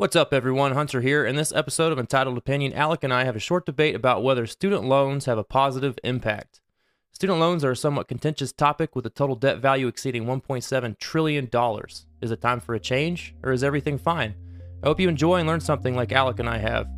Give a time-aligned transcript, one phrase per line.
[0.00, 0.72] What's up, everyone?
[0.72, 1.26] Hunter here.
[1.26, 4.46] In this episode of Entitled Opinion, Alec and I have a short debate about whether
[4.46, 6.62] student loans have a positive impact.
[7.12, 11.50] Student loans are a somewhat contentious topic with a total debt value exceeding $1.7 trillion.
[12.22, 14.34] Is it time for a change, or is everything fine?
[14.82, 16.88] I hope you enjoy and learn something like Alec and I have.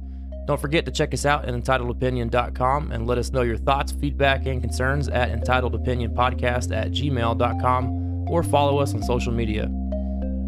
[0.46, 4.46] Don't forget to check us out at entitledopinion.com and let us know your thoughts, feedback,
[4.46, 9.68] and concerns at entitledopinionpodcast at gmail.com or follow us on social media.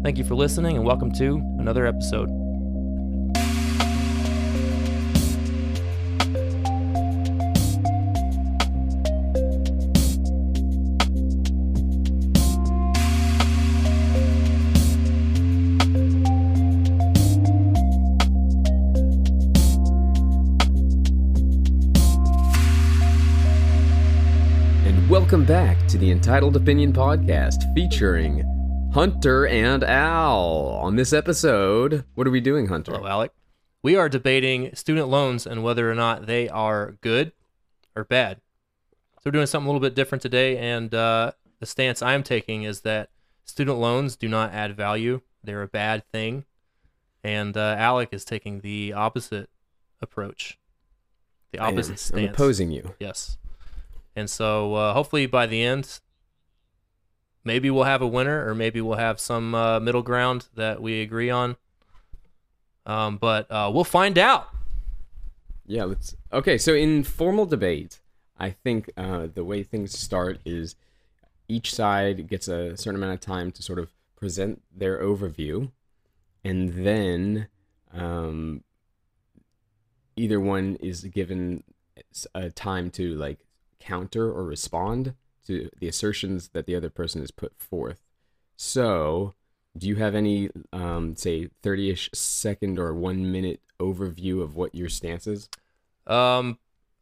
[0.03, 2.44] Thank you for listening and welcome to another episode.
[26.05, 28.43] The Entitled Opinion Podcast featuring
[28.93, 30.79] Hunter and Al.
[30.83, 32.91] On this episode, what are we doing, Hunter?
[32.91, 33.31] Hello, Alec.
[33.81, 37.31] We are debating student loans and whether or not they are good
[37.95, 38.37] or bad.
[39.15, 42.61] So we're doing something a little bit different today, and uh, the stance I'm taking
[42.61, 43.09] is that
[43.43, 46.45] student loans do not add value; they're a bad thing.
[47.23, 49.49] And uh, Alec is taking the opposite
[50.03, 50.59] approach,
[51.51, 52.93] the opposite I'm opposing you.
[52.99, 53.39] Yes.
[54.15, 55.99] And so uh, hopefully by the end,
[57.43, 61.01] maybe we'll have a winner or maybe we'll have some uh, middle ground that we
[61.01, 61.57] agree on.
[62.85, 64.49] Um, but uh, we'll find out.
[65.65, 66.15] Yeah, let's.
[66.31, 67.99] Okay, so in formal debate,
[68.37, 70.75] I think uh, the way things start is
[71.47, 75.71] each side gets a certain amount of time to sort of present their overview,
[76.43, 77.47] and then
[77.93, 78.63] um,
[80.15, 81.63] either one is given
[82.33, 83.44] a time to like
[83.85, 85.13] counter or respond
[85.47, 88.01] to the assertions that the other person has put forth.
[88.57, 89.35] So,
[89.77, 94.73] do you have any, um, say, 30 ish second or one minute overview of what
[94.73, 95.49] your stance is?
[96.07, 96.59] Um,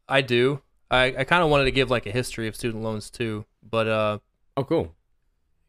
[0.09, 0.61] I do.
[0.89, 3.87] I, I kind of wanted to give like a history of student loans too, but
[3.87, 4.19] uh,
[4.57, 4.93] Oh, cool.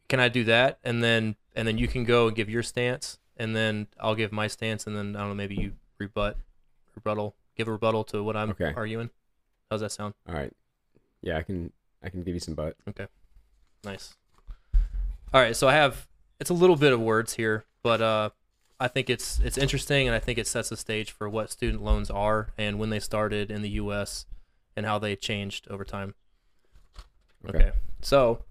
[0.09, 3.17] can I do that and then and then you can go and give your stance
[3.37, 6.37] and then I'll give my stance and then I don't know maybe you rebut
[6.95, 8.73] rebuttal give a rebuttal to what I'm Okay.
[8.75, 9.09] arguing.
[9.71, 10.13] How's that sound?
[10.29, 10.53] All right.
[11.25, 12.77] Yeah, I can I can give you some butt.
[12.87, 13.07] Okay.
[13.83, 14.15] Nice.
[15.33, 16.07] All right, so I have
[16.39, 18.29] it's a little bit of words here, but uh,
[18.79, 21.83] I think it's it's interesting, and I think it sets the stage for what student
[21.83, 24.27] loans are and when they started in the U.S.
[24.75, 26.13] and how they changed over time.
[27.49, 27.57] Okay.
[27.57, 27.71] Okay,
[28.01, 28.45] so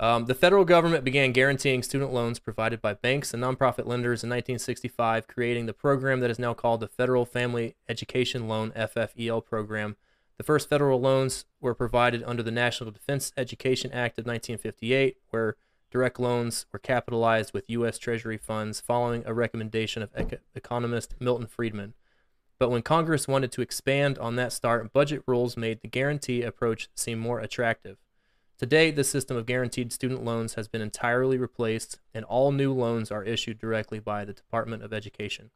[0.00, 4.30] um, the federal government began guaranteeing student loans provided by banks and nonprofit lenders in
[4.30, 9.96] 1965, creating the program that is now called the Federal Family Education Loan (FFEL) program.
[10.40, 15.56] The first federal loans were provided under the National Defense Education Act of 1958, where
[15.90, 17.98] direct loans were capitalized with U.S.
[17.98, 21.92] Treasury funds following a recommendation of eco- economist Milton Friedman.
[22.58, 26.88] But when Congress wanted to expand on that start, budget rules made the guarantee approach
[26.94, 27.98] seem more attractive.
[28.56, 33.10] Today, the system of guaranteed student loans has been entirely replaced, and all new loans
[33.10, 35.50] are issued directly by the Department of Education.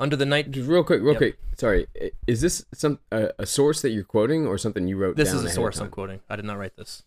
[0.00, 1.18] Under the night, Just real quick, real Yep.
[1.18, 1.38] quick.
[1.58, 1.86] Sorry,
[2.26, 5.44] is this some a, a source that you're quoting or something you wrote this is
[5.44, 6.20] a source I'm quoting.
[6.28, 7.02] I did not write this,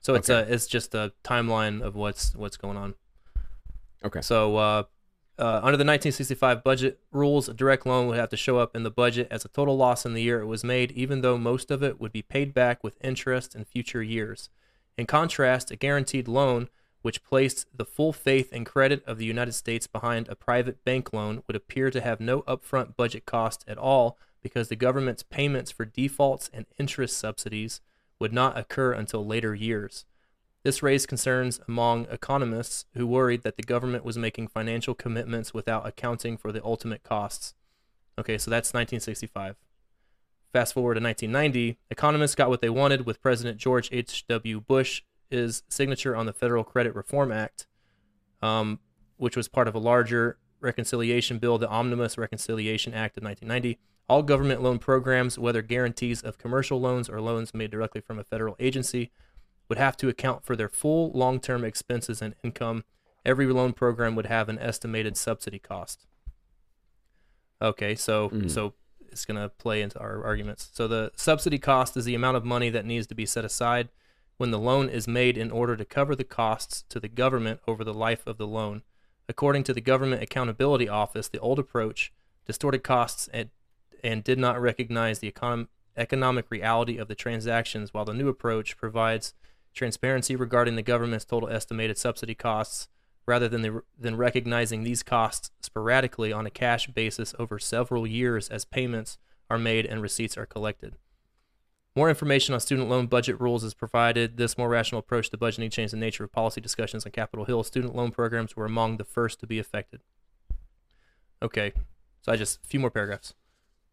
[0.00, 0.50] so it's Okay.
[0.50, 2.94] a it's just a timeline of what's what's going on.
[4.04, 4.22] Okay.
[4.22, 4.82] So, uh,
[5.38, 8.82] uh, under the 1965 budget rules, a direct loan would have to show up in
[8.82, 11.70] the budget as a total loss in the year it was made, even though most
[11.70, 14.48] of it would be paid back with interest in future years.
[14.98, 16.68] In contrast, a guaranteed loan,
[17.02, 21.12] which placed the full faith and credit of the United States behind a private bank
[21.12, 25.70] loan, would appear to have no upfront budget cost at all because the government's payments
[25.70, 27.80] for defaults and interest subsidies
[28.18, 30.04] would not occur until later years.
[30.62, 35.86] This raised concerns among economists who worried that the government was making financial commitments without
[35.86, 37.54] accounting for the ultimate costs.
[38.18, 39.56] Okay, so that's 1965.
[40.52, 44.60] Fast forward to 1990, economists got what they wanted with President George H.W.
[45.30, 47.66] Bush's signature on the Federal Credit Reform Act,
[48.42, 48.80] um,
[49.16, 53.78] which was part of a larger reconciliation bill, the Omnibus Reconciliation Act of 1990.
[54.08, 58.24] All government loan programs, whether guarantees of commercial loans or loans made directly from a
[58.24, 59.12] federal agency,
[59.68, 62.84] would have to account for their full long term expenses and income.
[63.24, 66.06] Every loan program would have an estimated subsidy cost.
[67.62, 68.50] Okay, so Mm.
[68.50, 68.74] so
[69.12, 70.70] it's going to play into our arguments.
[70.72, 73.90] So the subsidy cost is the amount of money that needs to be set aside
[74.40, 77.84] when the loan is made in order to cover the costs to the government over
[77.84, 78.80] the life of the loan.
[79.28, 82.10] According to the Government Accountability Office, the old approach
[82.46, 83.50] distorted costs and,
[84.02, 88.78] and did not recognize the econom- economic reality of the transactions, while the new approach
[88.78, 89.34] provides
[89.74, 92.88] transparency regarding the government's total estimated subsidy costs,
[93.26, 98.48] rather than the, than recognizing these costs sporadically on a cash basis over several years
[98.48, 99.18] as payments
[99.50, 100.96] are made and receipts are collected.
[101.96, 104.36] More information on student loan budget rules is provided.
[104.36, 107.64] This more rational approach to budgeting changed the nature of policy discussions on Capitol Hill.
[107.64, 110.00] Student loan programs were among the first to be affected.
[111.42, 111.72] Okay,
[112.22, 113.34] so I just a few more paragraphs.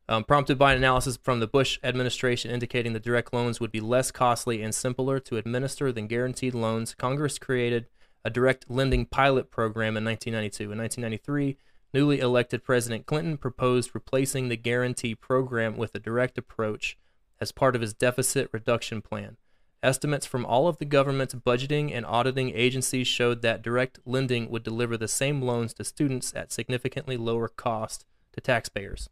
[0.09, 3.81] Um, prompted by an analysis from the Bush administration indicating that direct loans would be
[3.81, 7.87] less costly and simpler to administer than guaranteed loans, Congress created
[8.23, 10.71] a direct lending pilot program in 1992.
[10.71, 11.57] In 1993,
[11.93, 16.97] newly elected President Clinton proposed replacing the guarantee program with a direct approach
[17.39, 19.37] as part of his deficit reduction plan.
[19.83, 24.63] Estimates from all of the government's budgeting and auditing agencies showed that direct lending would
[24.63, 29.09] deliver the same loans to students at significantly lower cost to taxpayers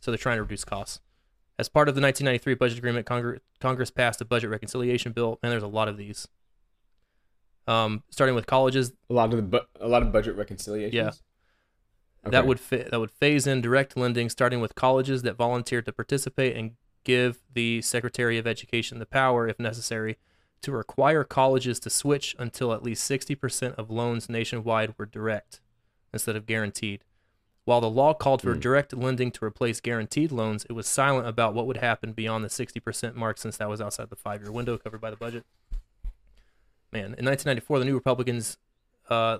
[0.00, 1.00] so they're trying to reduce costs.
[1.58, 5.52] As part of the 1993 budget agreement, Congress, Congress passed a budget reconciliation bill, and
[5.52, 6.26] there's a lot of these.
[7.66, 10.94] Um, starting with colleges, A lot of the bu- a lot of budget reconciliations.
[10.94, 11.08] Yeah.
[12.26, 12.30] Okay.
[12.32, 15.92] that would fa- that would phase in direct lending, starting with colleges that volunteered to
[15.92, 16.72] participate and
[17.04, 20.18] give the Secretary of Education the power, if necessary,
[20.62, 25.60] to require colleges to switch until at least 60% of loans nationwide were direct
[26.12, 27.04] instead of guaranteed.
[27.64, 28.60] While the law called for Hmm.
[28.60, 32.50] direct lending to replace guaranteed loans, it was silent about what would happen beyond the
[32.50, 35.44] 60% mark since that was outside the five year window covered by the budget.
[36.92, 38.58] Man, in 1994, the new Republicans'
[39.08, 39.38] uh,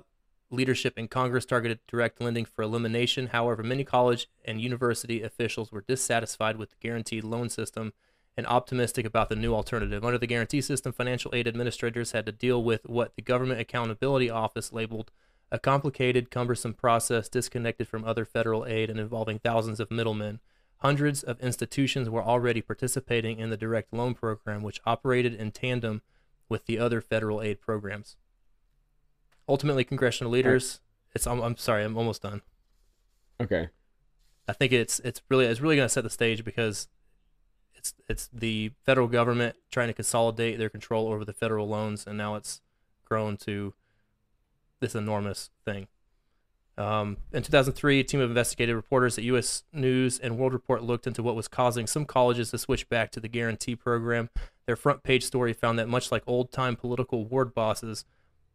[0.51, 3.29] leadership in Congress targeted direct lending for elimination.
[3.29, 7.93] However, many college and university officials were dissatisfied with the guaranteed loan system
[8.37, 10.05] and optimistic about the new alternative.
[10.05, 14.31] Under the guarantee system, financial aid administrators had to deal with what the Government Accountability
[14.31, 15.11] Office labeled
[15.53, 20.41] a complicated, cumbersome process disconnected from other federal aid and involving thousands of middlemen.
[20.79, 26.03] Hundreds of institutions were already participating in the direct loan program, which operated in tandem
[26.49, 28.17] with the other federal aid programs.
[29.51, 30.81] Ultimately, congressional leaders.
[31.13, 31.27] It's.
[31.27, 31.85] I'm, I'm sorry.
[31.85, 32.41] I'm almost done.
[33.41, 33.69] Okay.
[34.47, 36.87] I think it's it's really it's really going to set the stage because
[37.75, 42.17] it's it's the federal government trying to consolidate their control over the federal loans, and
[42.17, 42.61] now it's
[43.05, 43.75] grown to
[44.79, 45.89] this enormous thing.
[46.79, 49.65] Um, in 2003, a team of investigative reporters at U.S.
[49.73, 53.21] News and World Report looked into what was causing some colleges to switch back to
[53.21, 54.31] the guarantee program.
[54.67, 58.05] Their front page story found that, much like old time political ward bosses,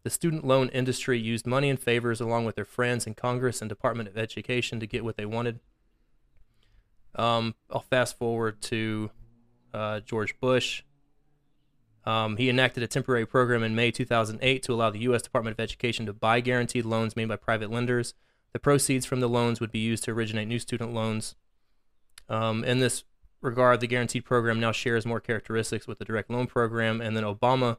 [0.05, 3.67] the student loan industry used money and favors along with their friends in Congress and
[3.67, 5.59] Department of Education to get what they wanted.
[7.15, 9.09] Um, I'll fast forward to
[9.73, 10.83] uh, George Bush.
[12.05, 15.23] Um, he enacted a temporary program in May 2008 to allow the U.S.
[15.23, 18.13] Department of Education to buy guaranteed loans made by private lenders.
[18.53, 21.33] The proceeds from the loans would be used to originate new student loans.
[22.29, 23.05] Um, in this
[23.41, 27.01] regard, the guaranteed program now shares more characteristics with the direct loan program.
[27.01, 27.77] And then Obama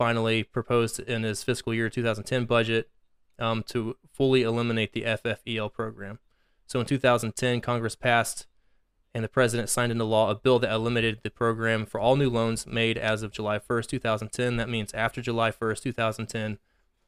[0.00, 2.88] finally proposed in his fiscal year 2010 budget
[3.38, 6.18] um, to fully eliminate the FFEL program.
[6.66, 8.46] So in 2010, Congress passed
[9.12, 12.30] and the president signed into law a bill that eliminated the program for all new
[12.30, 14.56] loans made as of July 1st, 2010.
[14.56, 16.58] That means after July 1st, 2010,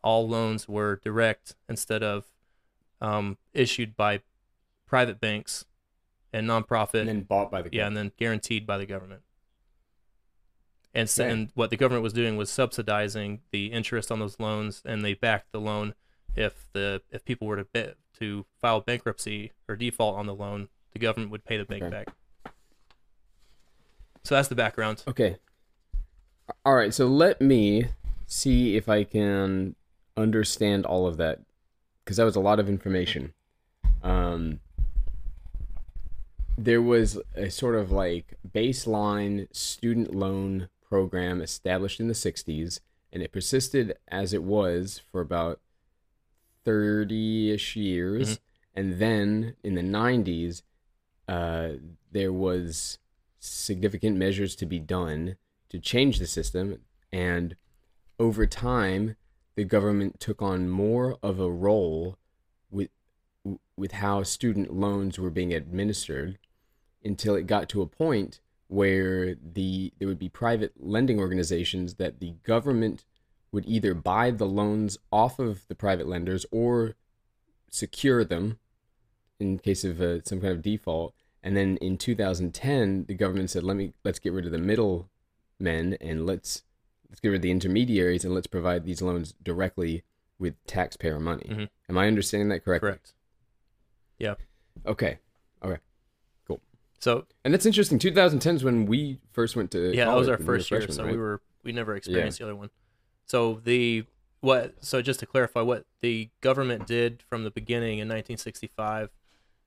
[0.04, 2.26] all loans were direct instead of
[3.00, 4.20] um, issued by
[4.86, 5.64] private banks
[6.30, 7.00] and nonprofit.
[7.00, 9.22] And then bought by the yeah, and then guaranteed by the government.
[10.94, 11.30] And, s Okay.
[11.30, 15.14] and what the government was doing was subsidizing the interest on those loans, and they
[15.14, 15.94] backed the loan
[16.36, 20.98] if the if people were to to file bankruptcy or default on the loan, the
[20.98, 21.90] government would pay the bank Okay.
[21.90, 22.08] back.
[24.24, 25.02] So that's the background.
[25.08, 25.36] Okay.
[26.64, 26.92] All right.
[26.94, 27.86] So let me
[28.26, 29.74] see if I can
[30.16, 31.40] understand all of that
[32.04, 33.32] because that was a lot of information.
[34.02, 34.60] Um,
[36.56, 42.78] there was a sort of like baseline student loan program established in the 60s,
[43.10, 45.58] and it persisted as it was for about
[46.66, 48.36] 30 ish years.
[48.36, 48.40] Mhm.
[48.74, 50.62] And then in the 90s,
[51.26, 51.76] uh,
[52.10, 52.98] there was
[53.38, 55.38] significant measures to be done
[55.70, 56.82] to change the system.
[57.10, 57.56] And
[58.18, 59.16] over time,
[59.54, 62.18] the government took on more of a role
[62.70, 62.90] with
[63.78, 66.38] with how student loans were being administered
[67.02, 68.41] until it got to a point
[68.72, 73.04] where the there would be private lending organizations that the government
[73.52, 76.94] would either buy the loans off of the private lenders or
[77.70, 78.58] secure them
[79.38, 83.62] in case of uh, some kind of default and then in 2010 the government said
[83.62, 85.10] let me let's get rid of the middle
[85.58, 86.62] men and let's
[87.10, 90.02] let's get rid of the intermediaries and let's provide these loans directly
[90.38, 91.68] with taxpayer money Mhm.
[91.90, 93.12] am i understanding that correctly Correct.
[94.18, 94.34] Yeah.
[94.86, 95.18] Okay
[97.02, 100.36] So and that's interesting 2010 is when we first went to yeah, that was our
[100.36, 100.88] when we were first year.
[100.88, 101.10] So right?
[101.10, 102.70] we were we never experienced the other one.
[103.26, 104.04] So the
[104.40, 109.10] what so just to clarify what the government did from the beginning in 1965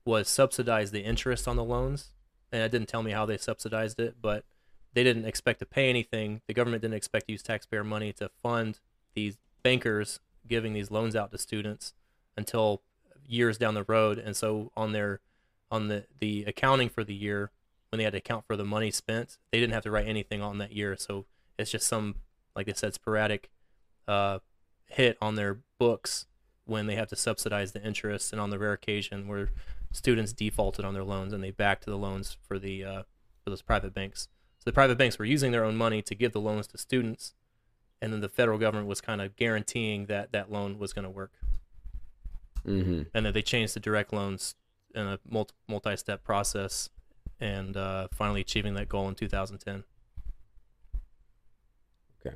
[0.05, 2.13] was subsidize the interest on the loans
[2.53, 4.45] and it didn't tell me how they subsidized it but
[4.93, 8.29] they didn't expect to pay anything the government didn't expect to use taxpayer money to
[8.43, 8.79] fund
[9.13, 11.93] these bankers giving these loans out to students
[12.35, 12.81] until
[13.25, 15.21] years down the road and so on their
[15.71, 17.51] on the the accounting for the year
[17.89, 20.41] when they had to account for the money spent they didn't have to write anything
[20.41, 21.25] on that year so
[21.57, 22.15] it's just some
[22.55, 23.49] like I said sporadic
[24.07, 24.39] uh,
[24.87, 26.25] hit on their books
[26.65, 29.49] when they have to subsidize the interest, and on the rare occasion where
[29.91, 33.03] students defaulted on their loans and they backed the loans for the uh,
[33.43, 34.27] for those private banks.
[34.59, 37.33] So the private banks were using their own money to give the loans to students,
[38.01, 41.09] and then the federal government was kind of guaranteeing that that loan was going to
[41.09, 41.33] work.
[42.65, 43.03] Mm-hmm.
[43.13, 44.55] And then they changed the direct loans
[44.95, 46.89] in a multi- multi-step process,
[47.39, 49.83] and uh, finally achieving that goal in 2010.
[52.25, 52.35] Okay.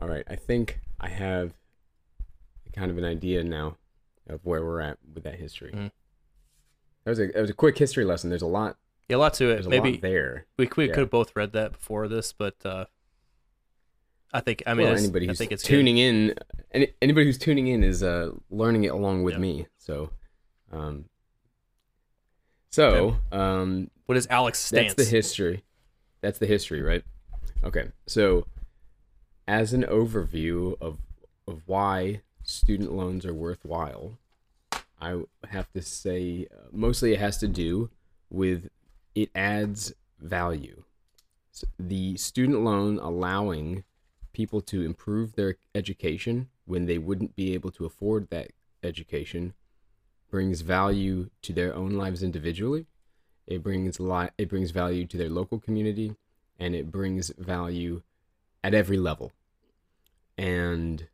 [0.00, 1.52] All right, I think I have
[2.74, 3.76] kind of an idea now
[4.28, 5.72] of where we're at with that history.
[5.72, 5.90] Mhm.
[7.04, 8.30] That was a that was a quick history lesson.
[8.30, 8.76] There's a lot.
[9.08, 9.54] Yeah, a lot to it.
[9.54, 10.46] There's a Maybe lot there.
[10.56, 10.92] we we yeah.
[10.92, 12.84] could have both read that before this, but uh,
[14.32, 15.68] I think I mean well, anybody I who's think it's good.
[15.68, 16.34] tuning in,
[16.72, 19.40] any, anybody who's tuning in is uh, learning it along with Yeah.
[19.40, 19.66] me.
[19.78, 20.10] So,
[20.70, 21.04] um,
[22.70, 24.94] so um, What is Alec's stance?
[24.94, 25.64] That's the history.
[26.20, 27.02] That's the history, right?
[27.64, 27.88] Okay.
[28.06, 28.46] So,
[29.48, 30.98] as an overview of
[31.46, 34.18] of why student loans are worthwhile,
[35.00, 37.90] I have to say uh, mostly it has to do
[38.30, 38.70] with
[39.14, 40.84] it adds value.
[41.52, 43.84] S the student loan allowing
[44.32, 48.52] people to improve their education when they wouldn't be able to afford that
[48.84, 49.54] education
[50.30, 52.86] brings value to their own lives individually.
[53.46, 56.14] It brings li- it brings value to their local community
[56.58, 58.02] and it brings value
[58.62, 59.32] at every level.
[60.38, 61.08] And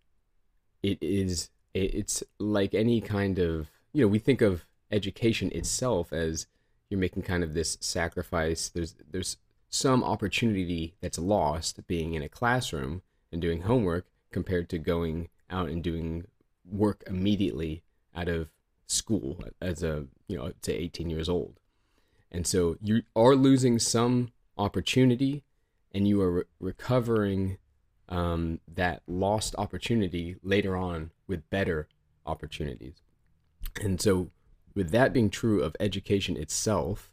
[0.83, 6.47] it is it's like any kind of you know we think of education itself as
[6.89, 8.69] you're making kind of this sacrifice.
[8.69, 9.37] There's there's
[9.69, 15.69] some opportunity that's lost being in a classroom and doing homework compared to going out
[15.69, 16.25] and doing
[16.65, 17.83] work immediately
[18.15, 18.49] out of
[18.87, 21.59] school as a you know to 18 years old
[22.31, 25.43] and so you are losing some opportunity
[25.93, 27.59] and you are re- recovering
[28.09, 31.89] um, that lost opportunity later on with better
[32.25, 33.03] opportunities.
[33.81, 34.31] And so,
[34.75, 37.11] with that being true of education itself,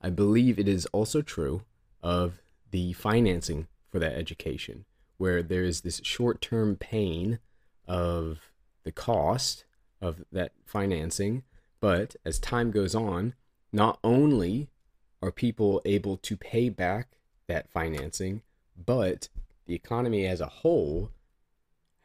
[0.00, 1.62] I believe it is also true
[2.02, 2.40] of
[2.70, 4.84] the financing for that education,
[5.18, 7.40] where there is this short term pain
[7.86, 8.52] of
[8.84, 9.64] the cost
[10.02, 11.44] of that financing.
[11.80, 13.34] But as time goes on,
[13.72, 14.68] not only
[15.22, 17.08] are people able to pay back
[17.46, 18.42] that financing,
[18.76, 19.28] but
[19.66, 21.10] the economy as a whole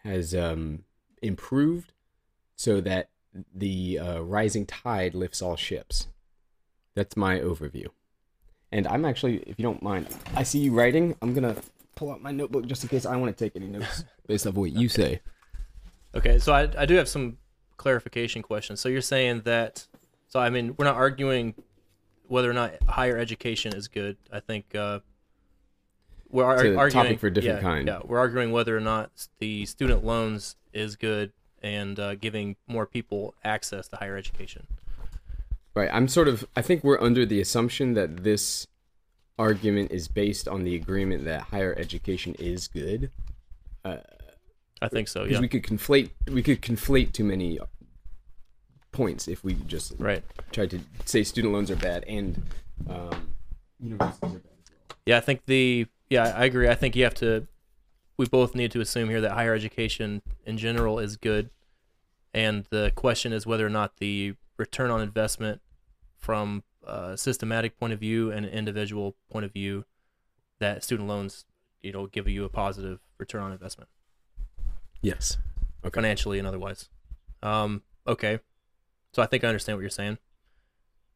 [0.04, 0.84] has um,
[1.22, 1.92] improved
[2.56, 3.10] so that
[3.54, 6.08] the uh, rising tide lifts all ships.
[6.96, 7.88] That's my overview.
[8.72, 11.16] And I'm actually, if you don't mind, I see you writing.
[11.22, 11.62] I'm going to
[11.96, 14.56] pull out my notebook just in case I want to take any notes based off
[14.56, 15.22] what you say.
[16.16, 17.38] Okay, so I, I do have some
[17.78, 18.76] clarification question.
[18.78, 19.88] So you're saying that,
[20.28, 21.56] so I mean, we're not arguing
[22.28, 24.18] whether or not higher education is good.
[24.32, 25.00] I think uh,
[26.30, 27.88] we're ar- arguing topic for a different yeah, kind.
[27.88, 31.32] Yeah, we're arguing whether or not the student loans is good
[31.62, 34.68] and uh, giving more people access to higher education.
[35.74, 35.90] Right.
[35.94, 36.46] I'm sort of.
[36.56, 38.68] I think we're under the assumption that this
[39.38, 43.12] argument is based on the agreement that higher education is good.
[44.82, 45.24] I think so.
[45.24, 45.42] Because Yeah.
[45.42, 46.10] we could conflate.
[46.32, 47.60] We could conflate too many
[48.92, 50.24] points if we just Right.
[50.52, 52.42] tried to say student loans are bad and
[52.90, 53.34] um,
[53.80, 54.98] universities are bad as well.
[55.06, 56.70] Yeah, I think the yeah, I agree.
[56.70, 57.48] I think you have to
[58.18, 61.52] we both need to assume here that higher education in general is good.
[62.34, 65.62] And the question is whether or not the return on investment
[66.18, 69.86] from a systematic point of view and an individual point of view
[70.60, 71.46] that student loans,
[71.82, 73.90] you know, give you a positive return on investment
[75.02, 75.38] Yes.
[75.86, 75.96] Okay.
[75.96, 76.90] financially and otherwise.
[77.44, 78.40] Um, okay.
[79.14, 80.18] So I think I understand what you're saying.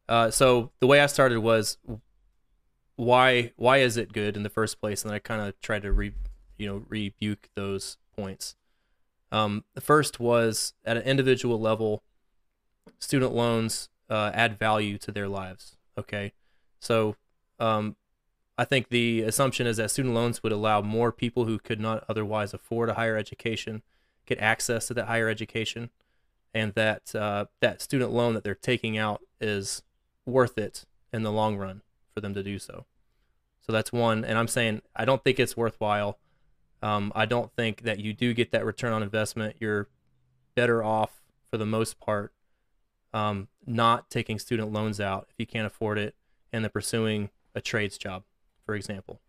[0.07, 1.77] Uh, so the way I started was
[2.95, 5.83] why why is it good in the first place, and then I kind of tried
[5.83, 6.11] to re
[6.57, 8.55] you know rebuke those points.
[9.31, 12.03] Um, the first was at an individual level,
[12.99, 15.77] student loans uh, add value to their lives.
[15.97, 16.33] Okay,
[16.79, 17.15] so
[17.59, 17.95] um,
[18.61, 22.03] I think the assumption is that student loans would allow more people who could not
[22.07, 23.81] otherwise afford a higher education
[24.27, 25.89] get access to that higher education,
[26.53, 29.83] and that uh, that student loan that they're taking out is
[30.25, 31.81] worth it in the long run
[32.13, 32.85] for them to do so.
[33.65, 36.19] So that's one, and I'm saying I don't think it's worthwhile
[36.81, 39.55] Um, I don't think that you do get that return on investment.
[39.59, 39.87] You're
[40.55, 42.33] better off for the most part
[43.13, 46.15] um, not taking student loans out if you can't afford it
[46.51, 48.23] and then pursuing a trades job,
[48.71, 49.19] for example.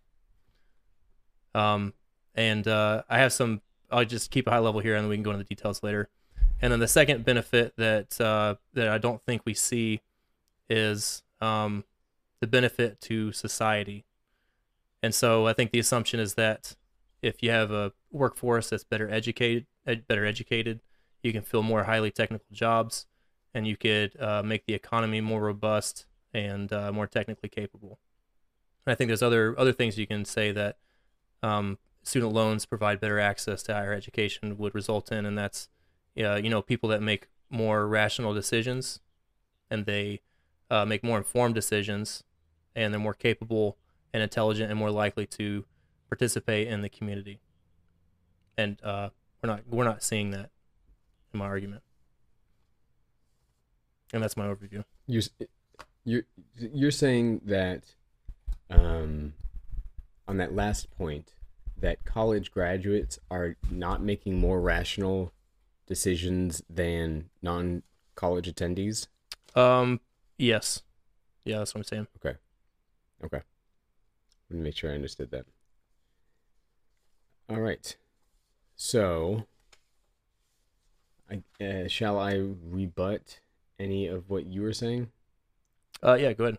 [1.52, 1.94] Um,
[2.36, 5.16] and uh, I have some, I'll just keep a high level here and then we
[5.16, 6.10] can go into the details later.
[6.60, 10.00] And then the second benefit that uh, that I don't think we see
[10.70, 11.82] is um,
[12.38, 14.04] the benefit to society.
[15.02, 16.76] And so I think the assumption is that
[17.20, 20.82] if you have a workforce that's better educated, ed- better educated,
[21.20, 23.06] you can fill more highly technical jobs,
[23.52, 27.98] and you could uh, make the economy more robust and uh, more technically capable.
[28.86, 30.76] And I think there's other other things you can say that
[31.42, 35.68] um, student loans provide better access to higher education would result in, and that's
[36.18, 39.00] uh, you know people that make more rational decisions,
[39.70, 40.20] and they
[40.70, 42.24] uh, make more informed decisions,
[42.74, 43.76] and they're more capable
[44.12, 45.64] and intelligent and more likely to
[46.08, 47.40] participate in the community.
[48.58, 49.10] And uh,
[49.42, 50.50] we're not we're not seeing that
[51.32, 51.82] in my argument,
[54.12, 54.84] and that's my overview.
[55.06, 55.22] You're
[56.04, 56.22] you're
[56.58, 57.84] you're saying that
[58.72, 59.34] um,
[60.26, 61.34] on that last point
[61.78, 65.32] that college graduates are not making more rational
[65.86, 69.08] decisions than non-college attendees.
[69.54, 70.00] Um.
[70.38, 70.82] Yes.
[71.44, 72.06] Yeah, that's what I'm saying.
[72.24, 72.38] Okay.
[73.24, 73.42] Okay.
[74.48, 75.44] Let me make sure I understood that.
[77.50, 77.94] All right.
[78.76, 79.46] So,
[81.30, 82.34] I uh, shall I
[82.70, 83.40] rebut
[83.78, 85.10] any of what you were saying?
[86.02, 86.14] Uh.
[86.14, 86.32] Yeah.
[86.32, 86.58] Go ahead.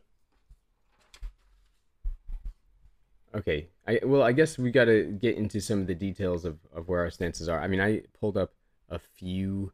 [3.35, 3.67] Okay.
[3.87, 6.87] I well, I guess we got to get into some of the details of of
[6.87, 7.61] where our stances are.
[7.61, 8.53] I mean, I pulled up
[8.89, 9.71] a few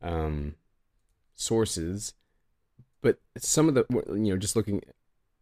[0.00, 0.54] um
[1.34, 2.14] sources,
[3.00, 4.82] but some of the you know, just looking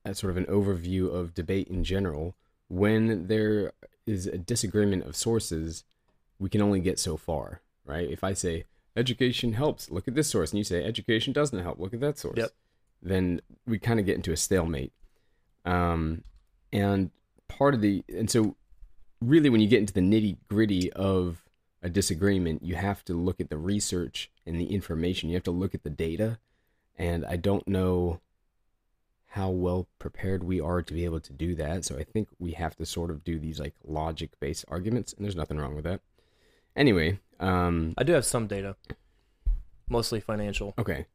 [0.04, 2.34] at sort of an overview of debate in general,
[2.68, 3.72] when there
[4.06, 5.84] is a disagreement of sources,
[6.38, 8.08] we can only get so far, right?
[8.10, 8.64] If I say
[8.96, 12.18] education helps, look at this source, and you say education doesn't help, look at that
[12.18, 12.50] source, Yep.
[13.02, 14.92] then we kind of get into a stalemate.
[15.64, 16.24] Um,
[16.72, 17.10] and
[17.50, 18.56] part of the and so
[19.20, 21.44] really when you get into the nitty gritty of
[21.82, 25.28] a disagreement, you have to look at the research and the information.
[25.28, 26.38] You have to look at the data,
[26.98, 28.20] and I don't know
[29.28, 31.84] how well prepared we are to be able to do that.
[31.84, 35.24] So I think we have to sort of do these like logic based arguments, and
[35.24, 36.00] there's nothing wrong with that.
[36.76, 38.76] Anyway, um, I do have some data,
[39.88, 40.74] mostly financial.
[40.78, 41.06] okay,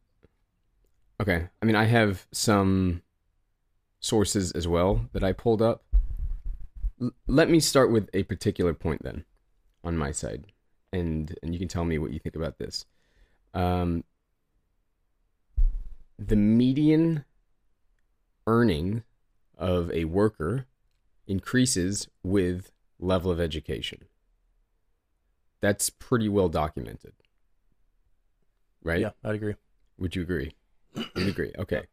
[1.21, 1.47] okay.
[1.61, 3.01] I mean, I have some
[3.99, 5.83] sources as well that I pulled up.
[7.01, 9.25] L- let me start with a particular point then,
[9.83, 10.45] on my side,
[10.91, 12.85] and and you can tell me what you think about this.
[13.53, 14.03] Um,
[16.17, 17.25] the median
[18.47, 19.03] earning
[19.57, 20.67] of a worker
[21.27, 24.05] increases with level of education.
[25.61, 27.13] That's pretty well documented.
[28.83, 29.01] Right?
[29.01, 29.55] Yeah, I'd agree.
[29.97, 30.51] Would you agree?
[31.15, 31.51] You'd agree.
[31.57, 31.85] Okay.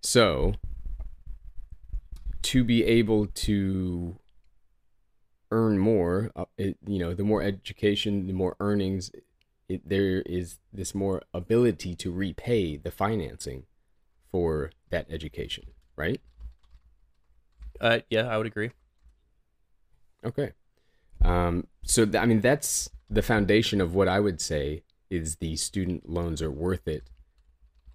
[0.00, 0.54] So,
[2.42, 4.18] to be able to
[5.52, 9.12] earn more, uh, it, you know, the more education, the more earnings,
[9.68, 13.64] it, there is this more ability to repay the financing
[14.32, 16.20] for that education, right?
[17.80, 18.00] Uh.
[18.10, 18.70] Yeah, I would agree.
[20.24, 20.52] Okay.
[21.22, 25.56] Um, so, th- I mean, that's the foundation of what I would say is the
[25.56, 27.10] student loans are worth it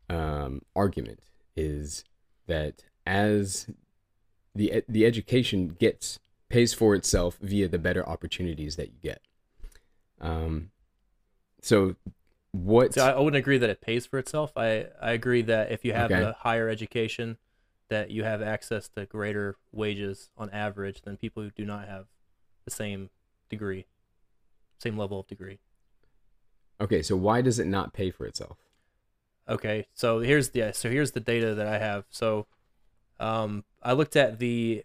[0.09, 1.19] um, argument
[1.55, 2.03] is
[2.47, 3.67] that as
[4.55, 9.21] the the education gets pays for itself via the better opportunities that you get.
[10.19, 10.71] Um,
[11.61, 11.95] so
[12.51, 12.93] what?
[12.93, 14.53] So I, wouldn't agree that it pays for itself.
[14.55, 16.21] I I agree that if you have Okay.
[16.21, 17.37] a higher education,
[17.89, 22.07] that you have access to greater wages on average than people who do not have
[22.65, 23.09] the same
[23.49, 23.85] degree,
[24.79, 25.59] same level of degree.
[26.79, 28.57] okay, so why does it not pay for itself?
[29.49, 32.05] Okay, so here's the so here's the data that I have.
[32.09, 32.47] So,
[33.19, 34.83] um, I looked at the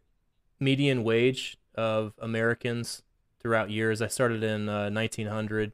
[0.62, 3.02] median wage of Americans
[3.40, 4.00] throughout years.
[4.00, 5.72] I started in uh, 1900.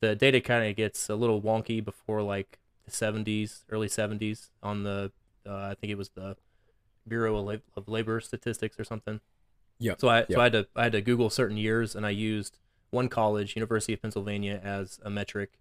[0.00, 4.84] The data kind of gets a little wonky before like the 70s, early 70s on
[4.84, 5.12] the
[5.46, 6.36] uh, I think it was the
[7.06, 9.20] Bureau of, Lab- of Labor Statistics or something.
[9.78, 9.94] Yeah.
[9.96, 10.30] So I Yep.
[10.32, 12.58] so I had to I had to Google certain years, and I used
[12.90, 15.58] one college, University of Pennsylvania, as a metric,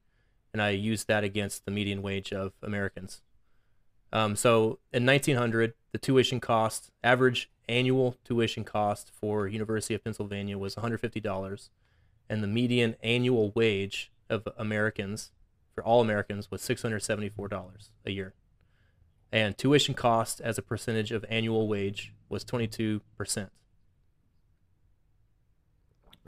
[0.53, 3.21] and I used that against the median wage of Americans.
[4.11, 10.58] Um, so in 1900, the tuition cost, average annual tuition cost for University of Pennsylvania
[10.58, 11.69] was $150,
[12.30, 15.32] and the median annual wage of Americans
[15.73, 18.34] for all Americans was $674 a year.
[19.32, 23.01] And tuition cost as a percentage of annual wage was 22%.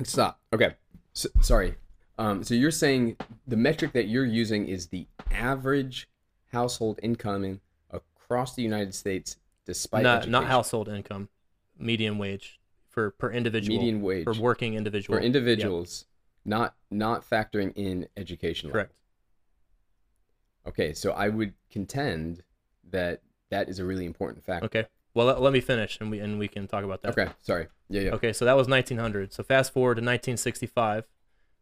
[0.04, 0.40] Stop.
[0.54, 0.76] Okay.
[1.14, 1.76] So, sorry.
[2.18, 6.10] Um, so you're saying the metric that you're using is the average
[6.52, 9.38] household income across the United States,
[9.70, 10.32] despite not education.
[10.32, 11.30] not household income,
[11.78, 16.06] median wage for per individual median wage for working individual for individuals,
[16.44, 18.72] not not factoring in education.
[18.72, 18.94] Correct.
[20.68, 22.44] Okay, so I would contend
[22.90, 24.66] that that is a really important factor.
[24.66, 24.86] Okay.
[25.14, 27.18] Well, let, let me finish and we and we can talk about that.
[27.18, 27.68] Okay, sorry.
[27.90, 28.12] Yeah, yeah.
[28.12, 29.34] Okay, so that was 1900.
[29.34, 31.06] So fast forward to 1965,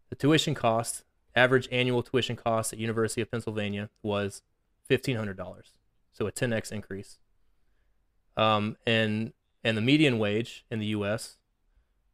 [0.10, 1.04] the tuition cost,
[1.36, 4.41] average annual tuition cost at University of Pennsylvania was
[4.89, 5.38] $1,500.
[6.13, 7.20] So a 10x increase.
[8.38, 11.38] Um, and and the median wage in the U.S.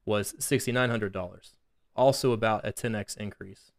[0.05, 1.51] was $6,900,
[1.95, 3.71] also about a 10x increase.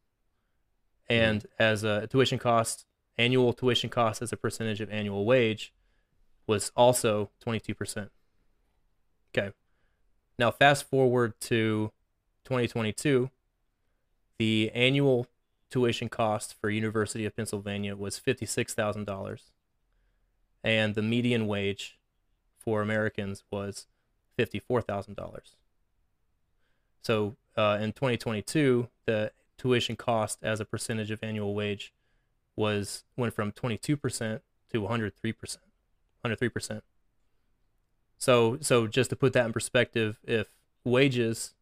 [1.08, 2.86] And as a tuition cost,
[3.18, 5.72] annual tuition cost as a percentage of annual wage
[6.46, 8.10] was also 22%.
[9.36, 9.52] Okay.
[10.38, 11.90] Now, fast forward to
[12.44, 13.30] 2022,
[14.38, 15.26] the annual
[15.70, 19.40] tuition cost for University of Pennsylvania was $56,000,
[20.62, 21.98] and the median wage
[22.64, 23.86] for Americans was
[24.38, 25.16] $54,000.
[27.02, 31.92] So uh, in 2022, the tuition cost as a percentage of annual wage
[32.56, 34.40] was went from 22%
[34.72, 35.56] to 103%.
[36.24, 36.82] 103%.
[38.16, 40.48] So so just to put that in perspective, if
[40.82, 41.54] wages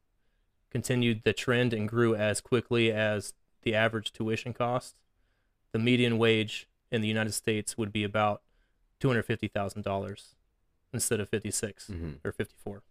[0.71, 4.95] continued the trend and grew as quickly as the average tuition cost,
[5.73, 8.43] the median wage in the United States would be about
[9.01, 10.35] $250,000
[10.93, 12.19] instead of fifty six Mhm.
[12.25, 12.83] or fifty four.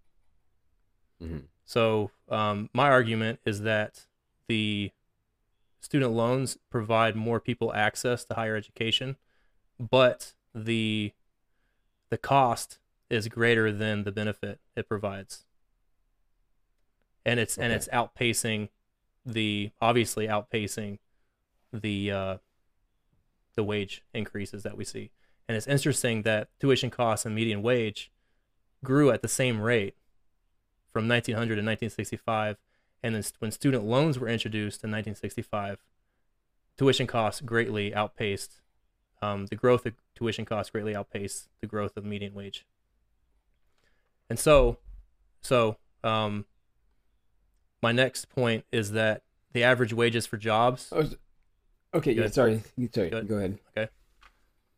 [1.22, 1.48] Mhm.
[1.66, 4.08] So um, my argument is that
[4.48, 4.92] the
[5.80, 9.18] student loans provide more people access to higher education,
[9.80, 11.14] but the
[12.10, 15.46] the cost is greater than the benefit it provides.
[17.26, 18.70] And it's and it's outpacing
[19.26, 20.98] the obviously outpacing
[21.72, 22.38] the uh,
[23.56, 25.12] the wage increases that we see.
[25.47, 28.12] And it's interesting that tuition costs and median wage
[28.84, 29.95] grew at the same rate
[30.91, 32.58] from 1900 to 1965
[33.04, 35.80] and then when student loans were introduced in 1965
[36.77, 38.62] tuition costs greatly outpaced
[39.21, 42.65] um, the growth of tuition costs greatly outpaced the growth of median wage
[44.30, 44.77] and so
[45.41, 46.45] so um,
[47.82, 49.23] my next point is that
[49.54, 51.08] the average wages for jobs Oh,
[51.93, 52.63] okay, yeah, sorry.
[52.93, 53.27] Sorry, Good.
[53.27, 53.89] go ahead.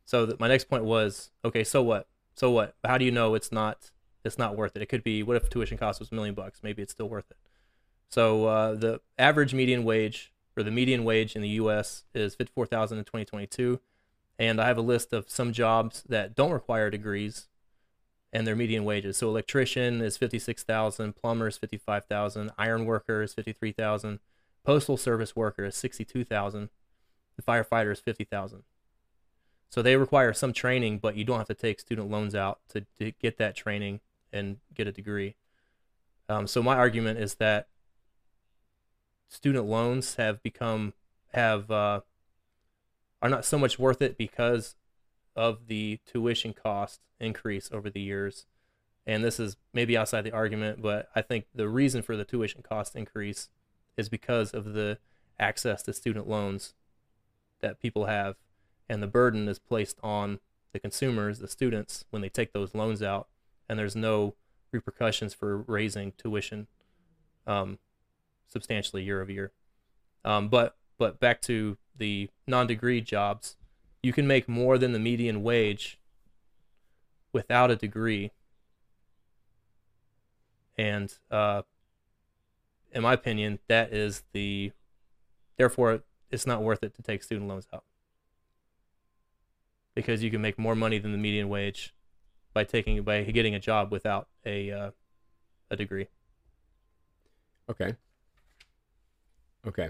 [0.06, 2.08] So th- my next point was, okay, so what?
[2.36, 2.76] So what?
[2.84, 3.92] How do you know it's not
[4.24, 4.82] it's not worth it?
[4.82, 5.24] It could be.
[5.24, 6.62] What if tuition cost was a million bucks?
[6.64, 7.38] Maybe it's still worth it.
[8.10, 12.04] So uh, the average median wage or the median wage in the U.S.
[12.14, 13.80] is fifty four thousand in twenty twenty two,
[14.38, 17.48] and I have a list of some jobs that don't require degrees,
[18.32, 19.18] and their median wages.
[19.18, 23.54] So electrician is fifty six thousand, plumber is fifty five thousand, iron worker is fifty
[23.54, 24.20] three thousand,
[24.64, 26.70] postal service worker is sixty two thousand,
[27.36, 28.64] the firefighter is fifty thousand.
[29.74, 32.86] So they require some training, but you don't have to take student loans out to,
[33.00, 35.34] to get that training and get a degree.
[36.30, 37.70] Um, so my argument is that
[39.28, 40.94] student loans have become
[41.34, 42.02] have uh,
[43.20, 44.76] are not so much worth it because
[45.36, 48.46] of the tuition cost increase over the years.
[49.08, 52.62] And this is maybe outside the argument, but I think the reason for the tuition
[52.62, 53.50] cost increase
[53.98, 55.00] is because of the
[55.40, 56.76] access to student loans
[57.62, 58.36] that people have
[58.90, 60.40] and the burden is placed on
[60.72, 63.28] the consumers, the students, when they take those loans out,
[63.70, 64.36] and there's no
[64.72, 66.68] repercussions for raising tuition
[67.46, 67.78] um,
[68.48, 69.52] substantially year over year.
[70.26, 73.56] Um, but but back to the non-degree jobs,
[74.02, 76.00] you can make more than the median wage
[77.32, 78.32] without a degree,
[80.78, 81.62] and uh,
[82.92, 84.72] in my opinion, that is the
[85.58, 87.84] therefore it's not worth it to take student loans out
[89.96, 91.94] because you can make more money than the median wage
[92.54, 94.92] by taking by getting a job without a uh,
[95.72, 96.08] a degree.
[97.70, 97.96] Okay.
[99.66, 99.90] Okay.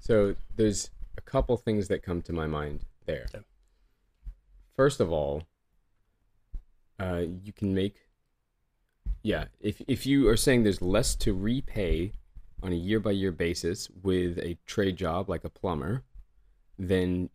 [0.00, 3.26] So there's a couple things that come to my mind there.
[3.34, 3.44] Okay.
[4.76, 5.42] First of all,
[7.00, 7.96] uh, you can make,
[9.22, 12.12] yeah, if, if you are saying there's less to repay
[12.62, 16.04] on a year by year basis with a trade job like a plumber,
[16.78, 17.28] then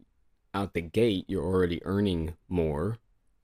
[0.53, 2.97] out the gate, you're already earning more.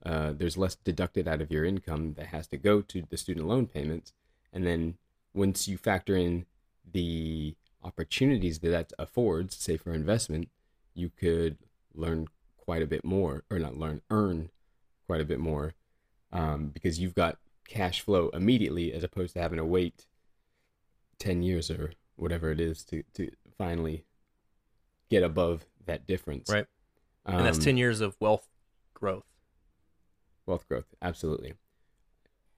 [0.04, 3.46] Uh, there's less deducted out of your income that has to go to the student
[3.46, 4.12] loan payments.
[4.52, 4.94] And then
[5.34, 6.46] once you factor in
[6.90, 10.48] the opportunities that that affords, say for investment,
[10.94, 11.58] you could
[11.94, 14.50] learn quite a bit more, or not learn, earn
[15.06, 15.74] quite a bit more,
[16.32, 20.06] um, because you've got cash flow immediately as opposed to having to wait
[21.18, 24.04] 10 years or whatever it is to, to finally
[25.08, 26.50] get above that difference.
[26.50, 26.66] Right.
[27.36, 28.48] And that's Um, 10 years of wealth
[28.94, 29.24] growth.
[30.46, 31.54] wealth growth absolutely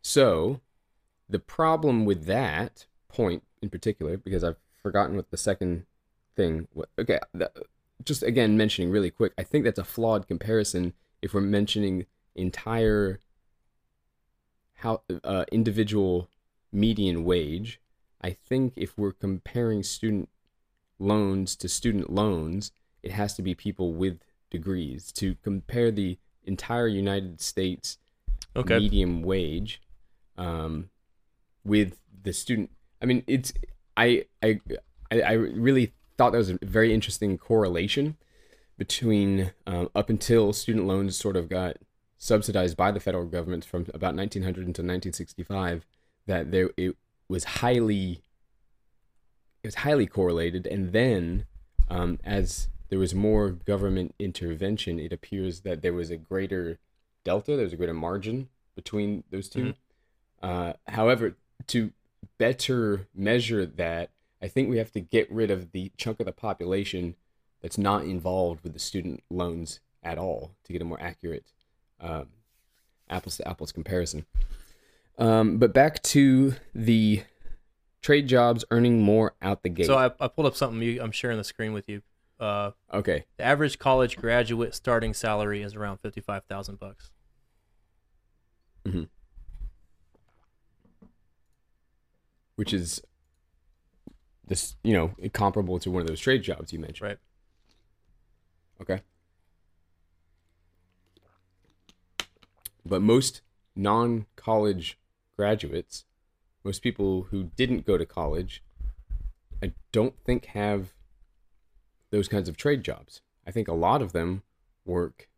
[0.02, 0.60] so
[1.28, 5.84] the problem with that point in particular because i've forgotten what the second
[6.34, 6.66] thing
[6.98, 7.56] okay that,
[8.04, 13.20] just again mentioning really quick i think that's a flawed comparison if we're mentioning entire
[14.76, 16.28] how uh, individual
[16.72, 17.80] median wage
[18.22, 20.28] i think if we're comparing student
[20.98, 24.18] loans to student loans it has to be people with
[24.52, 27.98] degrees to compare the entire United States
[28.54, 28.78] Okay.
[28.78, 29.80] medium wage
[30.36, 30.90] um,
[31.64, 32.70] with the student.
[33.00, 33.52] I mean, it's
[33.96, 34.60] I, I
[35.10, 38.16] I really thought that was a very interesting correlation
[38.76, 41.76] between um, up until student loans sort of got
[42.18, 45.84] subsidized by the federal government from about 1900 until 1965
[46.26, 46.94] that there it
[47.28, 48.22] was highly
[49.62, 51.46] it was highly correlated and then
[51.90, 56.78] um, as there was more government intervention it appears that there was a greater
[57.24, 59.72] delta there was a greater margin between those 2
[60.42, 61.34] uh, however
[61.66, 61.90] to
[62.36, 64.10] better measure that
[64.42, 67.14] i think we have to get rid of the chunk of the population
[67.62, 71.46] that's not involved with the student loans at all to get a more accurate
[71.98, 72.26] um,
[73.08, 74.26] apples to apples comparison.
[75.18, 77.22] Um, but back to the
[78.00, 79.86] trade jobs earning more out the gate.
[79.86, 82.02] So I, I pulled up something you, I'm sharing the screen with you.
[82.42, 87.10] Uh, okay the average college graduate starting salary is around 55,000 bucks.
[92.56, 93.00] which is
[94.46, 97.18] this you know comparable to one of those trade jobs you mentioned Right.
[98.80, 99.02] okay
[102.84, 103.40] but most
[103.74, 104.98] non-college
[105.36, 106.04] graduates
[106.64, 108.62] most people who didn't go to college
[109.62, 110.92] i don't think have
[112.12, 113.22] those kinds of trade jobs.
[113.44, 114.42] I think a lot of them
[114.84, 115.28] work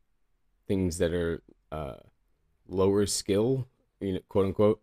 [0.69, 1.97] things that are uh,
[2.69, 3.67] lower skill
[4.01, 4.81] you know quote unquote.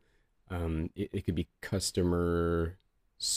[0.49, 2.77] Um, it, it could be customer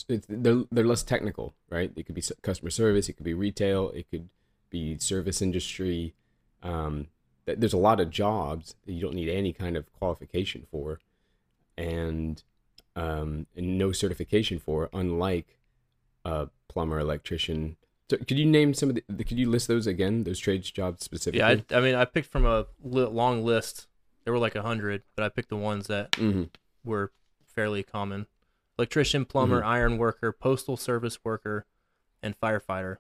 [0.08, 1.92] they're, they're less technical right?
[1.94, 4.30] It could be customer service it could be retail it could
[4.70, 6.14] be service industry.
[6.62, 7.08] Um,
[7.46, 11.00] there's a lot of jobs that you don't need any kind of qualification for.
[11.76, 12.42] And
[12.96, 15.58] um, and no certification for unlike
[16.24, 17.76] a plumber electrician
[18.10, 20.70] so could you name some of the, the could you list those again those trades
[20.70, 23.86] jobs specifically Yeah, I, I mean, I picked from a li- long list.
[24.24, 26.50] There were like a hundred, but I picked the ones that Mhm.
[26.84, 27.12] were
[27.46, 28.26] fairly common:
[28.78, 29.68] electrician, plumber, Mm-hmm.
[29.68, 31.66] iron worker, postal service worker,
[32.22, 32.98] and firefighter.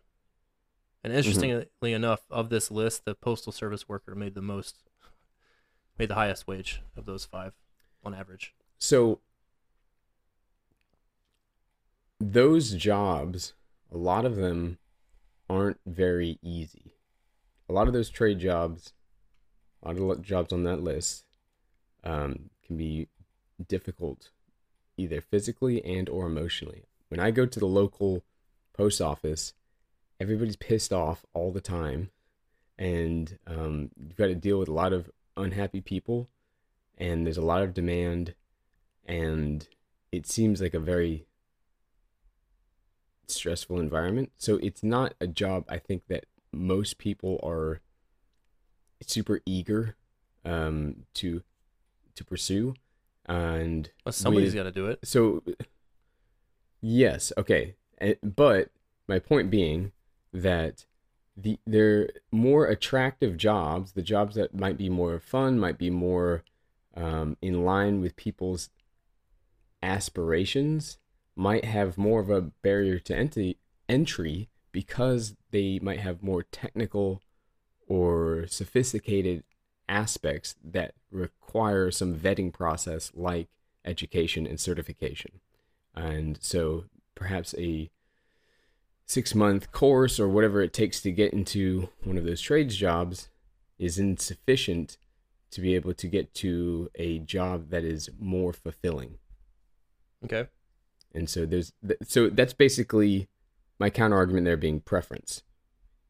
[1.02, 1.18] And Mm-hmm.
[1.18, 4.78] interestingly enough, of this list, the postal service worker made the most,
[5.98, 7.52] made the highest wage of those five,
[8.02, 8.54] on average.
[8.78, 9.20] So
[12.20, 13.52] those jobs,
[13.92, 14.78] a lot of them
[15.48, 16.94] aren't very easy.
[17.68, 18.92] A lot of those trade jobs,
[19.82, 21.24] a lot of jobs on that list,
[22.02, 23.08] um, can be
[23.68, 24.30] difficult,
[24.96, 26.84] either physically and or emotionally.
[27.08, 28.24] When I go to the local
[28.72, 29.54] post office,
[30.20, 32.10] everybody's pissed off all the time,
[32.78, 36.28] and um, you've got to deal with a lot of unhappy people,
[36.98, 38.34] and there's a lot of demand,
[39.06, 39.68] and
[40.12, 41.26] it seems like a very
[43.30, 44.32] stressful environment.
[44.36, 47.80] So it's not a job I think that most people are
[49.02, 49.96] super eager
[50.44, 51.42] um, to
[52.14, 52.74] to pursue,
[53.26, 55.00] and Well, somebody's got to do it.
[55.04, 55.42] so
[56.80, 57.74] yes okay
[58.22, 58.70] but
[59.08, 59.92] my point being
[60.32, 60.84] that
[61.36, 66.44] the they're more attractive jobs the jobs that might be more fun might be more
[66.94, 68.68] um, in line with people's
[69.82, 70.98] aspirations
[71.36, 77.22] might have more of a barrier to entry entry because they might have more technical
[77.86, 79.44] or sophisticated
[79.88, 83.48] aspects that require some vetting process like
[83.84, 85.40] education and certification.
[85.94, 87.90] And so perhaps a
[89.06, 93.28] six month course or whatever it takes to get into one of those trades jobs
[93.78, 94.96] is insufficient
[95.50, 99.18] to be able to get to a job that is more fulfilling.
[100.24, 100.48] Okay.
[101.14, 103.28] And so there's th- so that's basically
[103.78, 105.42] my counter argument there being preference.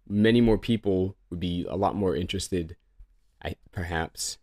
[0.08, 2.76] Many more people would be a lot more interested,
[3.42, 4.38] I perhaps,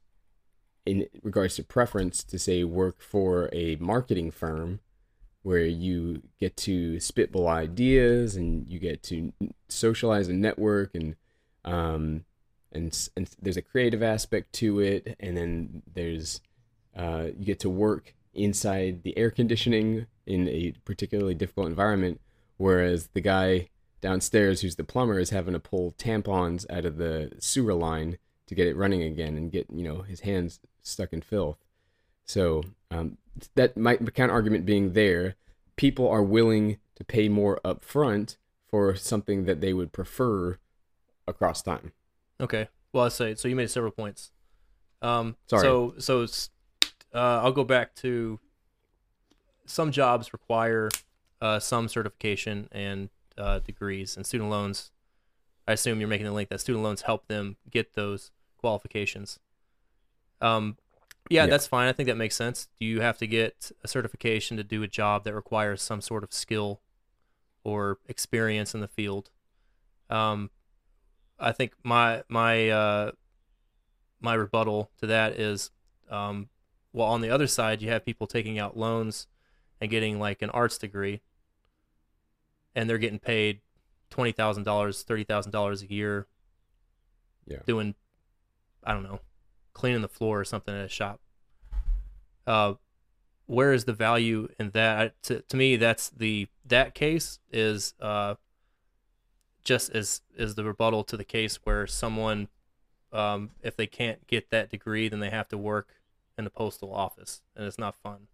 [0.85, 4.79] in regards to preference to say work for a marketing firm
[5.43, 9.33] where you get to spitball ideas and you get to
[9.67, 11.15] socialize and network and
[11.65, 12.23] um
[12.71, 16.41] and and there's a creative aspect to it and then there's
[16.95, 22.21] uh you get to work inside the air conditioning in a particularly difficult environment,
[22.57, 23.67] whereas the guy
[23.99, 28.17] downstairs who's the plumber is having to pull tampons out of the sewer line
[28.47, 31.57] to get it running again and get you know his hands stuck in filth.
[32.25, 33.17] So um,
[33.55, 35.35] that might counter argument being there.
[35.75, 38.37] People are willing to pay more upfront
[38.69, 40.57] for something that they would prefer
[41.27, 41.91] across time.
[42.39, 42.69] Okay.
[42.93, 43.47] Well, I say so.
[43.47, 44.31] You made several points.
[45.01, 45.61] Um, Sorry.
[45.61, 46.23] So so
[47.13, 48.39] uh, I'll go back to
[49.71, 50.89] some jobs require
[51.41, 54.91] uh, some certification and uh, degrees and student loans.
[55.67, 59.39] I assume you're making the link that student loans help them get those qualifications.
[60.41, 60.77] Um,
[61.29, 61.49] yeah, Yeah.
[61.51, 61.87] that's fine.
[61.87, 62.67] I think that makes sense.
[62.79, 66.23] Do you have to get a certification to do a job that requires some sort
[66.23, 66.81] of skill
[67.63, 69.29] or experience in the field?
[70.09, 70.49] Um,
[71.39, 73.11] I think my my uh,
[74.19, 75.71] my rebuttal to that is,
[76.09, 76.49] um,
[76.93, 79.27] well, on the other side, you have people taking out loans
[79.81, 81.21] and getting like an arts degree,
[82.75, 83.59] and they're getting paid
[84.09, 86.27] twenty thousand dollars, thirty thousand dollars a year,
[87.45, 87.59] Yeah.
[87.65, 87.95] doing,
[88.83, 89.19] I don't know,
[89.73, 91.19] cleaning the floor or something at a shop.
[92.47, 92.75] Uh,
[93.47, 94.99] where is the value in that?
[94.99, 98.35] I, to, to me, that's the that case is uh,
[99.63, 102.47] just as is the rebuttal to the case where someone,
[103.11, 105.89] um, if they can't get that degree, then they have to work
[106.37, 108.27] in the postal office, and it's not fun.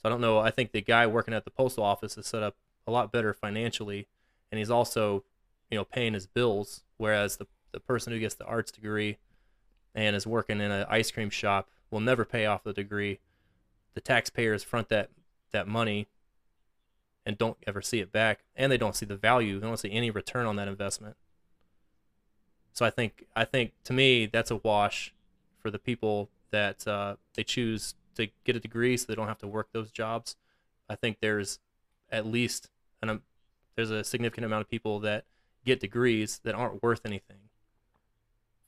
[0.00, 0.38] So I don't know.
[0.38, 2.56] I think the guy working at the postal office is set up
[2.86, 4.06] a lot better financially,
[4.50, 5.24] and he's also,
[5.70, 6.82] you know, paying his bills.
[6.96, 9.18] Whereas the the person who gets the arts degree
[9.94, 13.18] and is working in an ice cream shop will never pay off the degree.
[13.94, 15.10] The taxpayers front that
[15.52, 16.08] that money
[17.26, 19.60] and don't ever see it back, and they don't see the value.
[19.60, 21.16] They don't see any return on that investment.
[22.72, 25.12] So I think I think to me that's a wash
[25.60, 29.38] for the people that uh, they choose to get a degree so they don't have
[29.38, 30.36] to work those jobs.
[30.88, 31.58] I think there's
[32.10, 32.70] at least
[33.02, 33.22] an um,
[33.76, 35.24] there's a significant amount of people that
[35.64, 37.38] get degrees that aren't worth anything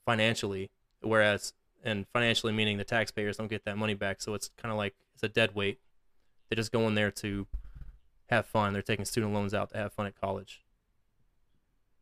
[0.05, 4.21] financially, whereas and financially meaning the taxpayers don't get that money back.
[4.21, 5.79] So it's kind of like it's a dead weight.
[6.49, 7.47] They're just go in there to
[8.29, 8.73] have fun.
[8.73, 10.63] They're taking student loans out to have fun at college.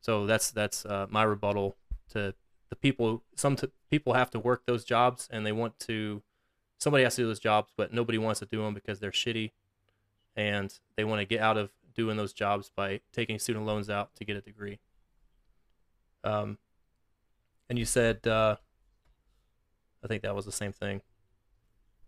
[0.02, 1.76] So that's that's uh, my rebuttal
[2.12, 2.34] to
[2.70, 3.24] the people.
[3.36, 6.22] Some t- people have to work those jobs, and they want to.
[6.80, 9.52] Somebody has to do those jobs, but nobody wants to do them because they're shitty,
[10.36, 14.16] and they want to get out of doing those jobs by taking student loans out
[14.16, 14.80] to get a degree.
[16.24, 16.58] Um,
[17.70, 18.56] and you said, uh,
[20.04, 21.02] I think that was the same thing.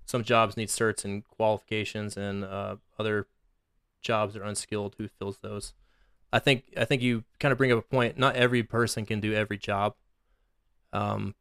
[0.05, 3.27] Some jobs need certs and qualifications, and uh, other
[4.01, 4.95] jobs are unskilled.
[4.97, 5.73] Who fills those?
[6.34, 8.17] I think I think you kind of bring up a point.
[8.17, 9.95] Not every person can do every job.
[10.93, 11.36] Um,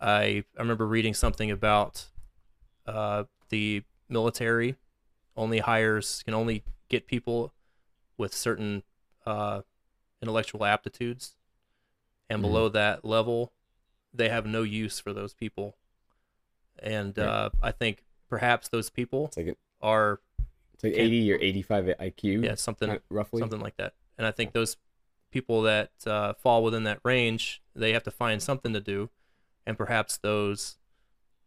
[0.00, 2.06] I I remember reading something about
[2.86, 4.76] uh, the military
[5.36, 7.52] only hires can only get people
[8.16, 8.82] with certain
[9.26, 9.62] uh,
[10.22, 11.34] intellectual aptitudes,
[12.30, 12.42] and Mhm.
[12.42, 13.52] below that level,
[14.14, 15.76] they have no use for those people.
[16.78, 17.24] And Yeah.
[17.24, 20.20] uh, I think perhaps those people like an, are
[20.74, 23.40] it's like 80 or 85 IQ, yeah something roughly.
[23.40, 23.94] something like that.
[24.18, 24.76] And I think those
[25.30, 29.10] people that uh, fall within that range, they have to find something to do,
[29.66, 30.78] and perhaps those,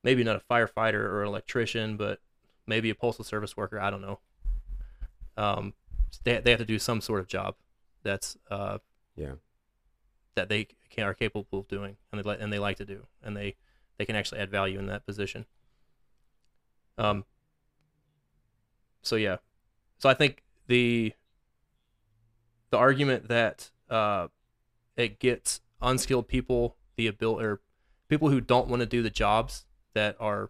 [0.03, 2.19] maybe not a firefighter or an electrician, but
[2.67, 3.79] maybe a postal service worker.
[3.79, 4.19] I don't know.
[5.37, 5.73] Um,
[6.23, 7.55] they they have to do some sort of job
[8.03, 8.79] that's uh,
[9.15, 9.35] Yeah.
[10.35, 13.05] that they can are capable of doing, and they like and they like to do,
[13.23, 13.55] and they
[13.97, 15.45] they can actually add value in that position.
[16.97, 17.25] Um.
[19.01, 19.37] So yeah,
[19.97, 21.13] so I think the
[22.69, 24.27] the argument that uh,
[24.97, 27.61] it gets unskilled people the ability or
[28.09, 30.49] people who don't want to do the jobs that are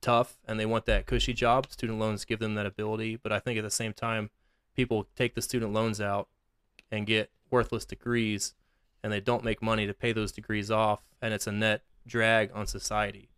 [0.00, 3.16] tough and they want that cushy job student loans give them that ability.
[3.16, 4.30] But i think at the same time
[4.74, 6.28] people take the student loans out
[6.90, 8.54] and get worthless degrees
[9.02, 12.50] and they don't make money to pay those degrees off and it's a net drag
[12.54, 13.30] on society.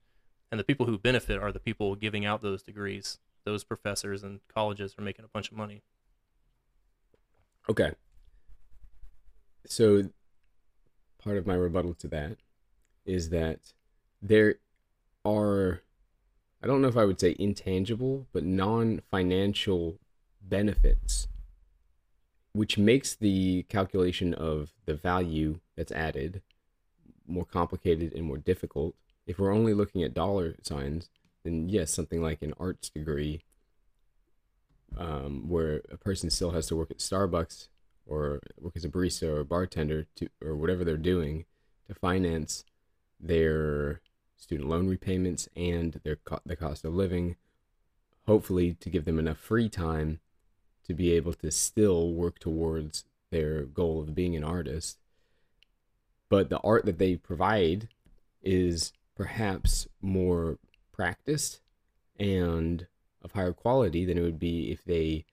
[0.51, 3.19] And the people who benefit are the people giving out those degrees.
[3.45, 5.83] Those professors and colleges are making a bunch of money.
[7.69, 7.93] Okay.
[9.67, 10.11] So
[11.23, 12.39] part of my rebuttal to that
[13.05, 13.73] is that
[14.23, 14.57] there
[15.25, 15.83] are
[16.63, 19.99] I don't know if I would say intangible, but non-financial
[20.43, 21.29] benefits
[22.53, 26.43] which makes the calculation of the value that's added
[27.27, 28.97] more complicated and more difficult.
[29.29, 31.09] If we're only looking at dollar signs,
[31.45, 33.45] then yes, something like an arts degree
[34.97, 37.69] um, where a person still has to work at Starbucks
[38.07, 41.45] or work as a barista or a bartender to or whatever they're doing
[41.87, 42.65] to finance
[43.21, 44.01] their
[44.39, 47.37] student loan repayments and their co- the cost of living
[48.29, 50.21] hopefully to give them enough free time
[50.87, 54.99] to be able to still work towards their goal of being an artist.
[56.29, 57.89] But the art that they provide
[58.43, 60.59] is perhaps more
[60.93, 61.61] practiced
[62.21, 62.87] and
[63.23, 65.25] of higher quality than it would be if they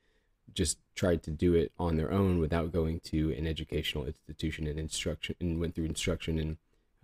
[0.53, 4.79] just tried to do it on their own without going to an educational institution and
[4.79, 6.55] instruction and went through instruction and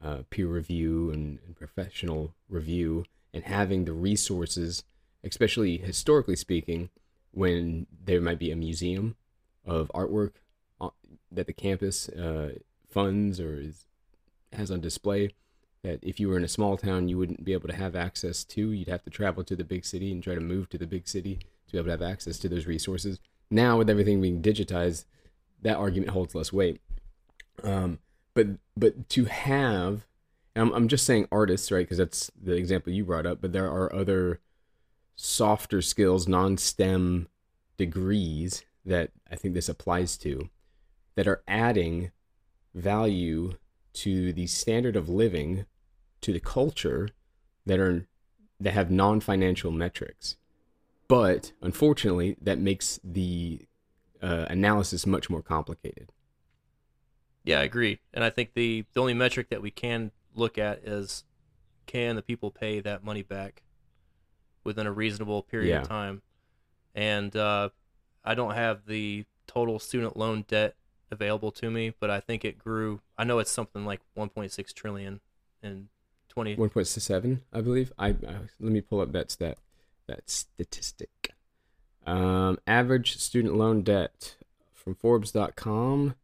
[0.03, 4.83] uh, peer review and, and professional review and having the resources,
[5.23, 6.89] especially historically speaking,
[7.31, 9.15] when there might be a museum
[9.65, 10.33] of artwork
[11.31, 12.55] that the campus uh,
[12.89, 13.85] funds or is,
[14.53, 15.29] has on display
[15.83, 18.43] that if you were in a small town you wouldn't be able to have access
[18.43, 18.71] to.
[18.71, 21.07] You'd have to travel to the big city and try to move to the big
[21.07, 23.19] city to be able to have access to those resources.
[23.49, 25.05] Now with everything being digitized
[25.61, 26.81] that argument holds less weight.
[27.63, 27.99] Um,
[28.33, 30.05] but but to have
[30.55, 33.69] I'm, I'm just saying artists right because that's the example you brought up but there
[33.69, 34.39] are other
[35.15, 37.27] softer skills non-stem
[37.77, 40.49] degrees that i think this applies to
[41.15, 42.11] that are adding
[42.73, 43.53] value
[43.93, 45.65] to the standard of living
[46.21, 47.09] to the culture
[47.65, 48.07] that are
[48.59, 50.37] that have non-financial metrics.
[51.07, 53.65] But unfortunately that makes the
[54.21, 56.11] uh, analysis much more complicated
[57.43, 57.99] Yeah, I agree.
[58.13, 61.23] And I think the the only metric that we can look at is
[61.85, 63.63] can the people pay that money back
[64.63, 65.81] within a reasonable period Yeah.
[65.81, 66.21] of time?
[66.93, 67.69] And uh,
[68.23, 70.75] I don't have the total student loan debt
[71.09, 73.01] available to me, but I think it grew.
[73.17, 75.19] I know it's something like 1.6 trillion
[75.63, 75.89] in
[76.29, 76.55] 20.
[76.55, 79.57] 1.7 i believe I, I let me pull up that stat
[80.07, 81.31] that statistic
[82.07, 84.37] um, average student loan debt
[84.73, 86.15] from forbes.com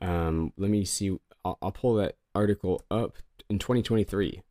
[0.00, 3.16] um, let me see I'll, I'll pull that article up
[3.48, 4.42] in 2023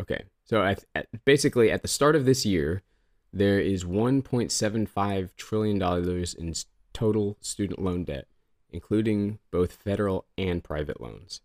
[0.00, 2.82] okay so at, at, basically at the start of this year
[3.32, 6.54] there is 1.75 trillion dollars in
[6.92, 8.26] total student loan debt
[8.70, 11.40] including both federal and private loans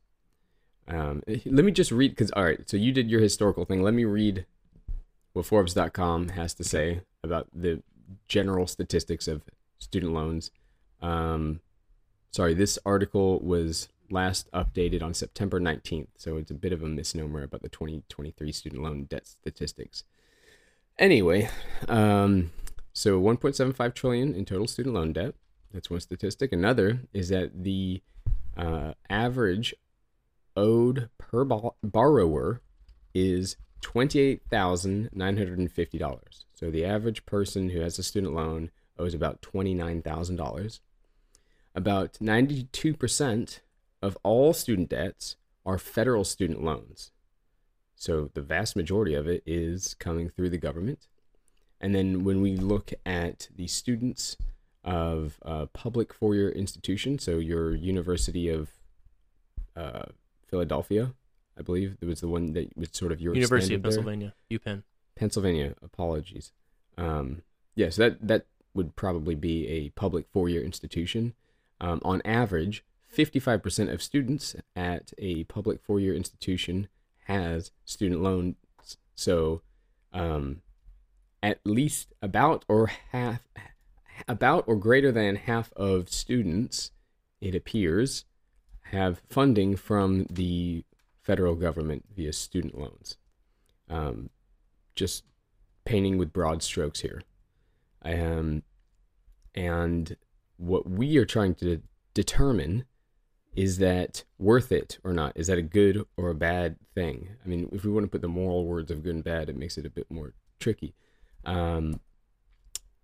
[0.89, 2.68] um, let me just read because all right.
[2.68, 3.84] So you did your historical thing.
[3.84, 4.45] Let me read
[5.34, 7.84] what Forbes.com has to say about the
[8.28, 9.43] general statistics of
[9.78, 10.52] student loans.
[11.02, 11.62] Um,
[12.32, 16.88] sorry, this article was last updated on September 19th, so it's a bit of a
[16.88, 20.03] misnomer about the 2023 student loan debt statistics.
[20.97, 21.49] Anyway,
[21.88, 22.51] um,
[22.93, 25.36] so 1.75 trillion in total student loan debt.
[25.73, 26.51] That's one statistic.
[26.51, 28.01] Another is that the
[28.57, 29.73] uh, average
[30.57, 32.61] owed per bo- borrower
[33.13, 36.43] is $28,950.
[36.53, 40.80] So the average person who has a student loan owes about $29,000.
[41.76, 43.59] About 92%
[44.01, 47.11] of all student debts are federal student loans.
[47.95, 51.07] So the vast majority of it is coming through the government.
[51.82, 54.38] And then when we look at the students
[54.84, 58.70] of uh, public four year institution, so your University of
[59.76, 60.05] uh,
[60.47, 61.13] Philadelphia,
[61.57, 64.13] I believe, it was the one that was sort of your University of extended there.
[64.13, 64.84] Pennsylvania, UPenn.
[65.15, 65.76] Pennsylvania.
[65.84, 66.51] Apologies.
[66.97, 67.43] Um,
[67.76, 71.34] yeah, so that that would probably be a public four-year institution.
[71.82, 72.84] Um, on average,
[73.15, 76.88] 55% of students at a public four-year institution
[77.25, 78.55] has student loans.
[79.15, 79.61] So,
[80.13, 80.61] um,
[81.41, 83.41] at least about or half,
[84.27, 86.91] about or greater than half of students,
[87.41, 88.25] it appears,
[88.91, 90.84] have funding from the
[91.21, 93.17] federal government via student loans.
[93.89, 94.30] Um,
[94.95, 95.23] just
[95.86, 97.21] painting with broad strokes here.
[98.03, 98.63] Um,
[99.55, 100.15] and
[100.60, 101.82] what we are trying to
[102.14, 102.86] determine
[103.55, 105.34] is that worth it or not?
[105.36, 107.30] Is that a good or a bad thing?
[107.43, 109.57] I mean, if we want to put the moral words of good and bad, it
[109.57, 110.93] makes it a bit more tricky.
[111.45, 111.99] Um,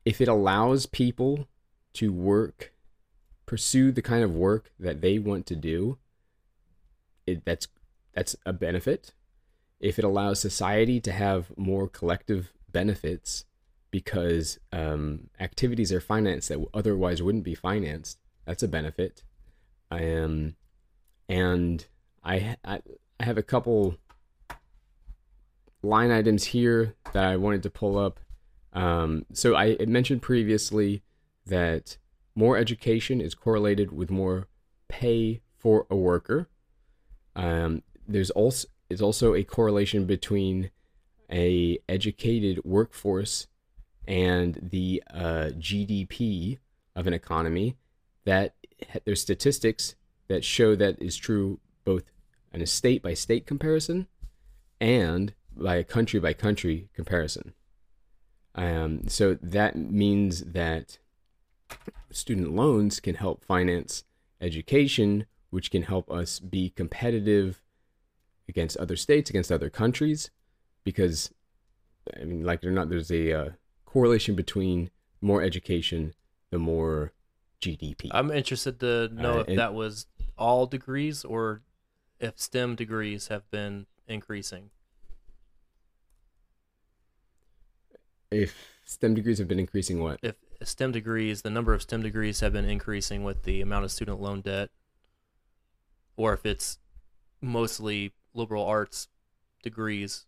[0.04, 1.48] if it allows people
[1.94, 2.74] to work,
[3.46, 5.98] pursue the kind of work that they want to do,
[7.26, 7.68] it, that's
[8.14, 9.14] that's a benefit.
[9.80, 13.46] If it allows society to have more collective benefits
[13.96, 19.24] because um, activities are financed that otherwise wouldn't be financed, that's a benefit.
[19.90, 20.58] Um,
[21.30, 21.86] and
[22.22, 22.82] I, I
[23.22, 23.96] I have a couple
[25.82, 28.20] line items here that I wanted to pull up.
[28.74, 31.04] Um, so I mentioned previously
[31.46, 31.96] that
[32.36, 34.50] more education is correlated with more
[34.90, 36.50] pay for a worker.
[37.34, 40.70] Um, there's also is also a correlation between
[41.32, 43.48] a educated workforce
[44.08, 46.60] and the uh, GDP
[46.96, 47.76] of an economy.
[48.26, 48.56] That
[49.06, 49.96] there's statistics
[50.28, 52.04] that show that is true both
[52.52, 54.08] in a state by state comparison
[54.82, 57.54] and by a country by country comparison.
[58.56, 60.98] Um, so that means that
[62.12, 64.04] student loans can help finance
[64.42, 67.62] education, which can help us be competitive
[68.48, 70.30] against other states, against other countries,
[70.84, 71.32] because
[72.20, 73.50] I mean, like or not, there's a uh,
[74.00, 74.92] correlation between
[75.22, 76.14] more education,
[76.52, 77.14] the more
[77.62, 78.10] GDP.
[78.12, 80.06] I'm interested to know Uh, if and- that was
[80.38, 81.62] all degrees or
[82.20, 84.70] if STEM degrees have been increasing.
[88.32, 90.20] if STEM degrees have been increasing, what?
[90.22, 93.92] If STEM degrees, the number of STEM degrees have been increasing with the amount of
[93.94, 94.72] student loan debt,
[96.18, 96.80] or if it's
[97.40, 99.08] mostly liberal arts
[99.64, 100.26] degrees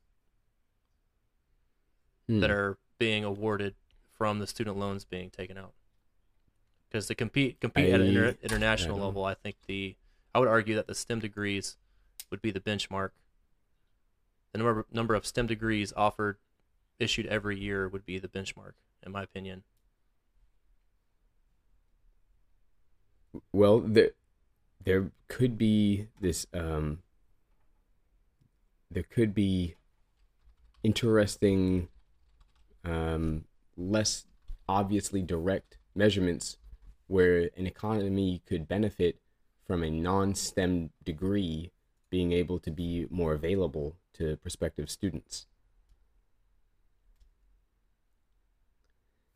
[2.27, 2.39] Hmm.
[2.39, 3.75] that are being awarded
[4.17, 5.73] from the student loans being taken out.
[6.89, 9.95] Because to compete compete at an inter- international I level, I think the
[10.33, 11.77] I would argue that the STEM degrees
[12.29, 13.11] would be the benchmark.
[14.51, 16.37] The number number of STEM degrees offered
[16.99, 18.73] issued every year would be the benchmark,
[19.05, 19.63] in my opinion.
[23.51, 24.11] Well, there
[24.83, 26.99] there could be this um
[28.89, 29.75] there could be
[30.83, 31.89] interesting
[32.87, 34.25] um less
[34.67, 36.57] obviously direct measurements
[37.07, 39.19] where an economy could benefit
[39.65, 41.71] from a non-STEM degree
[42.09, 45.45] being able to be more available to prospective students.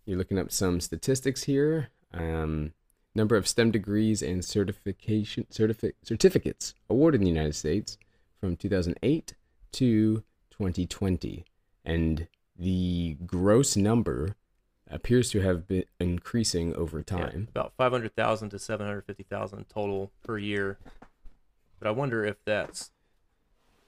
[0.06, 1.90] You're looking up some statistics here.
[2.14, 2.74] Um,
[3.14, 7.98] number of STEM degrees and certification certifi- certificates awarded in the United States
[8.40, 9.36] from 2008
[9.74, 11.46] to 2020,
[11.86, 12.28] and
[12.62, 14.36] the gross number
[14.88, 17.48] appears to have been increasing over Yeah, time.
[17.50, 20.78] about 500,000 to 750,000 total per year.
[21.80, 22.92] But I wonder if that's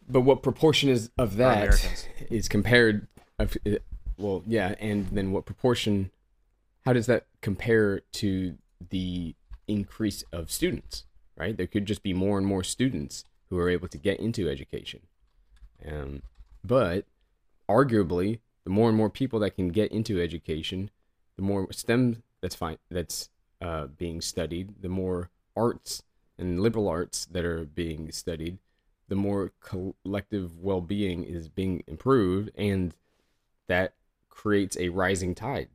[0.09, 3.07] But what proportion is of that is compared?
[3.37, 3.77] Of, uh,
[4.17, 6.09] well, yeah, and then what proportion?
[6.85, 8.57] How does that compare to
[8.89, 9.35] the
[9.67, 11.05] increase of students?
[11.37, 14.47] Right, there could just be more and more students who are able to get into
[14.49, 15.01] education,
[15.87, 16.21] um,
[16.63, 17.05] but
[17.67, 20.89] arguably, the more and more people that can get into education,
[21.35, 23.29] the more STEM that's fine that's
[23.61, 26.03] uh, being studied, the more arts
[26.37, 28.57] and liberal arts that are being studied,
[29.07, 32.95] the more collective well-being is being improved and
[33.67, 33.93] that
[34.29, 35.69] creates a rising tide.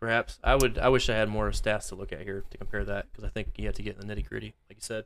[0.00, 0.38] Perhaps.
[0.42, 3.06] I would I wish I had more stats to look at here to compare that
[3.10, 5.04] because I think you have to get in the nitty gritty, like you said.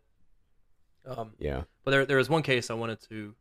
[1.04, 1.64] Um, yeah.
[1.84, 3.34] but there there was one case I wanted to,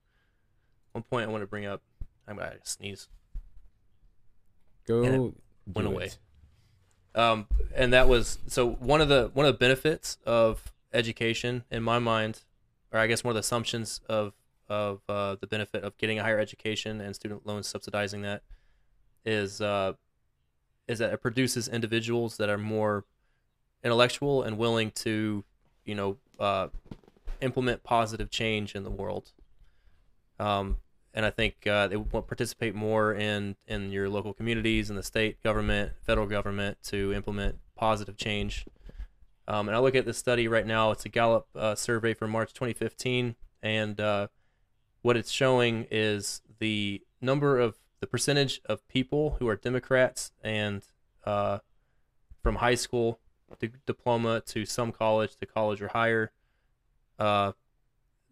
[0.94, 1.82] one point I want to bring up.
[2.28, 3.10] I'm gonna sneeze.
[4.88, 5.34] go And it do
[5.76, 6.06] went away.
[6.06, 7.20] it.
[7.20, 11.84] um, and that was so one of the one of the benefits of education in
[11.84, 12.44] my mind,
[12.92, 14.34] or I guess one of the assumptions of
[14.70, 18.42] of uh, the benefit of getting a higher education and student loans subsidizing that
[19.26, 19.94] is uh,
[20.88, 23.06] is that it produces individuals that are more
[23.84, 25.44] intellectual and willing to
[25.86, 26.68] you know uh,
[27.42, 29.32] implement positive change in the world.
[30.40, 30.78] Um,
[31.14, 35.04] and I think uh, they will participate more in in your local communities and the
[35.04, 38.66] state government, federal government to implement positive change.
[39.48, 40.92] Um, and I look at this study right now.
[40.92, 44.28] It's a Gallup uh, survey from March 2015, and uh,
[45.02, 50.84] what it's showing is the number of the percentage of people who are Democrats and
[51.26, 51.60] uh,
[52.42, 53.20] from high school
[53.86, 56.32] diploma to some college to college or higher.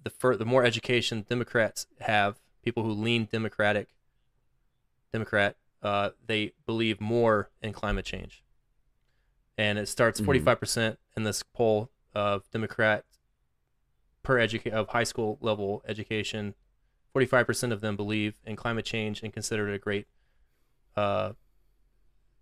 [0.03, 3.89] The fir- the more education Democrats have, people who lean Democratic,
[5.13, 8.43] Democrat, uh, they believe more in climate change.
[9.57, 10.25] And it starts Mhm.
[10.25, 13.05] forty five percent in this poll of Democrat
[14.23, 16.55] per educa- of high school level education.
[17.11, 20.07] Forty five percent of them believe in climate change and consider it a great.
[20.95, 21.33] Uh,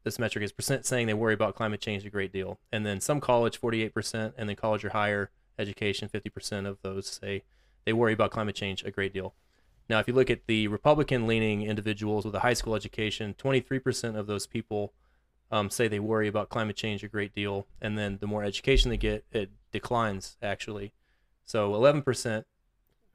[0.03, 3.01] this metric is percent saying they worry about climate change a great deal, and then
[3.01, 7.07] some college forty eight percent, and then college or higher education fifty percent of those
[7.07, 7.43] say
[7.85, 9.35] they worry about climate change a great deal.
[9.89, 14.15] Now, if you look at the Republican leaning individuals with a high school education, 23%
[14.15, 14.93] of those people
[15.51, 17.65] um, say they worry about climate change a great deal.
[17.81, 20.93] And then the more education they get, it declines actually.
[21.43, 22.43] So 11%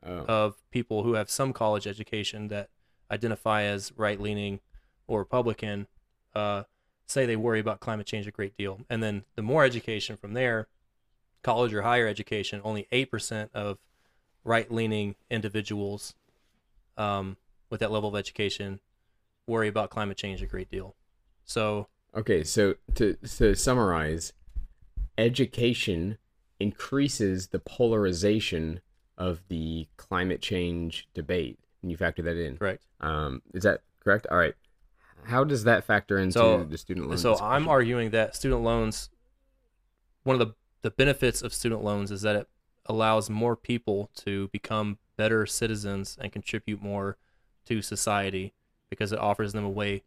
[0.04, 0.10] oh.
[0.26, 2.70] of people who have some college education that
[3.08, 4.58] identify as right leaning
[5.06, 5.86] or Republican
[6.34, 6.64] uh,
[7.06, 8.80] say they worry about climate change a great deal.
[8.90, 10.66] And then the more education from there,
[11.44, 13.78] college or higher education, only 8% of
[14.42, 16.14] right leaning individuals
[16.96, 17.36] um,
[17.70, 18.80] with that level of education
[19.46, 20.96] worry about climate change a great deal.
[21.44, 21.86] So,
[22.16, 24.32] okay so to to summarize
[25.18, 26.16] education
[26.60, 28.80] increases the polarization
[29.18, 32.56] of the climate change debate when you factor that in.
[32.56, 32.84] Correct.
[33.00, 34.26] Um, is that correct?
[34.30, 34.54] All right.
[35.24, 37.18] How does that factor into So- the student loan?
[37.18, 39.10] So I'm arguing that student loans,
[40.22, 40.54] one of the
[40.84, 42.46] the benefits of student loans is that it
[42.84, 47.16] allows more people to become better citizens and contribute more
[47.64, 48.52] to society
[48.90, 50.02] because it offers them a way,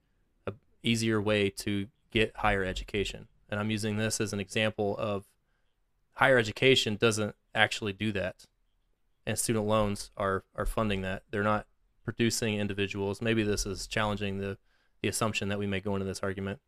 [0.46, 0.54] a
[0.84, 3.28] easier way to get higher education.
[3.50, 5.26] And I'm using this as an example of
[6.14, 8.46] higher education doesn't actually do that,
[9.26, 11.24] and student loans are are funding that.
[11.32, 11.66] They're not
[12.06, 13.20] producing individuals.
[13.20, 14.60] Maybe this is challenging the
[15.02, 16.60] the assumption that we may go into this argument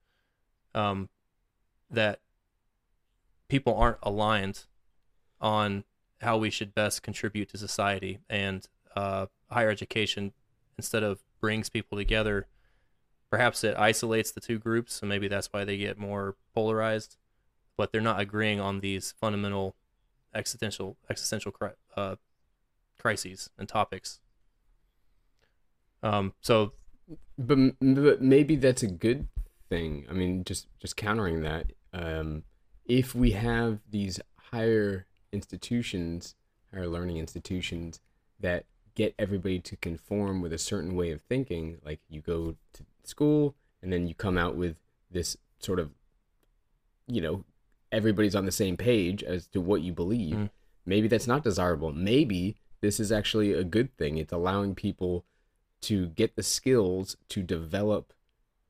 [0.74, 1.10] um,
[1.92, 2.22] that
[3.50, 4.66] people aren't aligned
[5.42, 5.84] on
[6.22, 8.20] how we should best contribute to society.
[8.30, 10.32] And uh, higher education
[10.78, 12.48] instead of brings people together
[13.30, 14.96] perhaps it isolates the two groups.
[14.96, 17.18] So maybe that's why they get more polarized.
[17.78, 19.76] But they're not agreeing on these fundamental
[20.36, 22.16] existential existential cri- uh,
[23.00, 24.20] crises and topics.
[26.04, 26.74] Um, so
[27.38, 29.28] but, but maybe that's a good
[29.70, 30.06] thing.
[30.10, 32.44] I mean, just just countering that, um,
[32.90, 34.20] if we have these
[34.52, 36.36] higher institutions,
[36.74, 38.02] higher learning institutions
[38.40, 38.66] that
[38.96, 43.56] get everybody to conform with a certain way of thinking, like you go to school
[43.82, 44.76] and then you come out with
[45.12, 45.92] this sort of,
[47.08, 47.46] you know,
[47.92, 50.36] everybody's on the same page as to what you believe.
[50.36, 50.50] Mm.
[50.86, 51.94] Maybe that's not desirable.
[51.94, 54.18] Maybe this is actually a good thing.
[54.18, 55.26] It's allowing people
[55.82, 58.14] to get the skills to develop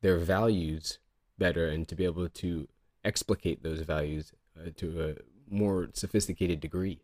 [0.01, 0.99] their values
[1.37, 2.67] better and to be able to
[3.03, 7.01] explicate those values uh, to a more sophisticated degree.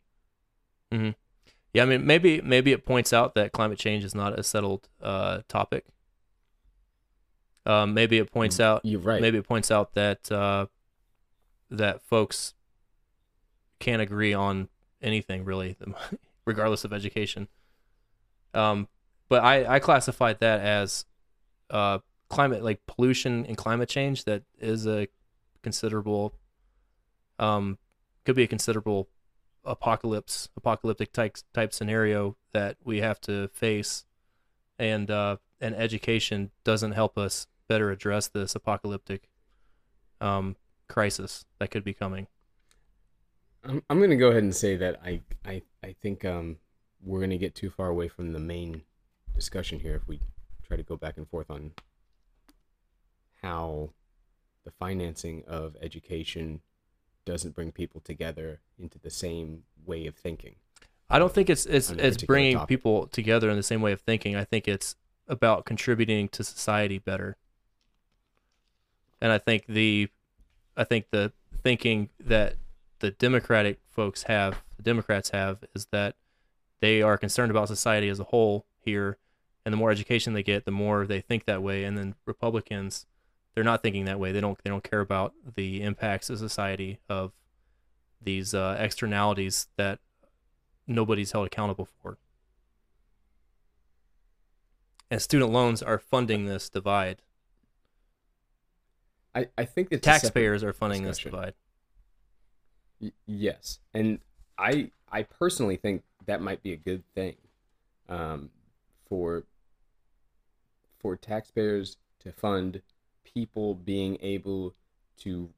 [1.73, 4.87] Yeah, I mean, maybe maybe it points out that climate change is not a settled
[5.01, 5.85] uh, topic.
[7.65, 9.19] Um, maybe it points out You're right.
[9.21, 10.67] maybe it points out that uh,
[11.69, 12.53] that folks
[13.79, 14.69] can't agree on
[15.01, 15.75] anything really,
[16.45, 17.49] regardless of education.
[18.53, 18.87] Um,
[19.27, 21.03] but I I classified that as
[21.69, 24.23] uh, climate like pollution and climate change.
[24.23, 25.09] That is a
[25.65, 26.35] considerable
[27.39, 27.79] um,
[28.23, 29.09] could be a considerable
[29.65, 34.05] apocalypse apocalyptic type type scenario that we have to face.
[34.77, 39.27] And uh and education doesn't help us better address this apocalyptic
[40.21, 40.55] um
[40.87, 42.27] crisis that could be coming.
[43.63, 46.57] I'm, I'm going to go ahead and say that I, I, I think um,
[47.03, 48.83] we're going to get too far away from the main
[49.33, 50.19] discussion here if we
[50.67, 51.71] try to go back and forth on
[53.41, 53.89] how
[54.65, 56.59] the financing of education
[57.23, 60.55] doesn't bring people together into the same way of thinking.
[61.09, 62.67] i don't think it's it's it's bringing topic.
[62.67, 64.95] people together in the same way of thinking i think it's
[65.27, 67.37] about contributing to society better
[69.21, 70.07] and i think the
[70.75, 71.31] i think the
[71.63, 72.55] thinking that
[72.99, 76.15] the democratic folks have the democrats have is that
[76.79, 79.17] they are concerned about society as a whole here
[79.63, 83.05] and the more education they get the more they think that way and then republicans
[83.55, 84.31] they're not thinking that way.
[84.31, 87.31] They don't they don't care about the impacts of society of
[88.21, 89.99] these uh, externalities that
[90.87, 92.17] nobody's held accountable for.
[95.09, 97.21] And student loans are funding this divide.
[99.33, 101.53] I, I think separate- taxpayers are funding this divide.
[102.99, 104.19] Y- yes, and
[104.57, 107.35] I I personally think that might be a good thing,
[108.09, 108.49] um,
[109.07, 109.43] for
[110.99, 112.81] for taxpayers to fund
[113.33, 114.73] people being able
[115.17, 115.49] to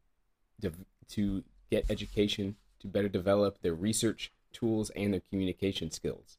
[1.10, 6.38] to get education to better develop their research tools and their communication skills,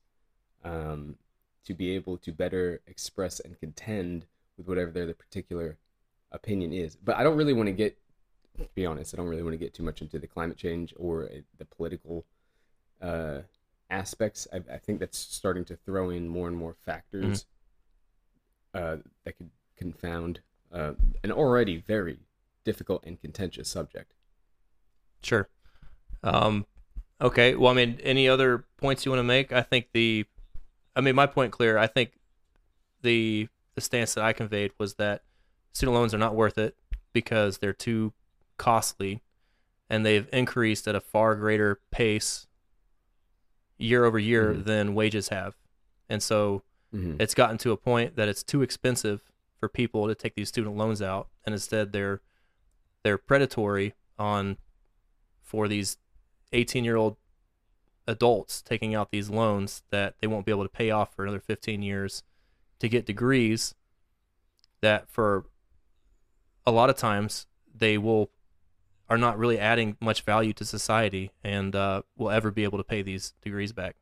[0.65, 1.17] um,
[1.65, 4.27] to be able to better express and contend
[4.57, 5.79] with whatever their, particular
[6.33, 6.97] opinion is.
[6.97, 7.97] But I don't really want to get
[8.59, 10.93] to be honest, I don't really want to get too much into the climate change
[10.97, 12.25] or uh, the political
[13.01, 13.43] uh,
[13.91, 14.49] aspects.
[14.53, 17.47] I, I think that's starting to throw in more and more factors
[18.75, 20.41] uh, that could confound
[20.73, 20.93] uh,
[21.25, 22.19] an already very
[22.65, 24.13] difficult and contentious subject.
[25.23, 25.49] Sure.
[26.23, 26.67] Um,
[27.21, 27.55] okay.
[27.55, 29.53] Well, I mean, any other points you want to make?
[29.53, 30.25] I think the,
[30.95, 31.79] I mean, my point clear.
[31.79, 32.13] I think
[33.03, 35.23] the the stance that I conveyed was that
[35.73, 36.77] student loans are not worth it
[37.13, 38.13] because they're too
[38.57, 39.23] costly,
[39.89, 42.49] and they've increased at a far greater pace
[43.79, 44.65] year over year Mhm.
[44.65, 45.57] than wages have,
[46.09, 46.63] and so
[46.93, 47.21] Mm-hmm.
[47.21, 49.28] it's gotten to a point that it's too expensive
[49.59, 52.21] for people to take these student loans out and instead they're
[53.03, 54.57] they're predatory on
[55.43, 55.97] for these
[56.53, 57.17] 18 year old
[58.07, 61.41] adults taking out these loans that they won't be able to pay off for another
[61.41, 62.23] 15 years
[62.79, 63.75] to get degrees
[64.81, 65.45] that for
[66.67, 68.31] a lot of times they will
[69.11, 72.85] are not really adding much value to society and uh, will ever be able to
[72.85, 73.97] pay these degrees back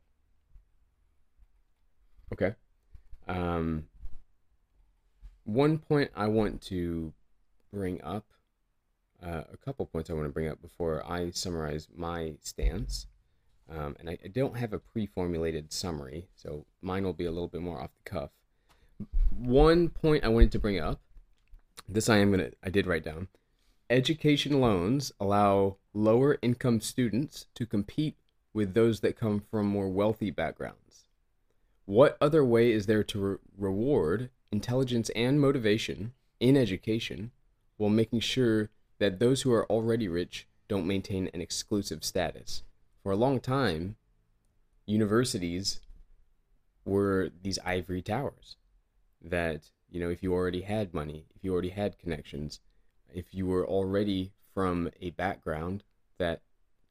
[2.33, 2.53] Okay.
[3.27, 3.85] Um,
[5.47, 7.13] one point I want to
[7.71, 8.25] bring up,
[9.25, 13.07] uh, a couple points I want to bring up before I summarize my stance.
[13.69, 17.47] Um, and I, I don't have a pre-formulated summary, so mine will be a little
[17.47, 18.29] bit more off the cuff.
[19.37, 20.99] One point I wanted to bring up,
[21.87, 23.29] this I am gonna, I did write down.
[23.89, 28.17] Education loans allow lower income students to compete
[28.53, 31.05] with those that come from more wealthy backgrounds.
[31.85, 37.31] What other way is there to re- reward intelligence and motivation in education
[37.77, 38.69] while making sure
[38.99, 42.63] that those who are already rich don't maintain an exclusive status?
[43.03, 43.95] For a long time,
[44.85, 45.81] universities
[46.85, 48.55] were these ivory towers
[49.21, 52.59] that, you know, if you already had money, if you already had connections,
[53.13, 55.83] if you were already from a background
[56.17, 56.41] that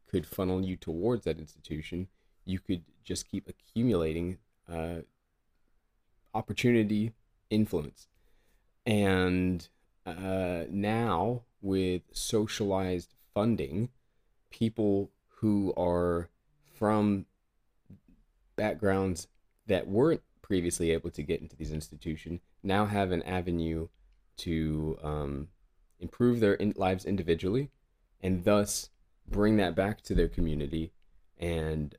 [0.06, 2.08] could funnel you towards that institution,
[2.44, 4.38] you could just keep accumulating
[4.72, 5.00] uh,
[6.34, 7.12] opportunity,
[7.50, 8.08] influence.
[8.84, 9.66] And
[10.04, 13.90] uh, now, with socialized funding,
[14.50, 16.28] people who are
[16.78, 17.26] from
[18.56, 19.28] backgrounds
[19.66, 23.88] that weren't previously able to get into these institutions now have an avenue
[24.36, 25.48] to um,
[25.98, 27.70] improve their in- lives individually
[28.22, 28.90] and thus
[29.28, 30.92] bring that back to their community
[31.38, 31.96] and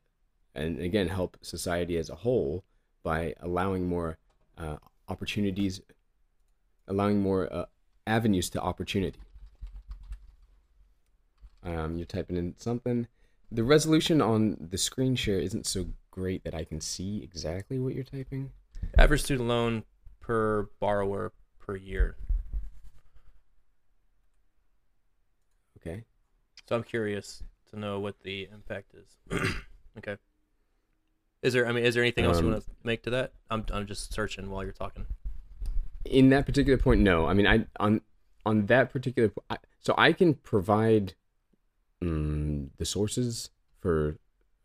[0.55, 2.63] and again help society as a whole
[3.03, 4.17] by allowing more
[4.57, 4.77] uh,
[5.09, 5.81] opportunities
[6.87, 7.65] allowing more uh,
[8.05, 9.19] avenues to opportunity
[11.63, 13.07] um, you're typing in something
[13.51, 17.93] the resolution on the screen share isn't so great that I can see exactly what
[17.93, 18.51] you're typing.
[18.97, 19.83] Average student loan
[20.19, 22.17] per borrower per year.
[25.79, 26.03] Okay.
[26.67, 29.51] So I'm curious to know what the impact is.
[29.97, 30.17] okay.
[31.41, 31.67] Is there?
[31.67, 33.33] I mean, is there anything else you Um, want to make to that?
[33.49, 35.05] I'm I'm just searching while you're talking.
[36.05, 37.25] In that particular point, no.
[37.27, 38.01] I mean, I on
[38.45, 41.13] on that particular I, so I can provide
[42.01, 44.17] um, the sources for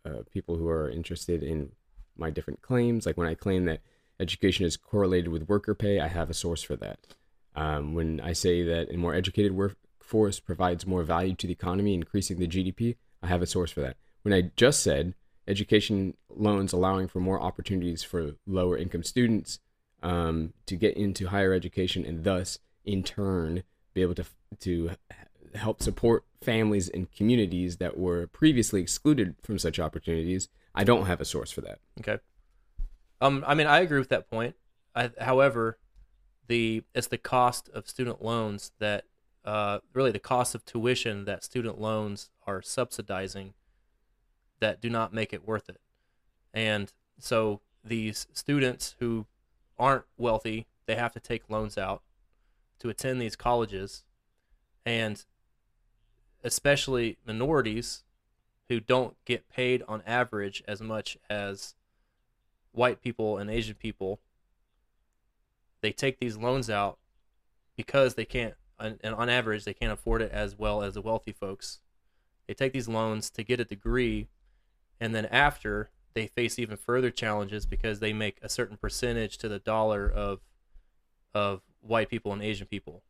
[0.05, 1.73] uh, people who are interested in
[2.16, 3.07] my different claims.
[3.07, 3.81] Like when I claim that
[4.20, 6.99] education is correlated with worker pay, I have a source for that.
[7.55, 11.95] Um, when I say that a more educated workforce provides more value to the economy,
[11.95, 13.97] increasing the GDP, I have a source for that.
[14.23, 15.14] When I just said
[15.53, 19.61] education loans allowing for more opportunities for lower income students
[20.03, 23.62] um, to get into higher education and thus in turn
[23.94, 24.24] be able to
[24.59, 24.90] to
[25.55, 31.20] help support families and communities that were previously excluded from such opportunities i don't have
[31.20, 32.18] a source for that Okay.
[33.22, 34.57] Um, I mean, I agree with that point.
[34.94, 35.78] I, however,
[36.48, 39.05] the it's the cost of student loans that,
[39.44, 43.55] uh, really the cost of tuition that student loans are subsidizing,
[44.62, 45.80] that do not make it worth it,
[46.54, 49.26] and so these students who
[49.78, 52.02] aren't wealthy, they have to take loans out
[52.78, 54.04] to attend these colleges,
[54.86, 55.24] and
[56.42, 58.02] especially minorities
[58.68, 61.74] who don't get paid on average as much as
[62.72, 64.18] white people and Asian people,
[65.80, 66.98] they take these loans out
[67.76, 71.32] because they can't, and on average, they can't afford it as well as the wealthy
[71.32, 71.80] folks.
[72.46, 74.28] They take these loans to get a degree,
[75.03, 79.48] and then after, they face even further challenges because they make a certain percentage to
[79.48, 80.38] the dollar of
[81.34, 83.03] of white people and Asian people.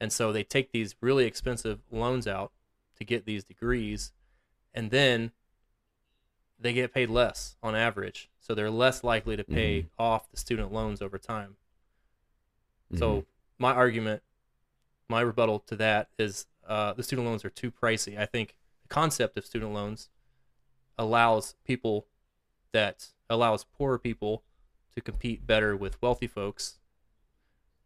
[0.00, 2.50] And so they take these really expensive loans out
[2.96, 4.10] to get these degrees,
[4.74, 5.30] and then
[6.58, 8.28] they get paid less on average.
[8.40, 11.54] So they're less likely to pay off the student loans over time.
[12.98, 13.26] So
[13.58, 14.24] my argument,
[15.08, 18.18] my rebuttal to that is uh, the student loans are too pricey.
[18.18, 20.08] I think the concept of student loans
[20.98, 22.06] allows people
[22.72, 24.42] that allows poorer people
[24.94, 26.78] to compete better with wealthy folks,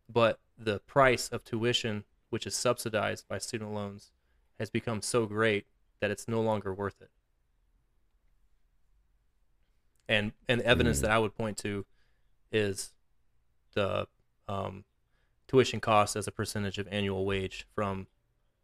[0.08, 4.10] but the price of tuition, which is subsidized by student loans,
[4.58, 5.66] has become so great
[6.00, 7.10] that it's no longer worth it.
[10.08, 11.02] And and evidence Mm.
[11.02, 11.86] that I would point to
[12.50, 12.92] is
[13.74, 14.08] the
[14.48, 14.84] um,
[15.46, 18.08] tuition cost as a percentage of annual wage from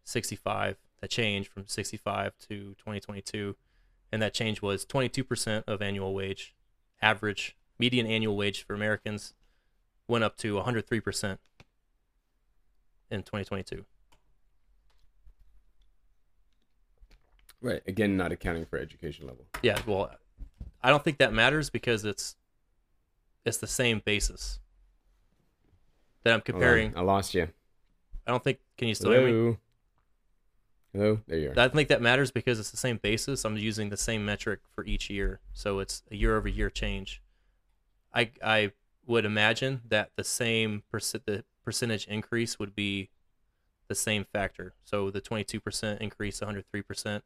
[0.05, 3.57] 65 that changed from 65 to 2022
[4.17, 6.55] and that change was 22% of annual wage.
[7.03, 9.35] Average median annual wage for americans
[10.09, 11.39] went up to 103%
[13.11, 13.85] in 2022
[17.61, 19.45] right again not accounting for education level.
[19.63, 20.11] Yeah well
[20.83, 22.37] i don't think that matters because it's
[23.45, 24.59] it's the same basis
[26.25, 26.97] that i'm comparing.
[26.97, 27.49] I lost you.
[28.27, 29.57] I don't think can you still hear me
[30.97, 33.45] hello there you are I think that matters because it's the same basis.
[33.45, 37.23] I'm using the same metric for each year, so it's a year over year change.
[38.15, 38.73] I I
[39.07, 43.11] would imagine that the same perc- the percentage increase would be
[43.89, 44.75] the same factor.
[44.85, 47.23] So the 22% increase, 103%,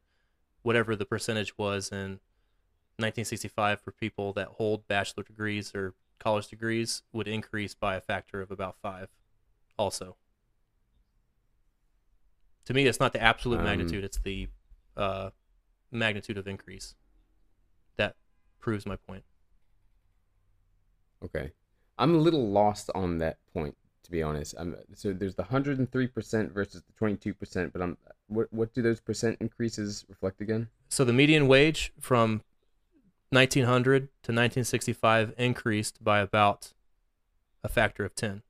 [0.63, 2.21] whatever the percentage was in
[2.99, 8.43] 1965 for people that hold bachelor degrees or college degrees would increase by a factor
[8.43, 9.09] of about five
[9.79, 10.17] also.
[12.71, 14.49] To me, it's not the absolute Um, magnitude, it's the
[14.97, 15.31] uh,
[15.91, 16.95] magnitude of increase.
[17.97, 18.15] That
[18.61, 19.25] proves my point.
[21.21, 21.51] Okay.
[21.99, 24.55] I'm a little lost on that point, to be honest.
[24.57, 27.99] I'm so there's the 103% versus the 22%, but I'm
[28.29, 30.69] what what do those percent increases reflect again?
[30.89, 32.43] So the median wage from
[33.31, 36.73] 1900 to 1965 increased by about
[37.65, 38.43] a factor of 10.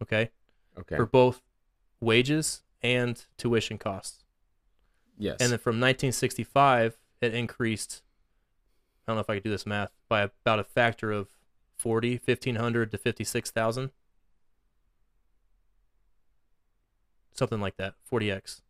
[0.00, 0.30] Okay?
[0.78, 0.96] Okay.
[0.96, 1.42] For both
[2.00, 4.22] wages and tuition costs.
[5.18, 5.38] yes.
[5.40, 8.02] And then from 1965, it increased,
[9.06, 11.30] I don't know if I could do this math, by about a factor of
[11.76, 13.90] 40, 1500 to 56,000.
[17.32, 18.60] Something like that, 40x,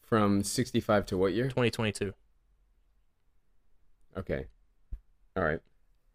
[0.00, 1.44] From 65 to what year?
[1.44, 2.14] 2022.
[4.16, 4.46] Okay.
[5.36, 5.60] All right.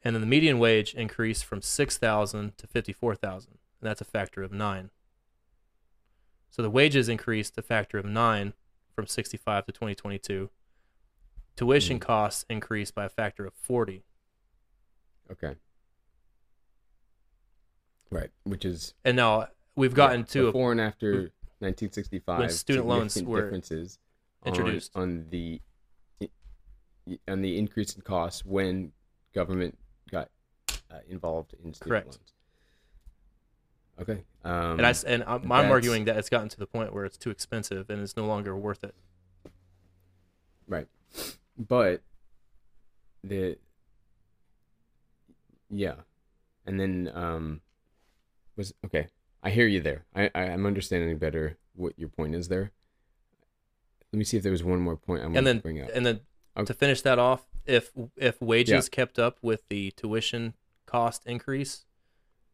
[0.04, 3.52] And then the median wage increased from 6,000 to 54,000.
[3.52, 4.90] And that's a factor of 9.
[6.54, 8.54] So the wages increased a factor of 9
[8.95, 10.51] from 65 to 2022.
[11.56, 12.01] Tuition Mhm.
[12.01, 14.04] costs increased by a factor of 40.
[15.32, 15.56] Okay.
[18.12, 22.49] Right, which is And now we've gotten yeah, to a before and after 1965 when
[22.51, 23.97] student loans were differences
[24.43, 24.95] on- introduced.
[24.95, 25.60] on, the
[27.28, 28.93] on the increase in costs when
[29.34, 29.78] government
[30.12, 30.30] got
[30.91, 32.06] uh, involved in student Correct.
[32.06, 32.34] loans.
[34.02, 34.24] Okay.
[34.44, 37.18] Um, and I and I'm, I'm arguing that it's gotten to the point where it's
[37.18, 38.96] too expensive and it's no longer worth it.
[40.68, 40.88] Right.
[41.58, 42.02] But
[43.24, 43.58] the
[45.70, 45.96] yeah.
[46.66, 47.62] And then um
[48.56, 49.08] was okay.
[49.44, 50.06] I hear you there.
[50.16, 52.72] I, I I'm understanding better what your point is there.
[54.12, 55.82] Let me see if there was one more point I want And then to bring
[55.82, 55.89] up.
[55.94, 56.22] and then
[56.56, 56.66] Okay.
[56.66, 60.54] to finish that off, if if wages kept up with the tuition
[60.86, 61.86] cost increase,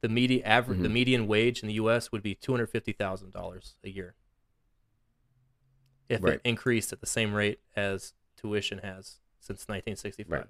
[0.02, 0.92] the medi- average the Mhm.
[0.94, 2.12] median wage in the U.S.
[2.12, 4.16] would be two hundred fifty thousand dollars a year.
[6.08, 6.36] If Right.
[6.36, 10.32] it increased at the same rate as tuition has since 1965.
[10.32, 10.48] Right.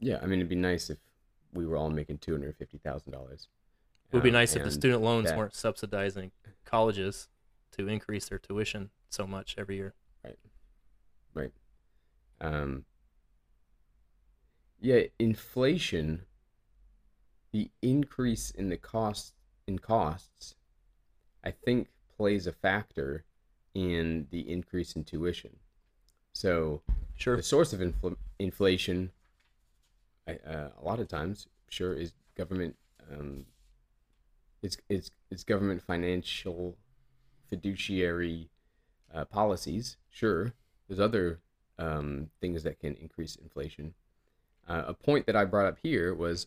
[0.00, 0.98] Yeah, I mean it'd be nice if
[1.52, 3.48] we were all making two hundred fifty thousand dollars.
[4.10, 6.32] It would be nice if the student loans that- weren't subsidizing
[6.64, 7.28] colleges
[7.72, 9.94] to increase their tuition so much every year.
[10.24, 10.38] Right.
[11.34, 11.52] Right.
[12.40, 12.84] Um
[14.80, 16.26] yeah inflation
[17.52, 19.34] the increase in the cost
[19.66, 20.54] in costs
[21.44, 23.24] i think plays a factor
[23.74, 25.56] in the increase in tuition.
[26.34, 26.82] So
[27.14, 27.36] Sure.
[27.36, 29.10] the source of infl- inflation
[30.28, 32.76] I- uh, a lot of times sure is government
[33.10, 33.46] um,
[34.62, 36.76] it's, it's, it's government financial
[37.48, 38.50] fiduciary
[39.12, 40.52] uh, policies sure.
[40.86, 41.40] There's other
[41.78, 43.94] um, things that can increase inflation.
[44.68, 46.46] Uh, a point that i brought up here was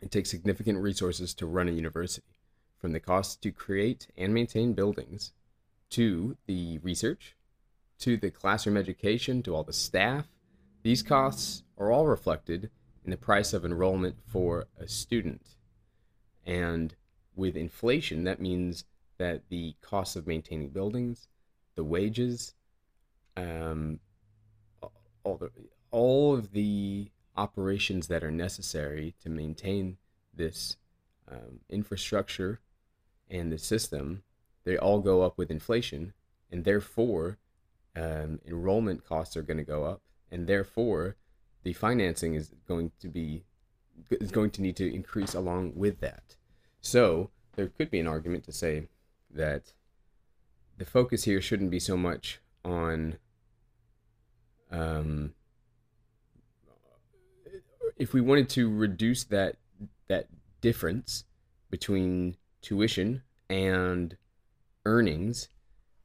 [0.00, 2.34] it takes significant resources to run a university
[2.78, 5.32] from the cost to create and maintain buildings
[5.90, 7.36] to the research
[7.98, 10.26] to the classroom education to all the staff
[10.82, 12.70] these costs are all reflected
[13.04, 15.56] in the price of enrollment for a student.
[16.46, 16.94] And
[17.36, 18.84] with inflation, that means
[19.18, 21.28] that the cost of maintaining buildings,
[21.74, 22.54] the wages,
[23.36, 24.00] um,
[25.22, 25.50] all the
[25.90, 27.10] all of the
[27.40, 29.96] operations that are necessary to maintain
[30.34, 30.76] this
[31.30, 32.60] um, infrastructure
[33.30, 34.22] and the system,
[34.64, 36.12] they all go up with inflation,
[36.50, 37.38] and therefore,
[37.96, 41.16] um, enrollment costs are going to go up, and therefore,
[41.62, 43.44] the financing is going to be
[44.10, 46.36] is going to need to increase along with that.
[46.80, 48.88] So there could be an argument to say
[49.30, 49.72] that
[50.78, 53.18] the focus here shouldn't be so much on
[54.70, 55.34] um,
[58.00, 59.56] if we wanted to reduce that
[60.08, 60.26] that
[60.62, 61.24] difference
[61.70, 64.16] between tuition and
[64.86, 65.48] earnings,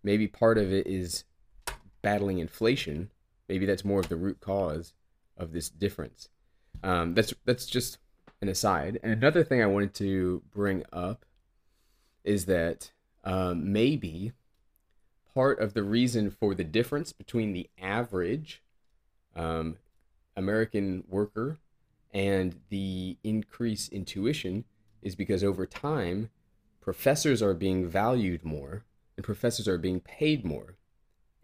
[0.04, 1.24] maybe part of it is
[2.02, 3.10] battling inflation.
[3.48, 4.94] Maybe that's more of the root cause
[5.38, 6.28] of this difference.
[6.84, 7.98] Um, that's that's just
[8.42, 9.00] an aside.
[9.02, 11.26] And another thing I wanted to bring up
[12.26, 12.92] is that
[13.24, 14.34] um, maybe
[15.34, 18.62] part of the reason for the difference between the average
[19.34, 19.78] um,
[20.36, 21.58] American worker
[22.16, 24.64] and the increase in tuition
[25.02, 26.30] is because over time,
[26.80, 28.86] professors are being valued more
[29.18, 30.78] and professors are being paid more.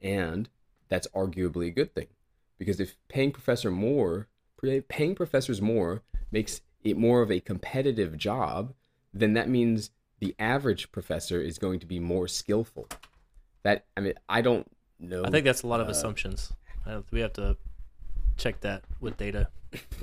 [0.01, 0.47] And
[0.87, 2.07] that's arguably a good thing
[2.57, 4.29] because if paying professor more
[4.87, 8.73] paying professors more makes it more of a competitive job,
[9.13, 12.87] then that means the average professor is going to be more skillful.
[13.63, 14.69] That I mean, I don't
[14.99, 15.23] know.
[15.25, 16.53] I think that's a lot of assumptions.
[16.85, 17.57] Uh, we have to
[18.37, 19.47] check that with data.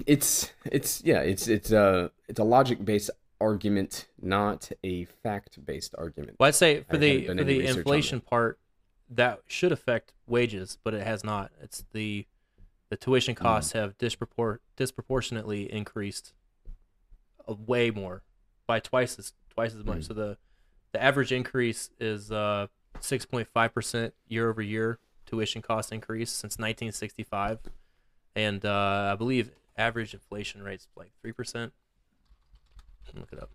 [0.07, 3.11] It's it's yeah it's it's a it's a logic based
[3.41, 6.37] argument, not a fact based argument.
[6.41, 8.59] Well, I'd say for I the for the inflation part,
[9.11, 11.51] that should affect wages, but it has not.
[11.63, 12.27] It's the
[12.91, 13.43] the tuition Hmm.
[13.43, 16.33] costs have dispropor- disproportionately increased,
[17.47, 18.23] uh, way more,
[18.67, 19.99] by twice as twice as much.
[19.99, 20.07] Mm.
[20.09, 20.39] So the
[20.93, 22.69] the average increase is uh
[23.01, 27.59] six point five percent year over year tuition cost increase since nineteen sixty five,
[28.39, 31.73] and uh, I believe average inflation rate's like three percent.
[33.15, 33.51] Look it up.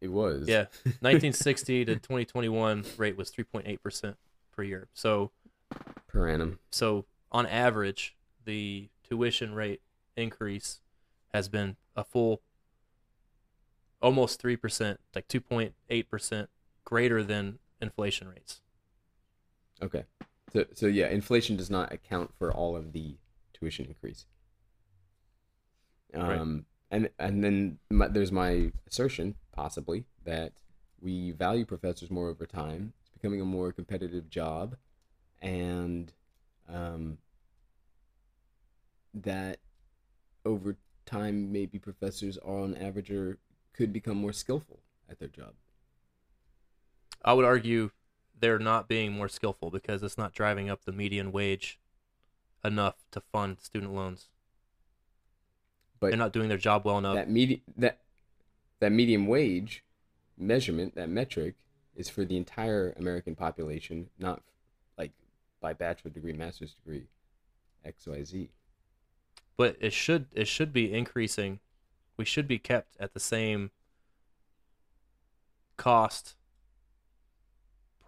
[0.00, 0.60] It was Yeah,
[1.00, 4.16] 1960 to 2021 rate was 3.8 percent
[4.56, 4.88] per year.
[4.94, 5.30] So,
[6.08, 6.58] per annum.
[6.70, 9.82] so on average, the tuition rate
[10.16, 10.80] increase
[11.34, 12.40] has been a full,
[14.00, 16.48] almost three percent, like 2.8 percent
[16.86, 18.62] greater than inflation rates.
[19.82, 20.04] Okay.
[20.52, 23.16] So so yeah, inflation does not account for all of the
[23.52, 24.26] tuition increase.
[26.12, 26.38] Right.
[26.38, 30.52] Um and and then my, there's my assertion possibly that
[31.00, 32.92] we value professors more over time.
[33.00, 34.76] It's becoming a more competitive job
[35.40, 36.12] and
[36.68, 37.18] um
[39.14, 39.58] that
[40.44, 40.76] over
[41.06, 43.38] time maybe professors are on average or
[43.72, 45.54] could become more skillful at their job.
[47.24, 47.90] I would argue
[48.40, 51.78] they're not being more skillful because it's not driving up the median wage
[52.64, 54.28] enough to fund student loans.
[55.98, 57.14] But They're not doing their job well enough.
[57.14, 58.00] that medi- that
[58.80, 59.84] that medium wage
[60.38, 61.54] measurement, that metric,
[61.94, 64.42] is for the entire American population, not
[64.96, 65.12] like
[65.60, 67.04] by bachelor degree, master's degree,
[67.84, 68.50] X, Y, Z.
[69.58, 71.60] but it should it should be increasing.
[72.16, 73.70] We should be kept at the same
[75.76, 76.36] cost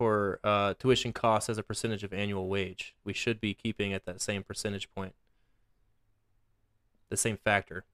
[0.03, 2.93] for uh, tuition costs as a percentage of annual wage.
[3.05, 5.15] We should be keeping at that same percentage point,
[7.09, 7.85] the same factor,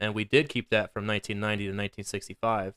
[0.00, 2.74] and we did keep that from 1990 to 1965.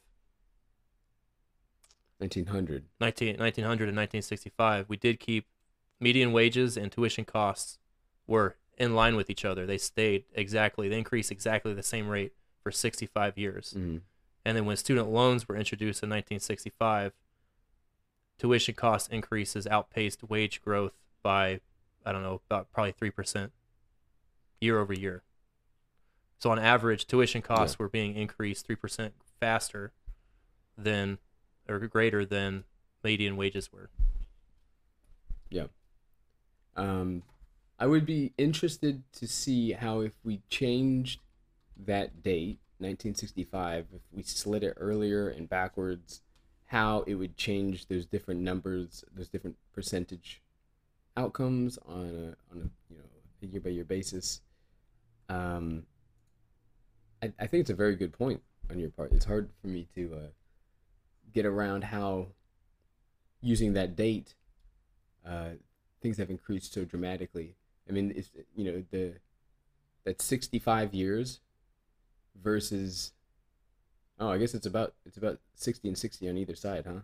[2.19, 2.83] 1900.
[3.01, 5.47] 19, 1900 and 1965, we did keep
[5.99, 7.79] median wages and tuition costs
[8.27, 9.65] were in line with each other.
[9.65, 13.73] They stayed exactly, they increased exactly the same rate for 65 years.
[13.75, 14.01] Mm.
[14.45, 17.13] And then when student loans were introduced in 1965,
[18.43, 20.91] tuition cost increases outpaced wage growth
[21.23, 21.61] by,
[22.05, 23.51] I don't know, about probably 3%
[24.59, 25.23] year over year.
[26.39, 29.93] So on average, tuition costs were being increased 3% faster
[30.77, 31.19] than
[31.69, 32.65] or greater than
[33.01, 33.89] median wages were.
[35.49, 35.67] Yeah.
[36.75, 37.23] Um,
[37.79, 41.21] I would be interested to see how if we changed
[41.85, 46.19] that date, 1965, if we slid it earlier and backwards,
[46.73, 50.41] how it would change those different numbers, those different percentage
[51.15, 53.03] outcomes on a on a you know
[53.41, 54.41] year by year basis.
[55.29, 55.83] Um,
[57.21, 59.11] I, I think it's a very good point on your part.
[59.11, 60.29] It's hard for me to uh,
[61.31, 62.29] get around how
[63.39, 64.33] using that date
[65.27, 65.49] uh,
[66.01, 67.55] things have increased so dramatically.
[67.87, 69.13] I mean, it's you know the
[70.05, 71.39] that sixty five years
[72.41, 73.11] versus
[74.23, 76.99] oh, I guess it's about it's about sixty and sixty on either side, huh?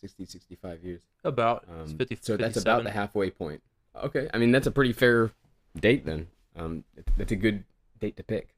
[0.00, 1.00] 60, 65 years.
[1.22, 3.62] About it's Um, 50, so that's about the halfway point.
[3.94, 5.30] Okay, I mean that's a pretty fair
[5.78, 6.26] date then.
[6.56, 6.82] Um,
[7.16, 7.62] that's a good
[8.00, 8.48] date to pick.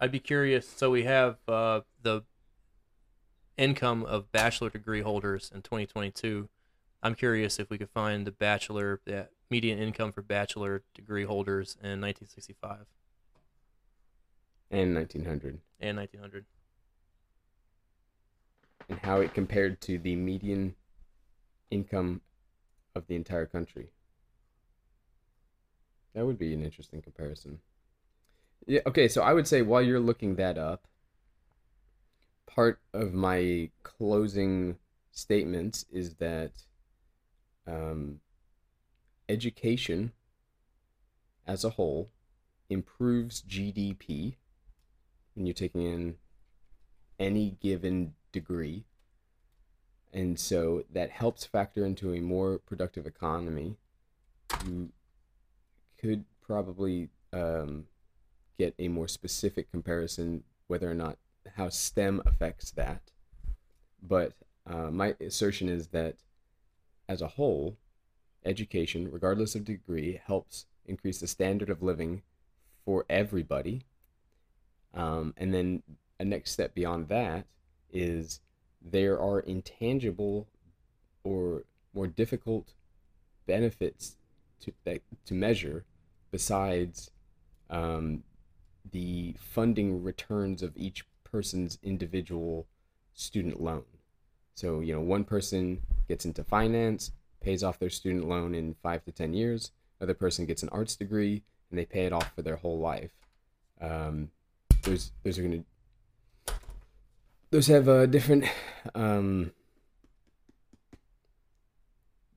[0.00, 0.66] I'd be curious.
[0.66, 2.22] So we have uh, the
[3.58, 6.48] income of bachelor degree holders in 2022.
[7.02, 11.74] I'm curious if we could find the bachelor that median income for bachelor degree holders
[11.82, 12.86] in 1965
[14.70, 16.46] And nineteen hundred, and and 1900.
[18.92, 20.74] And how it compared to the median
[21.70, 22.20] income
[22.94, 23.88] of the entire country.
[26.14, 27.60] That would be an interesting comparison.
[28.66, 30.86] Yeah, okay, so I would say while you're looking that up,
[32.46, 34.76] part of my closing
[35.10, 36.52] statements is that
[37.66, 38.20] um,
[39.26, 40.12] education
[41.46, 42.10] as a whole
[42.68, 44.36] improves GDP
[45.34, 46.16] when you're taking in
[47.18, 48.84] any given degree.
[50.12, 53.76] And so that helps factor into a more productive economy.
[54.66, 54.90] You
[55.98, 57.86] could probably um,
[58.58, 61.18] get a more specific comparison whether or not
[61.56, 63.02] how STEM affects that.
[64.02, 64.32] But
[64.66, 66.16] uh, my assertion is that
[67.08, 67.76] as a whole,
[68.44, 72.22] education, regardless of degree, helps increase the standard of living
[72.84, 73.82] for everybody.
[74.94, 75.82] Um, and then
[76.18, 77.46] a next step beyond that
[77.92, 78.40] is
[78.80, 80.48] there are intangible
[81.24, 81.64] or
[81.94, 82.72] more difficult
[83.46, 84.16] benefits
[84.60, 85.84] to that, to measure
[86.30, 87.10] besides
[87.70, 88.22] um,
[88.90, 92.66] the funding returns of each person's individual
[93.14, 93.84] student loan.
[94.54, 99.04] So, you know, one person gets into finance, pays off their student loan in five
[99.04, 99.72] to 10 years.
[100.00, 103.12] Another person gets an arts degree and they pay it off for their whole life.
[103.80, 104.30] Um,
[104.82, 105.64] those, those are going to,
[107.52, 108.46] those have a different,
[108.94, 109.52] um,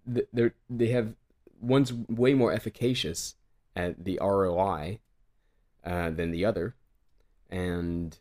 [0.05, 1.16] they they have
[1.61, 3.36] one's way more efficacious
[3.76, 4.99] at the ROI
[5.84, 6.76] uh, than the other,
[7.49, 8.20] and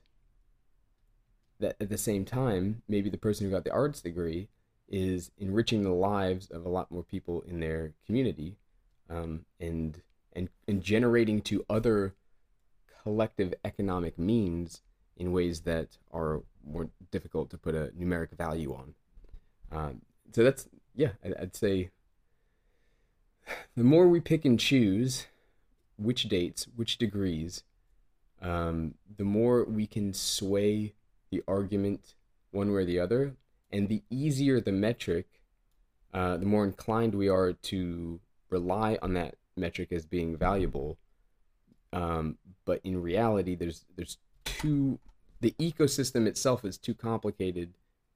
[1.59, 4.49] that at the same time, maybe the person who got the arts degree
[4.89, 8.57] is enriching the lives of a lot more people in their community,
[9.11, 10.01] um, and
[10.33, 12.15] and and generating to other
[13.03, 14.81] collective economic means
[15.17, 18.95] in ways that are more difficult to put a numeric value on.
[19.71, 20.03] Um,
[20.33, 21.91] so that's yeah, I'd say
[23.77, 25.27] the more we pick and choose
[25.97, 27.63] which dates, which degrees,
[28.41, 30.95] um, the more we can sway
[31.31, 32.15] the argument
[32.51, 33.35] one way or the other,
[33.71, 35.27] and the easier the metric,
[36.13, 40.99] uh, the more inclined we are to rely on that metric as being valuable.
[41.93, 44.99] Um, but in reality, there's there's too
[45.41, 47.75] the ecosystem itself is too complicated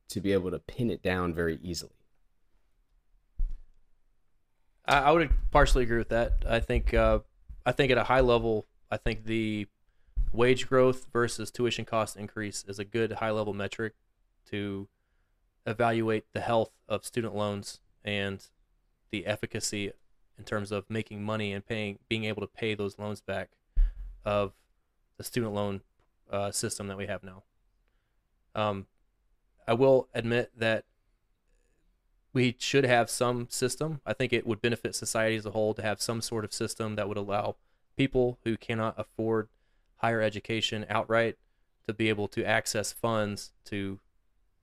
[0.08, 1.92] to be able to pin it down very easily.
[4.86, 6.44] I, I would partially agree with that.
[6.48, 7.20] I think uh,
[7.66, 9.66] I think at a high level, I think the
[10.32, 13.94] wage growth versus tuition cost increase is a good high level metric
[14.50, 14.88] to
[15.66, 18.46] evaluate the health of student loans and
[19.10, 19.92] the efficacy
[20.38, 23.50] in terms of making money and paying being able to pay those loans back
[24.24, 24.52] of
[25.16, 25.82] the student loan
[26.30, 27.42] uh, system that we have now.
[28.54, 28.86] Um,
[29.66, 30.84] I will admit that
[32.32, 34.00] we should have some system.
[34.06, 36.96] I think it would benefit society as a whole to have some sort of system
[36.96, 37.56] that would allow
[37.96, 39.48] people who cannot afford
[39.96, 41.36] higher education outright
[41.86, 43.98] to be able to access funds to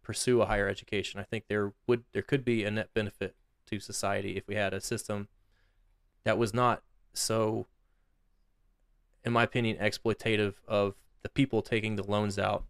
[0.03, 1.19] pursue a higher education.
[1.19, 3.35] I think there would there could be a net benefit
[3.67, 5.27] to society if we had a system
[6.23, 7.65] that was not so
[9.23, 10.93] in my opinion exploitative of
[11.25, 12.65] the people taking the loans out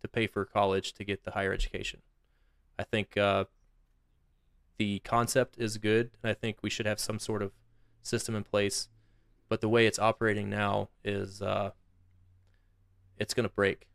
[0.00, 2.00] to pay for college to get the higher education.
[2.78, 3.44] I think uh,
[4.78, 7.52] the concept is good, and I think we should have some sort of
[8.00, 8.88] system in place.
[9.50, 11.72] But the way it's operating now is uh,
[13.18, 13.88] it's going to break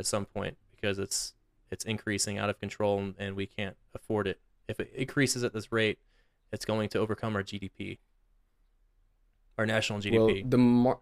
[0.00, 1.34] at some point because it's
[1.70, 4.40] it's increasing out of control, and, we can't afford it.
[4.66, 6.00] If it increases at this rate,
[6.52, 7.98] it's going to overcome our GDP,
[9.56, 10.42] our national GDP.
[10.42, 11.00] Well, the mar-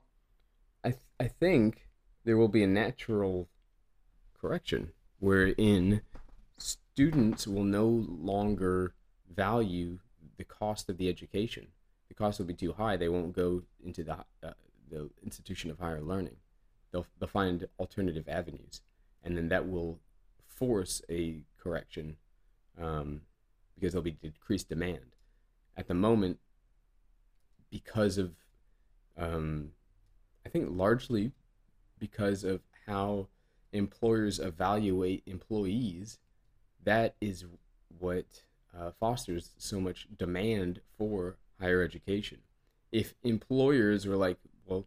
[0.84, 1.87] I th- I think
[2.24, 3.48] there will be a natural
[4.40, 6.02] correction wherein
[6.56, 8.94] students will no longer
[9.34, 9.98] value
[10.36, 11.68] the cost of the education.
[12.08, 12.96] The cost will be too high.
[12.96, 14.52] They won't go into the uh,
[14.90, 16.36] the institution of higher learning.
[16.90, 18.80] They'll they'll find alternative avenues,
[19.22, 19.98] and then that will
[20.46, 22.16] force a correction
[22.80, 23.22] um,
[23.74, 25.14] because there'll be decreased demand.
[25.76, 26.38] At the moment,
[27.70, 28.32] because of
[29.16, 29.72] um,
[30.46, 31.32] I think largely
[31.98, 33.28] because of how
[33.72, 36.18] employers evaluate employees,
[36.84, 37.44] that is
[37.98, 38.42] what
[38.78, 42.38] uh, fosters so much demand for higher education.
[42.92, 44.86] If employers were like, well,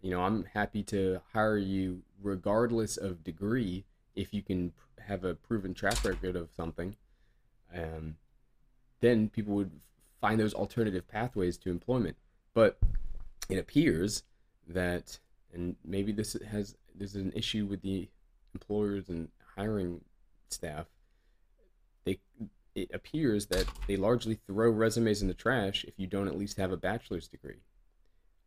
[0.00, 4.72] you know, I'm happy to hire you regardless of degree if you can
[5.06, 6.96] have a proven track record of something,
[7.74, 8.16] um,
[9.00, 9.72] then people would
[10.20, 12.16] find those alternative pathways to employment.
[12.54, 12.78] But
[13.48, 14.22] it appears
[14.66, 15.18] that,
[15.54, 18.08] and maybe this has there's an issue with the
[18.54, 20.00] employers and hiring
[20.48, 20.86] staff.
[22.04, 22.18] They
[22.74, 26.56] it appears that they largely throw resumes in the trash if you don't at least
[26.56, 27.62] have a bachelor's degree.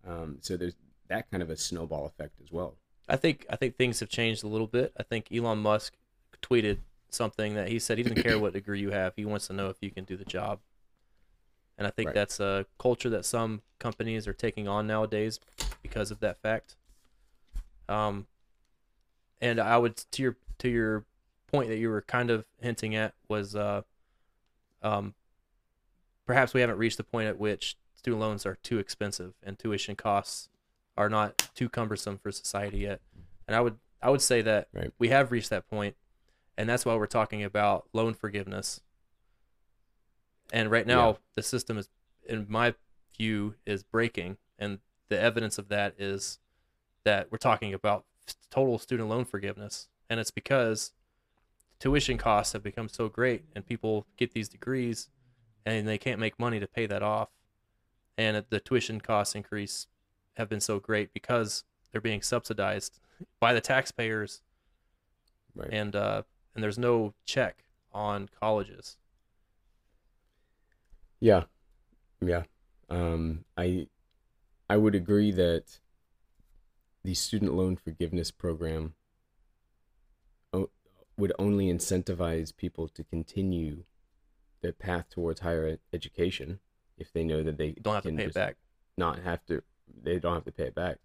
[0.07, 0.75] Um, so there's
[1.07, 2.75] that kind of a snowball effect as well.
[3.09, 4.93] I think I think things have changed a little bit.
[4.97, 5.93] I think Elon Musk
[6.41, 6.79] tweeted
[7.09, 9.13] something that he said he doesn't care what degree you have.
[9.15, 10.59] He wants to know if you can do the job.
[11.77, 12.15] And I think right.
[12.15, 15.39] that's a culture that some companies are taking on nowadays
[15.81, 16.75] because of that fact.
[17.89, 18.27] Um,
[19.41, 21.05] and I would to your to your
[21.47, 23.81] point that you were kind of hinting at was uh,
[24.81, 25.13] um,
[26.25, 29.95] perhaps we haven't reached the point at which student loans are too expensive and tuition
[29.95, 30.49] costs
[30.97, 33.01] are not too cumbersome for society yet.
[33.47, 34.91] And I would I would say that right.
[34.99, 35.95] we have reached that point,
[36.57, 38.81] and that's why we're talking about loan forgiveness.
[40.53, 41.15] And right now, yeah.
[41.35, 41.89] the system is
[42.27, 42.75] in my
[43.17, 46.39] view, is breaking, and the evidence of that is
[47.07, 48.03] that we're talking about
[48.51, 50.91] total student loan forgiveness, and it's because
[51.79, 55.07] tuition costs have become so great, and people get these degrees,
[55.65, 57.29] and they can't make money to pay that off,
[58.17, 59.87] and the tuition costs increase
[60.35, 62.99] have been so great because they're being subsidized
[63.39, 64.41] by the taxpayers,
[65.55, 65.69] Right.
[65.71, 66.23] and uh,
[66.53, 67.63] and there's no check
[67.93, 68.97] on colleges.
[71.19, 71.43] Yeah,
[72.21, 72.43] yeah.
[72.89, 73.87] Um, I
[74.69, 75.79] I would agree that
[77.07, 78.93] the student loan forgiveness program
[80.51, 80.69] o-
[81.17, 83.85] would only incentivize people to continue
[84.61, 86.59] their path towards higher education
[86.97, 88.57] if they know that they don't have to pay it back.
[88.97, 89.63] not have to
[90.03, 90.97] they don't have to pay it back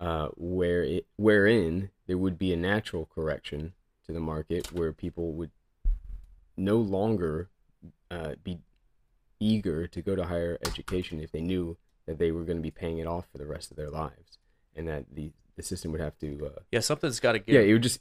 [0.00, 3.74] uh, where it wherein there would be a natural correction
[4.06, 5.50] to the market where people would
[6.56, 7.50] no longer
[8.10, 8.60] uh, be
[9.38, 11.76] eager to go to higher education if they knew
[12.06, 14.38] that they were going to be paying it off for the rest of their lives
[14.76, 17.54] and that the the system would have to uh, Yeah, something's got to give.
[17.54, 18.00] yeah it would just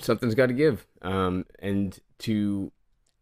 [0.00, 2.72] something's got to give um and to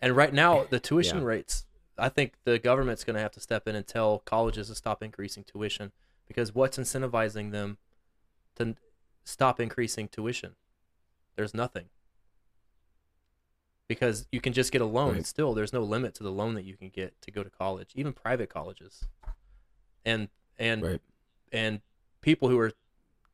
[0.01, 1.24] And right now, the tuition Yeah.
[1.24, 1.65] rates,
[1.99, 5.03] I think the government's going to have to step in and tell colleges to stop
[5.03, 5.93] increasing tuition
[6.27, 7.79] because what's incentivizing them
[8.57, 8.74] to
[9.24, 10.57] stop increasing tuition?
[11.37, 11.87] There's nothing.
[13.89, 15.27] Because you can just get a loan Right.
[15.27, 15.53] still.
[15.55, 18.12] There's no limit to the loan that you can get to go to college, even
[18.12, 19.07] private colleges.
[20.05, 21.01] And and right
[21.53, 21.81] and
[22.23, 22.73] people who are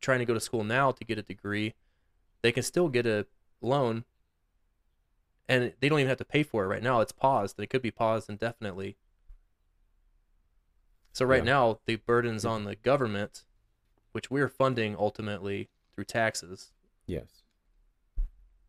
[0.01, 1.75] trying to go to school now to get a degree,
[2.43, 3.27] they can still get a
[3.61, 4.05] loan
[5.49, 7.01] and they don't even have to pay for it right now.
[7.01, 7.57] It's paused.
[7.59, 8.97] and It could be paused indefinitely.
[11.13, 11.53] So right Yeah.
[11.53, 13.45] now the burden's on the government,
[14.13, 16.73] which we're funding ultimately through taxes.
[17.07, 17.43] yes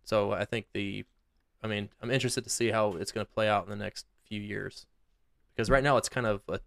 [0.03, 1.05] So I think the
[1.61, 4.05] I mean, I'm interested to see how it's going to play out in the next
[4.23, 4.85] few years.
[5.53, 6.61] Because right now it's kind of a,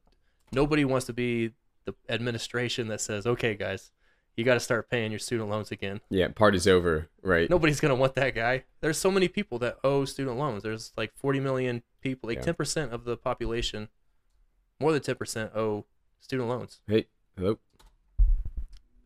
[0.53, 1.53] nobody wants to be
[1.85, 3.91] the administration that says, "Okay, guys,
[4.37, 7.91] you got to start paying your student loans again." yeah party's over right Nobody's going
[7.95, 8.65] to want that guy.
[8.81, 10.63] There's so many people that owe student loans.
[10.63, 12.53] There's like 40 million people, like Yeah.
[12.53, 13.89] 10% of the population,
[14.81, 15.87] more than 10% owe
[16.21, 16.81] student loans.
[16.87, 17.07] hey
[17.37, 17.59] hello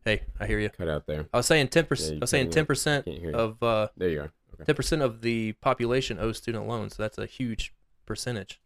[0.05, 0.69] Hey, I hear you.
[0.69, 3.31] cut out there I was saying 10%, Yeah, I was saying 10% you.
[3.31, 6.95] of uh there you are okay ten percent of the population owes student loans.
[6.95, 7.73] So that's a huge
[8.05, 8.59] percentage.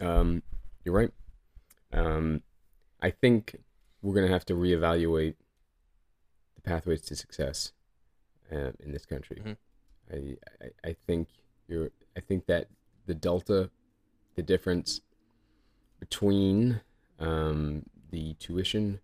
[0.00, 0.42] Um,
[0.84, 1.10] you're right.
[1.92, 2.42] Um,
[3.00, 3.56] I think
[4.02, 5.34] we're gonna have to reevaluate
[6.54, 7.72] the pathways to success
[8.52, 9.40] uh, in this country.
[9.44, 9.56] Mhm.
[10.12, 11.28] I, I I think
[11.68, 11.90] you're.
[12.16, 12.68] I think that
[13.06, 13.70] the delta,
[14.36, 15.00] the difference
[16.00, 16.80] between
[17.18, 19.00] um, the tuition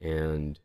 [0.00, 0.58] and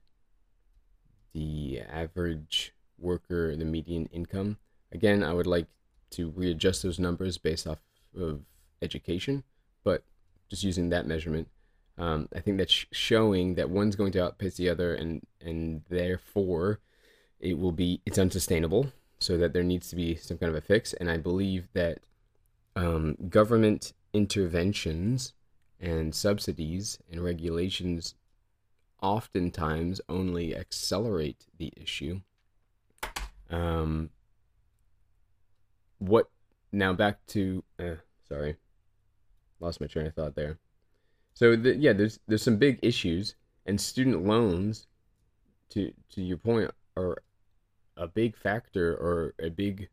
[1.34, 4.58] the average worker, the median income.
[4.92, 5.68] Again, I would like
[6.12, 7.80] to readjust those numbers based off
[8.18, 8.42] of
[8.82, 9.44] education,
[9.84, 10.04] but
[10.50, 11.48] just using that measurement,
[11.98, 15.82] um, I think that's sh- showing that one's going to outpace the other, and and
[15.90, 16.80] therefore,
[17.40, 18.92] it will be it's unsustainable.
[19.20, 22.00] So that there needs to be some kind of a fix, and I believe that
[22.76, 25.34] um, government interventions
[25.80, 28.16] and subsidies and regulations
[29.02, 32.22] oftentimes only accelerate the issue.
[33.50, 34.10] Um,
[36.00, 36.30] what
[36.72, 36.92] now?
[36.94, 37.96] Back to uh,
[38.28, 38.58] sorry,
[39.60, 40.58] lost my train of thought there.
[41.34, 44.88] So the, yeah, there's there's some big issues, and student loans,
[45.70, 47.22] to to your point, are
[47.98, 49.90] a big factor or a big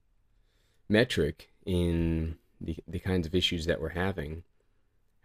[0.89, 4.45] metric in the the kinds of issues that we're having.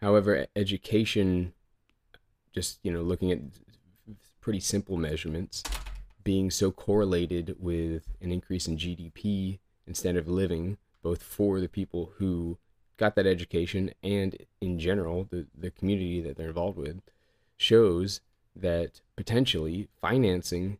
[0.01, 1.53] However, education,
[2.53, 3.39] just you know, looking at
[4.41, 5.64] pretty simple measurements,
[6.23, 11.69] being so correlated with an increase in GDP and standard of living, both for the
[11.69, 12.57] people who
[12.98, 17.02] got that education and in general the, the community that they're involved with,
[17.57, 18.22] shows
[18.56, 20.78] that potentially financing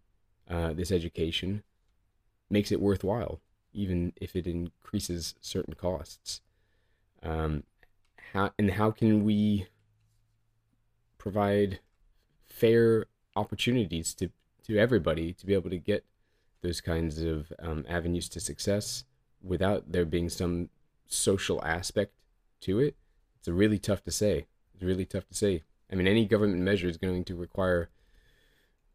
[0.49, 1.64] uh, this education
[2.49, 3.39] makes it worthwhile,
[3.73, 6.41] even if it increases certain costs.
[7.23, 7.64] Um,
[8.34, 9.68] how and how can we
[11.18, 11.80] provide
[12.45, 14.30] fair opportunities to
[14.65, 16.03] to everybody to be able to get
[16.61, 19.03] those kinds of um, avenues to success
[19.41, 20.69] without there being some
[21.07, 22.13] social aspect
[22.61, 22.95] to it?
[23.39, 24.47] It's really tough to say.
[24.73, 25.63] It's really tough to say.
[25.91, 27.89] I mean, any government measure is going to require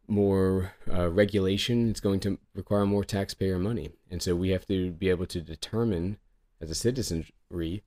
[0.07, 1.89] more uh, regulation.
[1.89, 5.41] It's going to require more taxpayer money, and so we have to be able to
[5.41, 6.17] determine,
[6.61, 7.83] as a citizenry,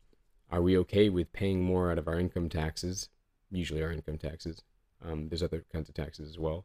[0.50, 3.08] are we okay with paying more out of our income taxes,
[3.50, 4.62] usually our income taxes.
[5.04, 6.64] Um, there's other kinds of taxes as well,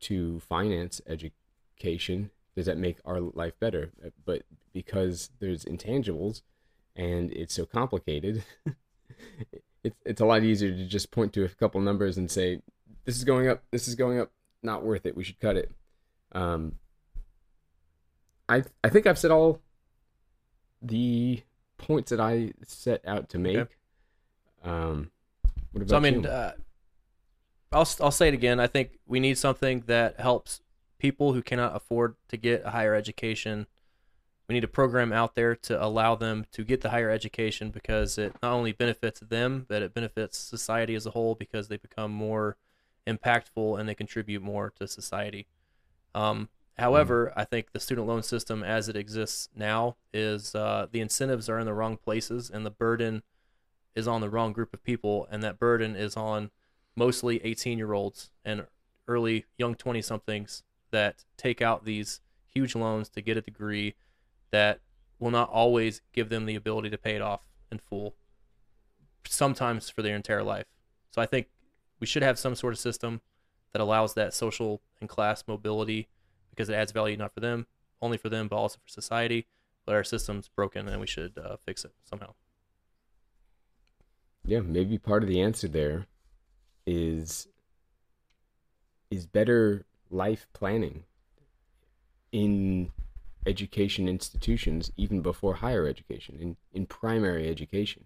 [0.00, 2.30] to finance education.
[2.54, 3.90] Does that make our life better?
[4.24, 4.42] But
[4.72, 6.42] because there's intangibles,
[6.96, 8.42] and it's so complicated.
[9.84, 12.60] it's it's a lot easier to just point to a couple numbers and say
[13.04, 14.32] this is going up, this is going up,
[14.62, 15.16] not worth it.
[15.16, 15.70] We should cut it.
[16.32, 16.76] Um,
[18.48, 19.60] I I think I've said all
[20.82, 21.42] the
[21.78, 23.56] points that I set out to make.
[23.56, 23.74] Okay.
[24.64, 25.10] Um,
[25.72, 26.52] what about So I mean, uh,
[27.72, 28.60] I'll I'll say it again.
[28.60, 30.60] I think we need something that helps
[30.98, 33.66] people who cannot afford to get a higher education.
[34.48, 38.16] We need a program out there to allow them to get the higher education because
[38.16, 42.12] it not only benefits them, but it benefits society as a whole because they become
[42.12, 42.56] more
[43.06, 45.46] impactful and they contribute more to society.
[46.14, 46.48] Um,
[46.78, 51.48] however, I think the student loan system as it exists now is uh, the incentives
[51.48, 53.22] are in the wrong places and the burden
[53.96, 56.50] is on the wrong group of people, and that burden is on
[56.94, 58.66] mostly 18 year olds and
[59.08, 63.94] early young 20 somethings that take out these huge loans to get a degree
[64.50, 64.80] that
[65.18, 67.40] will not always give them the ability to pay it off
[67.70, 68.14] in full,
[69.26, 70.66] sometimes for their entire life.
[71.10, 71.48] So I think
[72.00, 73.20] we should have some sort of system
[73.72, 76.08] that allows that social and class mobility
[76.50, 77.66] because it adds value not for them,
[78.00, 79.46] only for them, but also for society.
[79.84, 82.34] But our system's broken and we should uh, fix it somehow.
[84.44, 86.06] yeah, maybe part of the answer there
[86.86, 87.48] is
[89.10, 91.04] is better life planning
[92.32, 92.90] in
[93.46, 98.04] education institutions, even before higher education, in, in primary education,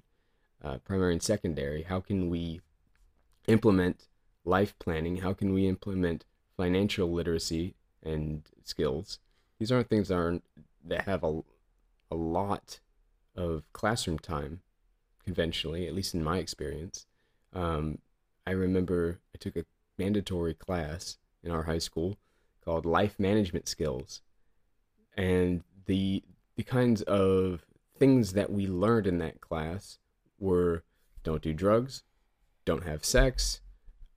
[0.63, 1.83] uh, primary and secondary.
[1.83, 2.61] How can we
[3.49, 4.07] implement
[4.45, 5.19] life planning?
[5.19, 6.25] How can we implement
[6.57, 9.19] financial literacy and skills?
[9.59, 10.45] These aren't things that aren't
[10.85, 11.41] that have a,
[12.11, 12.81] a lot
[13.35, 14.61] of classroom time
[15.25, 17.07] conventionally, at least in my experience.
[17.53, 17.99] Um,
[18.47, 19.65] I remember I took a
[19.99, 22.19] mandatory class in our high school
[22.65, 24.23] called Life Management Skills,
[25.17, 26.23] and the
[26.57, 27.65] the kinds of
[27.99, 29.99] things that we learned in that class
[30.39, 30.83] were
[31.23, 32.03] don't do drugs,
[32.65, 33.61] don't have sex.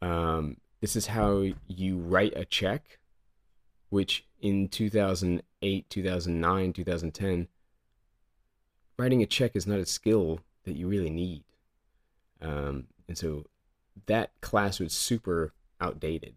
[0.01, 2.99] Um, this is how you write a check,
[3.89, 7.47] which in 2008, 2009, 2010,
[8.97, 11.43] writing a check is not a skill that you really need.
[12.41, 13.45] Um, and so
[14.05, 16.35] that class was super outdated.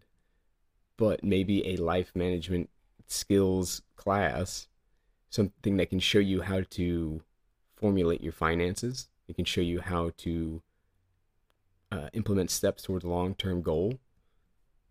[0.97, 2.69] But maybe a life management
[3.07, 4.67] skills class,
[5.29, 7.21] something that can show you how to
[7.75, 10.61] formulate your finances, it can show you how to
[11.91, 13.99] uh, implement steps towards a long term goal,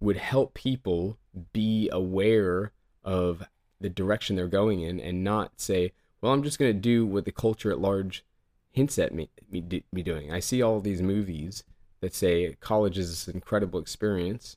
[0.01, 1.19] would help people
[1.53, 2.73] be aware
[3.03, 3.45] of
[3.81, 7.25] the direction they're going in and not say, well, I'm just going to do what
[7.25, 8.25] the culture at large
[8.71, 10.33] hints at me, me, me doing.
[10.33, 11.65] I see all these movies
[12.01, 14.57] that say college is this incredible experience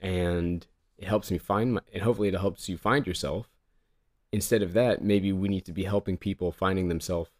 [0.00, 0.66] and
[0.98, 3.48] it helps me find my, and hopefully it helps you find yourself.
[4.32, 7.30] Instead of that, maybe we need to be helping people finding themselves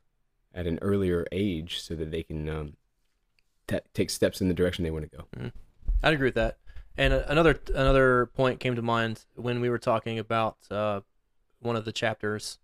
[0.54, 2.76] at an earlier age so that they can um,
[3.66, 5.50] ta take steps in the direction they want to go.
[6.02, 6.58] I'd agree with that.
[6.96, 11.00] And another another point came to mind when we were talking about uh,
[11.60, 12.58] one of the chapters,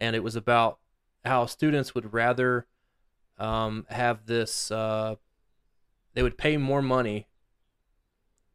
[0.00, 0.78] and it was about
[1.24, 2.66] how students would rather
[3.38, 4.70] um, have this.
[4.70, 5.16] Uh,
[6.14, 7.28] they would pay more money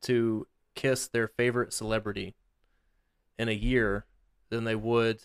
[0.02, 0.46] to
[0.78, 2.36] kiss their favorite celebrity
[3.38, 4.06] in a year
[4.50, 5.24] than they would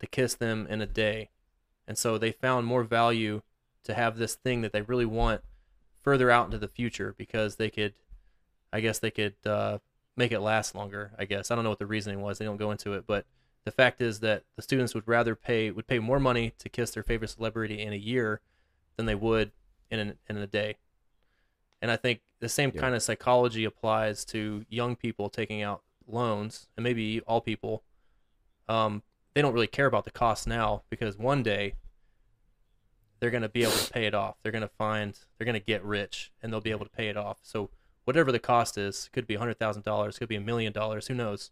[0.00, 1.30] to kiss them in a day,
[1.86, 3.42] and so they found more value
[3.84, 5.42] to have this thing that they really want
[6.00, 7.94] further out into the future because they could
[8.72, 9.78] I guess they could uh,
[10.16, 11.12] make it last longer.
[11.18, 12.38] I guess I don't know what the reasoning was.
[12.38, 13.26] They don't go into it, but
[13.64, 16.90] the fact is that the students would rather pay would pay more money to kiss
[16.92, 18.40] their favorite celebrity in a year
[18.96, 19.52] than they would
[19.90, 20.76] in an, in a day.
[21.82, 22.80] And I think the same Yeah.
[22.80, 27.84] kind of psychology applies to young people taking out loans, and maybe all people.
[28.68, 29.02] Um,
[29.34, 31.74] they don't really care about the cost now because one day
[33.18, 34.36] they're going to be able to pay it off.
[34.42, 37.08] They're going to find they're going to get rich and they'll be able to pay
[37.08, 37.40] it off.
[37.42, 37.70] So
[38.04, 41.14] whatever the cost is, could be hundred thousand dollars, could be a million dollars, who
[41.14, 41.50] knows?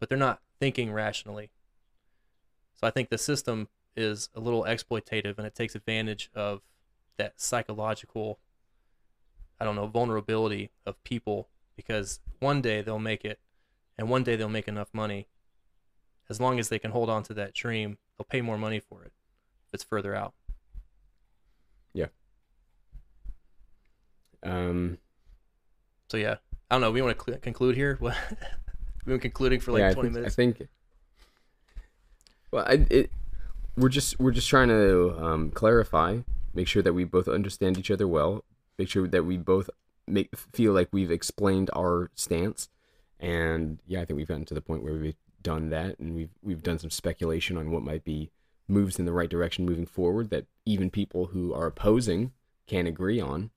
[0.00, 1.50] But they're not thinking rationally.
[2.74, 6.62] So I think the system is a little exploitative and it takes advantage of
[7.16, 8.40] that psychological
[9.64, 13.40] I don't know, vulnerability of people because one day they'll make it
[13.96, 15.26] and one day they'll make enough money.
[16.28, 19.04] As long as they can hold on to that dream, they'll pay more money for
[19.04, 19.12] it
[19.68, 20.34] if it's further out.
[21.94, 22.08] Yeah.
[24.42, 24.98] Um,
[26.10, 26.36] So yeah,
[26.70, 26.90] I don't know.
[26.90, 27.96] We want to cl- conclude here.
[28.00, 28.14] What?
[29.06, 30.34] We've been concluding for like yeah, I twenty think, minutes.
[30.34, 30.68] I think.
[32.50, 33.10] Well, I, it,
[33.78, 36.18] we're just we're just trying to um, clarify,
[36.52, 38.44] make sure that we both understand each other well,
[38.78, 39.70] make sure that we both
[40.06, 42.68] make feel like we've explained our stance,
[43.18, 46.30] and yeah, I think we've gotten to the point where we've done that, and we've
[46.42, 48.30] we've done some speculation on what might be
[48.66, 52.32] moves in the right direction moving forward that even people who are opposing
[52.66, 53.50] can agree on.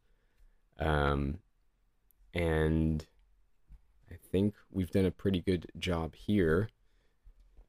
[0.79, 1.39] Um,
[2.33, 3.05] and
[4.11, 6.69] I think we've done a pretty good job here.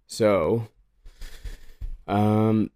[0.06, 0.66] So,
[2.08, 2.70] um,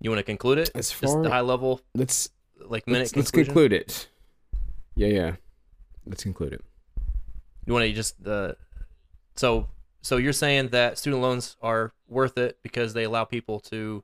[0.00, 0.70] You want to conclude it?
[0.74, 2.30] as Just far the high level, let's
[2.66, 4.08] like minute let's, let's conclude it.
[4.94, 5.36] Yeah, yeah.
[6.06, 6.64] Let's conclude it.
[7.66, 8.54] You want to just uh,
[9.36, 9.68] so
[10.02, 14.02] so you're saying that student loans are worth it because they allow people to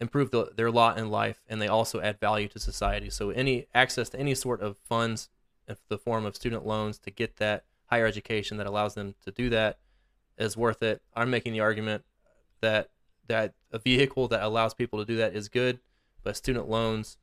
[0.00, 3.10] improve the, their lot in life and they also add value to society.
[3.10, 5.28] So any access to any sort of funds
[5.68, 9.30] in the form of student loans to get that higher education that allows them to
[9.30, 9.78] do that
[10.38, 11.02] is worth it.
[11.14, 12.04] I'm making the argument
[12.60, 12.90] that
[13.28, 15.80] that a vehicle that allows people to do that is good,
[16.22, 17.16] but student loans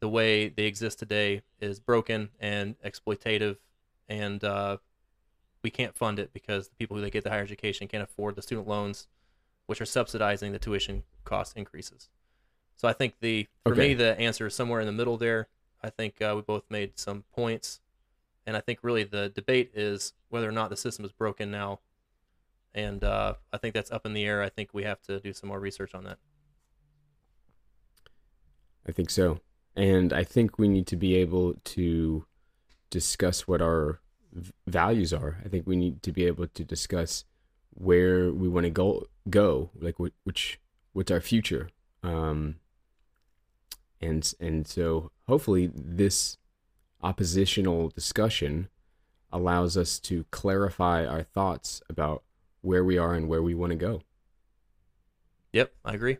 [0.00, 3.56] the way they exist today is broken and exploitative
[4.08, 4.78] and uh,
[5.62, 8.36] we can't fund it because the people who they get the higher education can't afford
[8.36, 9.06] the student loans,
[9.66, 12.08] which are subsidizing the tuition cost increases.
[12.76, 13.88] So I think the for Okay.
[13.88, 15.48] me the answer is somewhere in the middle there.
[15.82, 17.80] I think uh, we both made some points,
[18.46, 21.80] and I think really the debate is whether or not the system is broken now,
[22.72, 24.42] and uh, I think that's up in the air.
[24.42, 26.18] I think we have to do some more research on that.
[28.86, 29.40] I think so.
[29.78, 32.26] And I think we need to be able to
[32.90, 34.00] discuss what our
[34.32, 35.38] v- values are.
[35.44, 37.24] I think we need to be able to discuss
[37.74, 39.94] where we want to go go like
[40.24, 40.58] which
[40.94, 41.70] what's our future.
[42.02, 42.56] Um
[44.00, 46.38] and and so hopefully this
[47.00, 48.68] oppositional discussion
[49.30, 52.24] allows us to clarify our thoughts about
[52.62, 54.02] where we are and where we want to go.
[55.52, 56.18] Yep, I agree.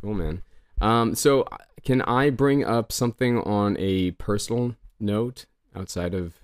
[0.00, 0.42] Cool, man.
[0.80, 1.46] Um, so
[1.84, 6.34] can I bring up something on a personal note outside of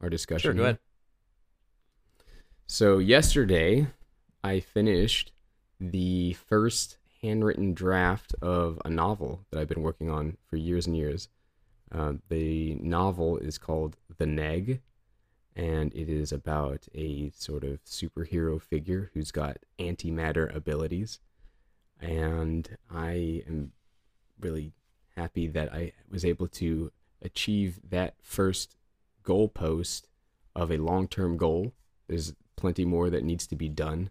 [0.00, 0.50] our discussion?
[0.50, 0.78] Sure, go ahead.
[2.66, 3.88] So yesterday,
[4.42, 5.32] I finished
[5.78, 10.96] the first handwritten draft of a novel that I've been working on for years and
[10.96, 11.28] years.
[11.90, 14.80] Uh, the novel is called The Neg,
[15.54, 21.20] and it is about a sort of superhero figure who's got antimatter abilities.
[22.02, 23.72] And I am
[24.40, 24.72] really
[25.16, 26.90] happy that I was able to
[27.22, 28.76] achieve that first
[29.24, 30.02] goalpost
[30.54, 31.72] of a long term goal.
[32.08, 34.10] There's plenty more that needs to be done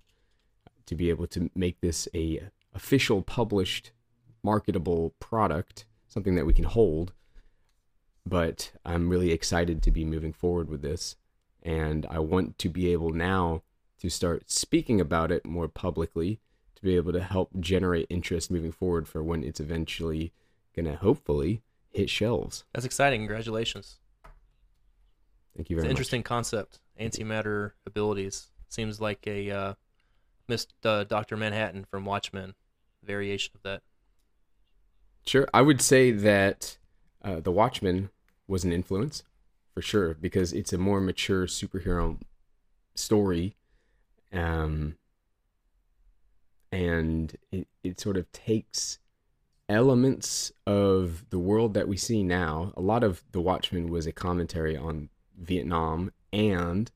[0.86, 3.92] to be able to make this a official published
[4.44, 7.14] marketable product, something that we can hold.
[8.26, 11.16] But I'm really excited to be moving forward with this
[11.64, 13.62] and I want to be able now
[14.00, 16.40] to start speaking about it more publicly
[16.82, 20.34] to be able to help generate interest moving forward for when it's eventually
[20.76, 22.64] going to hopefully hit shelves.
[22.74, 23.22] That's exciting.
[23.22, 24.00] Congratulations.
[25.56, 25.90] Thank you It's very an much.
[25.92, 26.80] interesting concept.
[27.00, 29.74] Antimatter abilities seems like a uh,
[30.48, 32.54] missed uh, Doctor Manhattan from Watchmen
[33.04, 33.82] variation of that.
[35.26, 35.48] Sure.
[35.54, 36.78] I would say that
[37.24, 38.10] uh, The Watchmen
[38.48, 39.24] was an influence
[39.74, 42.18] for sure because it's a more mature superhero
[42.96, 43.56] story.
[44.34, 44.96] Um,
[46.72, 49.00] and it, it sort of takes
[49.68, 52.74] elements of the world that we see now.
[52.76, 56.92] A lot of The Watchmen was a commentary on Vietnam and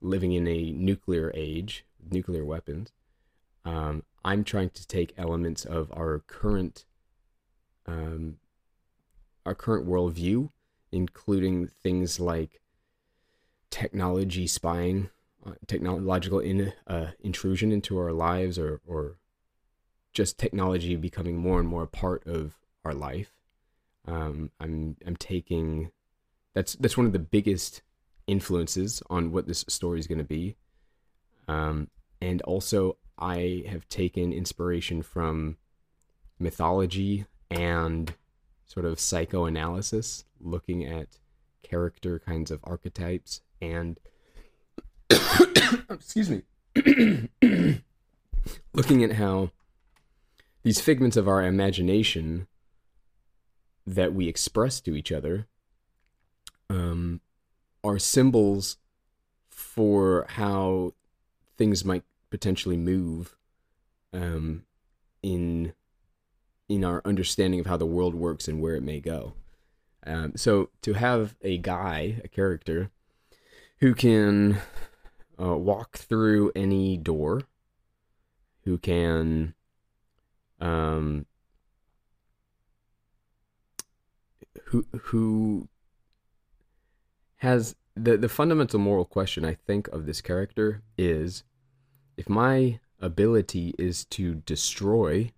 [0.00, 2.92] living in a nuclear age, nuclear weapons.
[3.64, 6.84] Um, I'm trying to take elements of our current
[7.86, 8.36] um,
[9.46, 10.50] our current worldview,
[10.92, 12.60] including things like
[13.70, 15.08] technology spying,
[15.44, 19.16] uh, technological in, uh, intrusion into our lives, or or
[20.12, 23.32] just technology becoming more and more a part of our life.
[24.06, 25.90] Um, I'm I'm taking
[26.54, 27.82] that's that's one of the biggest
[28.26, 30.56] influences on what this story is going to be,
[31.48, 31.88] um,
[32.20, 35.58] and also I have taken inspiration from
[36.38, 38.14] mythology and
[38.66, 41.18] sort of psychoanalysis, looking at
[41.62, 44.00] character kinds of archetypes and
[45.90, 46.42] excuse me,
[48.72, 49.50] looking at how
[50.62, 52.46] these figments of our imagination
[53.86, 55.46] that we express to each other
[56.68, 57.20] um,
[57.82, 58.76] are symbols
[59.48, 60.92] for how
[61.56, 63.36] things might potentially move
[64.12, 64.64] um,
[65.22, 65.72] in
[66.68, 69.34] in our understanding of how the world works and where it may go.
[70.06, 72.90] Um, so to have a guy, a character,
[73.78, 74.58] who can
[75.40, 77.42] uh, walk through any door,
[78.62, 79.54] who can
[80.60, 81.26] um,
[84.64, 85.68] who who
[87.36, 91.42] has the the fundamental moral question I think of this character is
[92.16, 95.32] if my ability is to destroy,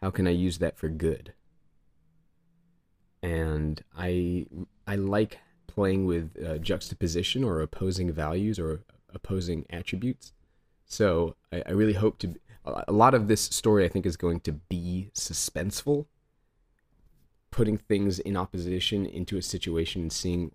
[0.00, 1.32] how can I use that for good?
[3.22, 4.46] And I
[4.86, 8.82] I like playing with uh, juxtaposition or opposing values or
[9.14, 10.32] opposing attributes.
[10.84, 12.34] So I, I really hope to.
[12.66, 16.06] A lot of this story, I think, is going to be suspenseful,
[17.50, 20.52] putting things in opposition into a situation and seeing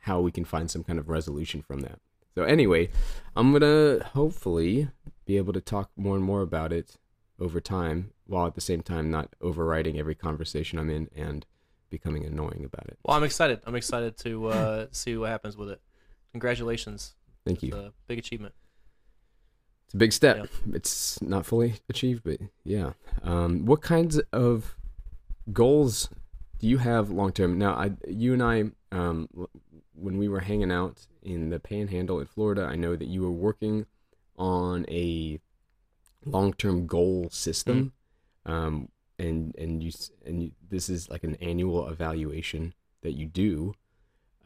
[0.00, 1.98] how we can find some kind of resolution from that.
[2.34, 2.90] So anyway,
[3.36, 4.88] I'm gonna hopefully
[5.24, 6.96] be able to talk more and more about it
[7.38, 11.46] over time, while at the same time not overriding every conversation I'm in and
[11.90, 12.98] becoming annoying about it.
[13.04, 13.60] Well, I'm excited.
[13.66, 15.80] I'm excited to uh, see what happens with it.
[16.32, 17.14] Congratulations.
[17.44, 17.76] Thank It's you.
[17.76, 18.54] a big achievement.
[19.94, 20.36] It's a big step.
[20.66, 20.74] Yeah.
[20.74, 22.94] It's not fully achieved, but yeah.
[23.22, 24.74] Um, what kinds of
[25.52, 26.08] goals
[26.58, 27.58] do you have long term?
[27.58, 29.28] Now, I, you and I, um,
[29.94, 33.30] when we were hanging out in the Panhandle in Florida, I know that you were
[33.30, 33.86] working
[34.36, 35.38] on a
[36.24, 37.92] long term goal system,
[38.46, 39.92] um, and and you
[40.26, 43.74] and you, this is like an annual evaluation that you do.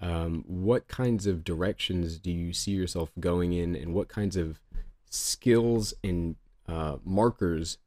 [0.00, 4.60] Um, what kinds of directions do you see yourself going in, and what kinds of
[5.10, 6.36] skills and
[6.66, 7.78] uh, markers.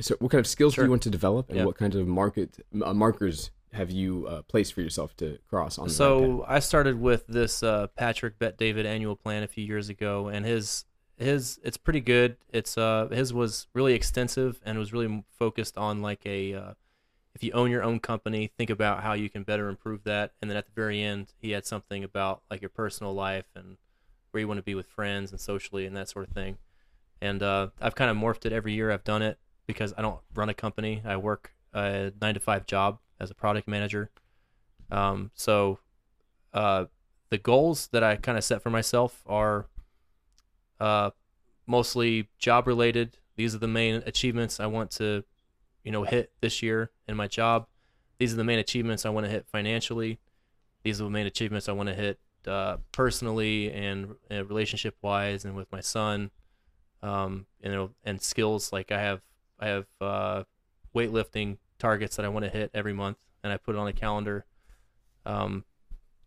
[0.00, 1.64] So, what kind of skills do you want to develop, and Yeah.
[1.64, 5.88] what kind of market uh, markers have you uh, placed for yourself to cross on?
[5.88, 6.28] the right path?
[6.28, 10.28] So I started with this uh, Patrick Bet David annual plan a few years ago,
[10.28, 10.84] and his
[11.16, 12.36] his it's pretty good.
[12.50, 16.74] It's uh his was really extensive and was really focused on like a uh,
[17.34, 20.32] if you own your own company, think about how you can better improve that.
[20.40, 23.76] And then at the very end, he had something about like your personal life and
[24.30, 26.58] where you want to be with friends and socially and that sort of thing.
[27.20, 28.90] And uh, I've kind of morphed it every year.
[28.90, 31.02] I've done it because I don't run a company.
[31.04, 34.10] I work a nine to five job as a product manager.
[34.90, 35.78] Um, so
[36.52, 36.86] uh,
[37.28, 39.66] the goals that I kind of set for myself are
[40.80, 41.10] uh,
[41.66, 43.18] mostly job related.
[43.36, 45.24] These are the main achievements I want to,
[45.84, 47.66] you know, hit this year in my job.
[48.18, 50.18] These are the main achievements I want to hit financially.
[50.82, 55.44] These are the main achievements I want to hit uh, personally and uh, relationship wise,
[55.44, 56.30] and with my son.
[57.02, 59.22] Um, you know, and skills like I have,
[59.58, 60.44] I have uh,
[60.94, 63.92] weightlifting targets that I want to hit every month, and I put it on a
[63.92, 64.44] calendar.
[65.24, 65.64] Um,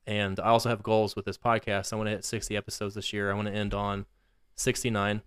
[0.05, 1.93] and I also have goals with this podcast.
[1.93, 3.31] I want to hit 60 episodes this year.
[3.31, 4.05] I want to end on
[4.55, 5.21] 69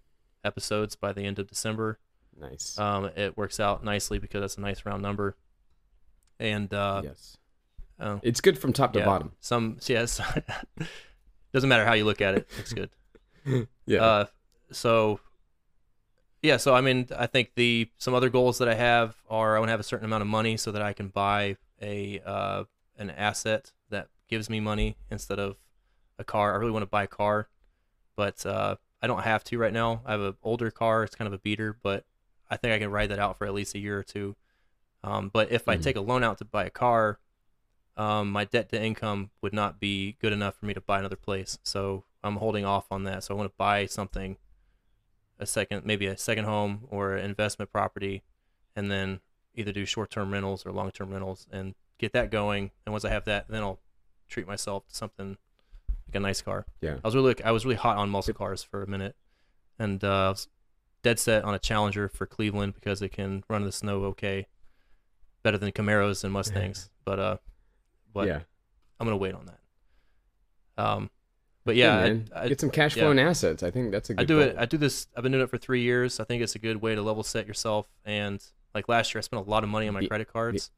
[0.44, 1.98] episodes by the end of December.
[2.38, 2.78] nice.
[2.78, 5.36] Um, it works out nicely because that's a nice round number.
[6.38, 7.38] And uh, yes,
[8.00, 9.32] oh, it's good from top to yeah, bottom.
[9.40, 10.20] some yes,
[11.52, 12.48] doesn't matter how you look at it.
[12.58, 12.90] It's good.
[13.86, 14.24] Yeah, Uh,
[14.72, 15.20] so
[16.42, 19.58] yeah, so I mean, I think the some other goals that I have are I
[19.60, 22.64] want to have a certain amount of money so that I can buy a uh,
[22.98, 25.56] an asset that gives me money instead of
[26.18, 26.52] a car.
[26.52, 27.48] I really want to buy a car,
[28.16, 30.02] but uh, I don't have to right now.
[30.04, 32.04] I have an older car; it's kind of a beater, but
[32.50, 34.36] I think I can ride that out for at least a year or two.
[35.04, 35.82] Um, but if I Mhm.
[35.82, 37.18] take a loan out to buy a car,
[37.96, 41.16] um, my debt to income would not be good enough for me to buy another
[41.16, 41.58] place.
[41.62, 43.24] So I'm holding off on that.
[43.24, 44.36] So I want to buy something,
[45.38, 48.22] a second, maybe a second home or an investment property,
[48.74, 49.20] and then
[49.54, 52.70] either do short term rentals or long term rentals and get that going.
[52.84, 53.80] And once I have that, then I'll
[54.28, 55.38] treat myself to something
[56.06, 56.66] like a nice car.
[56.80, 56.96] Yeah.
[57.02, 59.16] I was really, I was really hot on muscle cars for a minute,
[59.78, 60.48] and uh, I was
[61.02, 64.48] dead set on a Challenger for Cleveland because it can run in the snow okay,
[65.42, 66.90] better than Camaros and Mustangs.
[67.04, 67.36] but uh,
[68.16, 68.40] but yeah.
[68.98, 70.82] I'm gonna wait on that.
[70.82, 71.10] Um,
[71.64, 72.28] but yeah, I- man.
[72.34, 73.62] I, get some cash flow and assets.
[73.62, 74.22] I think that's a good.
[74.22, 74.56] I do it.
[74.58, 75.06] I do this.
[75.16, 76.20] I've been doing it for three years.
[76.20, 77.88] I think it's a good way to level set yourself.
[78.04, 78.42] And
[78.74, 80.70] like last year, I spent a lot of money on my credit cards.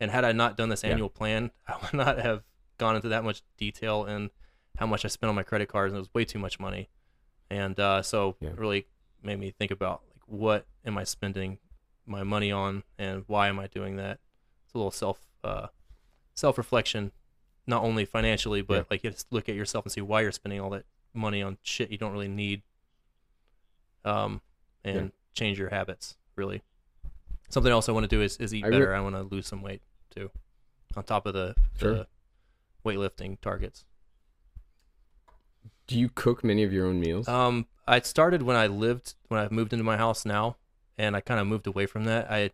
[0.00, 2.42] And had I not done this annual plan, I would not have
[2.78, 4.30] gone into that much detail in
[4.78, 5.92] how much I spent on my credit cards.
[5.92, 6.88] And it was way too much money.
[7.50, 8.86] And uh, so it really
[9.22, 11.58] made me think about like what am I spending
[12.06, 14.20] my money on and why am I doing that?
[14.64, 15.66] It's a little self uh,
[16.40, 17.12] self reflection,
[17.66, 18.82] not only financially, but Yeah.
[18.90, 21.42] like you have to look at yourself and see why you're spending all that money
[21.42, 22.62] on shit you don't really need.
[24.04, 24.40] Um,
[24.82, 25.08] and Yeah.
[25.34, 26.62] change your habits really.
[27.50, 28.94] Something else I want to do is, is eat I re- better.
[28.94, 30.30] I want to lose some weight too,
[30.96, 31.94] on top of the, Sure.
[31.94, 32.06] the
[32.84, 33.84] weightlifting targets.
[35.86, 37.28] Do you cook many of your own meals?
[37.28, 40.56] Um, I started when I lived when I moved into my house now,
[40.96, 42.30] and I kind of moved away from that.
[42.30, 42.50] I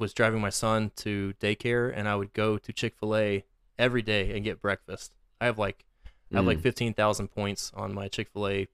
[0.00, 3.44] was driving my son to daycare, and I would go to Chick Fil A
[3.78, 5.12] every day and get breakfast.
[5.40, 5.84] I have like
[6.32, 6.62] I have like Mm.
[6.62, 8.68] fifteen thousand points on my Chick Fil A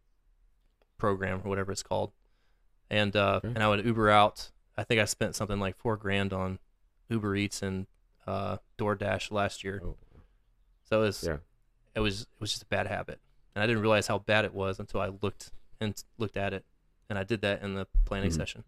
[0.98, 2.12] program or whatever it's called,
[2.90, 3.48] and uh, Okay.
[3.48, 4.50] and I would Uber out.
[4.76, 6.58] I think I spent something like four grand on
[7.08, 7.86] Uber Eats and
[8.26, 9.80] uh, DoorDash last year.
[9.84, 9.96] Oh.
[10.84, 11.38] So it was Yeah.
[11.94, 13.20] it was it was just a bad habit,
[13.54, 15.50] and I didn't realize how bad it was until I looked
[15.80, 16.64] and looked at it.
[17.08, 18.34] and I did that in the planning Mhm.
[18.36, 18.64] session.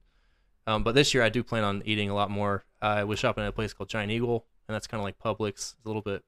[0.68, 2.66] Um, but this year I do plan on eating a lot more.
[2.82, 5.48] I was shopping at a place called Giant Eagle, and that's kind of like Publix.
[5.48, 6.22] It's a little bit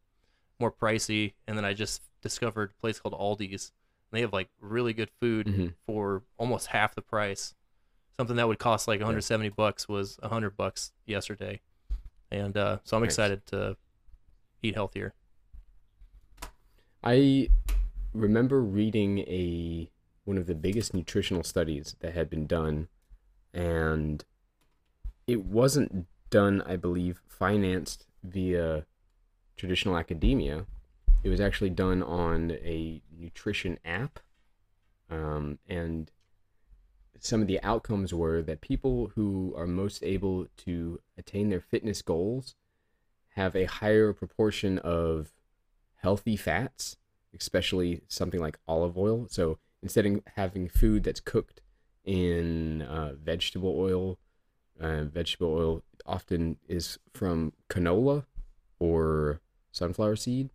[0.59, 1.35] more pricey.
[1.47, 3.71] And then I just discovered a place called Aldi's.
[4.11, 5.75] And they have like really good food Mhm.
[5.85, 7.55] for almost half the price.
[8.19, 11.61] Something that would cost like 170 bucks was 100 bucks yesterday.
[12.31, 13.13] And uh, so I'm Nice.
[13.13, 13.77] excited to
[14.63, 15.13] eat healthier.
[17.05, 17.51] I
[18.15, 19.91] remember reading a
[20.25, 22.89] one of the biggest nutritional studies that had been done,
[23.53, 24.25] and
[25.31, 28.85] it wasn't done, I believe, financed via
[29.57, 30.67] traditional academia.
[31.23, 34.19] It was actually done on a nutrition app,
[35.09, 36.11] um, and
[37.21, 42.03] some of the outcomes were that people who are most able to attain their fitness
[42.03, 42.57] goals
[43.37, 45.33] have a higher proportion of
[45.97, 46.97] healthy fats,
[47.39, 49.27] especially something like olive oil.
[49.31, 51.61] So instead of having food that's cooked
[52.05, 54.19] in uh, vegetable oil,
[54.81, 58.25] uh, vegetable oil often is from canola
[58.79, 59.41] or
[59.73, 60.51] sunflower seed,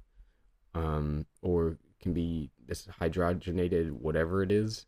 [0.74, 4.86] um, or can be this hydrogenated whatever it is.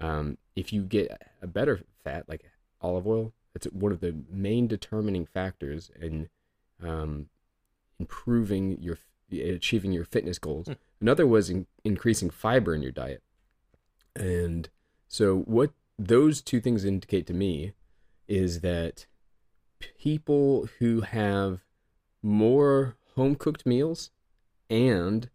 [0.00, 2.44] Um, if you get a better fat like
[2.80, 6.28] olive oil, it's one of the main determining factors in
[6.82, 7.26] um,
[7.98, 8.98] improving your
[9.32, 10.66] achieving your fitness goals.
[10.66, 10.72] Hmm.
[11.00, 13.22] Another was in, increasing fiber in your diet.
[14.14, 14.68] And
[15.08, 17.72] so what those two things indicate to me
[18.28, 19.06] is that
[19.98, 21.60] people who have
[22.22, 24.10] more home cooked meals
[24.70, 25.28] and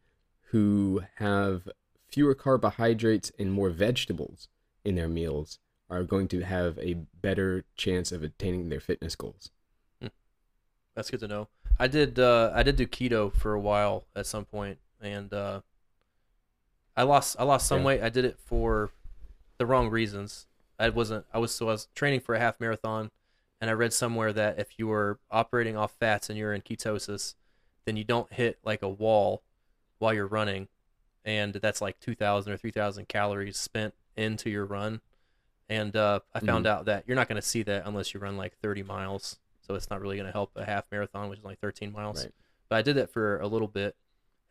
[0.52, 1.70] who have
[2.10, 4.48] fewer carbohydrates and more vegetables
[4.84, 5.60] in their meals
[5.90, 9.52] are going to have a better chance of attaining their fitness goals.
[10.96, 11.48] That's good to know.
[11.78, 15.62] I did uh, I did do keto for a while at some point, and uh,
[16.98, 17.86] I lost I lost some Yeah.
[17.86, 18.02] weight.
[18.02, 18.92] I did it for
[19.60, 20.48] the wrong reasons.
[20.80, 23.12] I wasn't I was so I was training for a half marathon,
[23.60, 27.36] and I read somewhere that if you were operating off fats and you're in ketosis,
[27.86, 29.44] then you don't hit like a wall
[29.98, 30.68] while you're running,
[31.26, 35.02] and that's like two thousand or three thousand calories spent into your run.
[35.70, 38.38] And uh, I found out that you're not going to see that unless you run
[38.38, 39.38] like 30 miles.
[39.62, 42.24] So it's not really going to help a half marathon, which is only 13 miles.
[42.24, 42.34] Right.
[42.70, 43.96] But I did that for a little bit.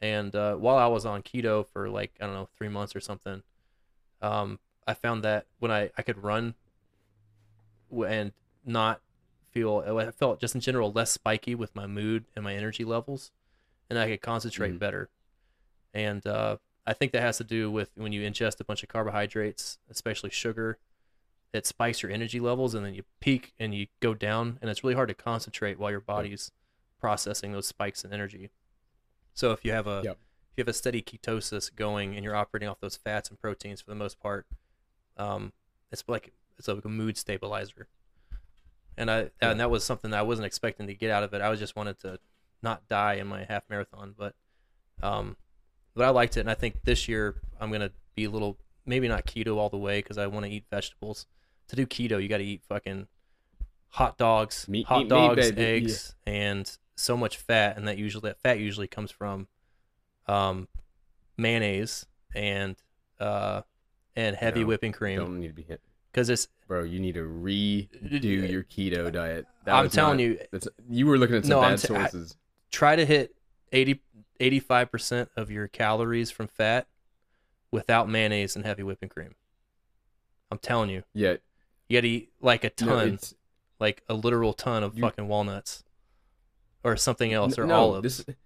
[0.01, 3.01] And uh, while I was on keto for like, I don't know, three months or
[3.01, 3.43] something,
[4.23, 6.55] um, I found that when I, I could run
[8.07, 8.33] and
[8.65, 9.01] not
[9.51, 13.31] feel, I felt just in general less spiky with my mood and my energy levels.
[13.91, 14.79] And I could concentrate Mhm.
[14.79, 15.09] better.
[15.95, 16.57] And uh,
[16.87, 20.31] I think that has to do with when you ingest a bunch of carbohydrates, especially
[20.31, 20.79] sugar,
[21.53, 24.83] it spikes your energy levels and then you peak and you go down and it's
[24.85, 26.51] really hard to concentrate while your body's
[27.01, 28.51] processing those spikes in energy.
[29.35, 30.19] So if you have a Yep.
[30.53, 33.81] if you have a steady ketosis going and you're operating off those fats and proteins
[33.81, 34.47] for the most part,
[35.19, 35.53] um,
[35.93, 37.89] it's like it's like a mood stabilizer.
[38.97, 39.51] And I Yeah.
[39.51, 41.41] and that was something that I wasn't expecting to get out of it.
[41.41, 42.19] I was just wanted to
[42.63, 44.35] not die in my half marathon, but
[45.03, 45.37] um,
[45.95, 49.07] but I liked it, and I think this year I'm gonna be a little maybe
[49.09, 51.27] not keto all the way because I want to eat vegetables.
[51.69, 53.07] To do keto, you got to eat fucking
[53.91, 55.67] hot dogs, Meat- hot meat- meat, dogs, baby, yeah.
[55.69, 59.47] eggs, and so much fat, and that usually that fat usually comes from
[60.27, 60.67] um,
[61.37, 62.77] mayonnaise and
[63.21, 63.63] uh,
[64.19, 65.81] and heavy No, whipping cream Don't need to be hit.
[66.13, 66.49] because it's.
[66.67, 69.47] Bro, you need to redo uh, your keto diet.
[69.65, 71.79] That I'm was telling not- you, that's, you were looking at some No, I'm bad
[71.81, 72.37] t- I- sources.
[72.71, 73.35] try to hit
[73.73, 74.01] 80
[74.41, 76.87] 85% of your calories from fat
[77.73, 79.35] without mayonnaise and heavy whipping cream.
[80.51, 81.37] I'm telling you, yeah,
[81.89, 83.35] you got to eat like a no, ton, it's-
[83.81, 85.85] like a literal ton of You- fucking walnuts
[86.85, 88.25] or something else or no, olives.
[88.25, 88.37] This,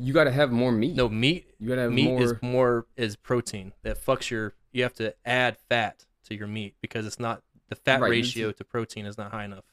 [0.00, 0.96] you got to have more meat.
[0.96, 2.22] no, meat you got to have meat more.
[2.22, 6.74] is more is protein that fucks your you have to add fat to your meat
[6.80, 9.64] because it's not the fat Right, ratio to protein is not high enough.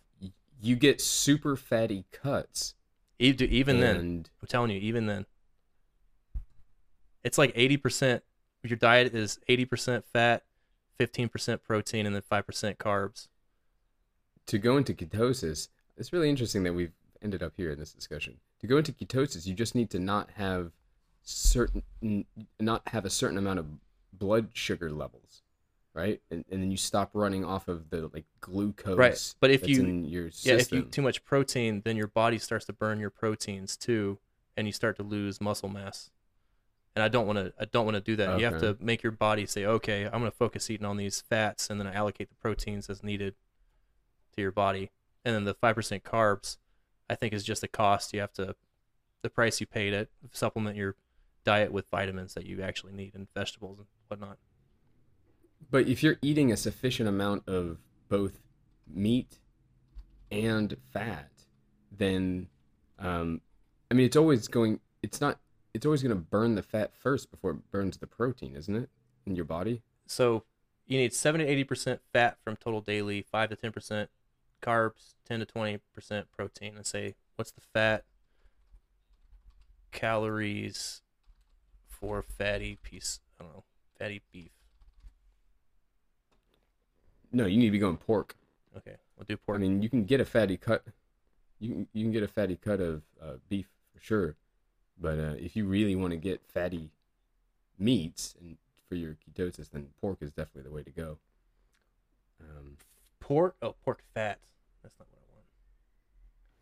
[0.62, 2.74] you get super fatty cuts.
[3.20, 5.26] Even, even then, I'm telling you, even then,
[7.24, 8.22] it's like 80%.
[8.64, 10.44] Your diet is 80% fat,
[11.00, 13.28] 15% protein, and then 5% carbs.
[14.46, 18.38] to go into ketosis, it's really interesting that we've ended up here in this discussion.
[18.62, 20.72] To go into ketosis, you just need to not have
[21.24, 21.84] certain,
[22.60, 23.66] not have a certain amount of
[24.14, 25.44] blood sugar levels,
[25.94, 26.22] right?
[26.32, 28.98] And, and then you stop running off of the like glucose.
[28.98, 29.76] Right, but if you-
[30.46, 33.78] Yeah, if you eat too much protein, then your body starts to burn your proteins
[33.78, 34.18] too,
[34.56, 36.10] and you start to lose muscle mass.
[36.96, 37.54] And I don't want to.
[37.60, 38.30] I don't want to do that.
[38.40, 41.22] You have to make your body say, "Okay, I'm going to focus eating on these
[41.22, 43.36] fats, and then I allocate the proteins as needed
[44.36, 44.90] to your body."
[45.24, 46.58] And then the five percent carbs,
[47.10, 48.56] I think, is just the cost you have to,
[49.22, 50.96] the price you pay to supplement your
[51.44, 54.38] diet with vitamins that you actually need and vegetables and whatnot.
[55.72, 57.80] But if you're eating a sufficient amount of
[58.10, 58.40] both
[58.88, 59.40] meat
[60.32, 61.32] and fat,
[61.92, 62.48] then
[63.00, 63.42] um,
[63.90, 64.80] I mean, it's always going.
[65.02, 65.40] It's not.
[65.74, 68.90] It's always going to burn the fat first before it burns the protein, isn't it?
[69.26, 69.84] In your body.
[70.08, 70.44] So
[70.88, 74.08] you need 70 to 80% fat from total daily, 5 to 10%
[74.62, 75.80] carbs, 10 to 20%
[76.36, 76.76] protein.
[76.76, 78.04] And say, what's the fat
[79.92, 81.02] calories
[81.88, 83.20] for fatty piece?
[83.40, 83.64] I don't know,
[83.98, 84.52] fatty beef.
[87.32, 88.36] No, you need to be going pork.
[88.76, 89.58] Okay, we'll do pork.
[89.58, 90.84] I mean, you can get a fatty cut.
[91.60, 94.36] You can, you can get a fatty cut of uh, beef for sure,
[95.00, 96.92] but uh, if you really want to get fatty
[97.80, 98.58] meats and
[98.88, 101.18] for your ketosis, then pork is definitely the way to go.
[102.42, 102.78] Um,
[103.28, 103.56] pork?
[103.62, 104.40] Oh, pork fat.
[104.84, 105.20] That's not what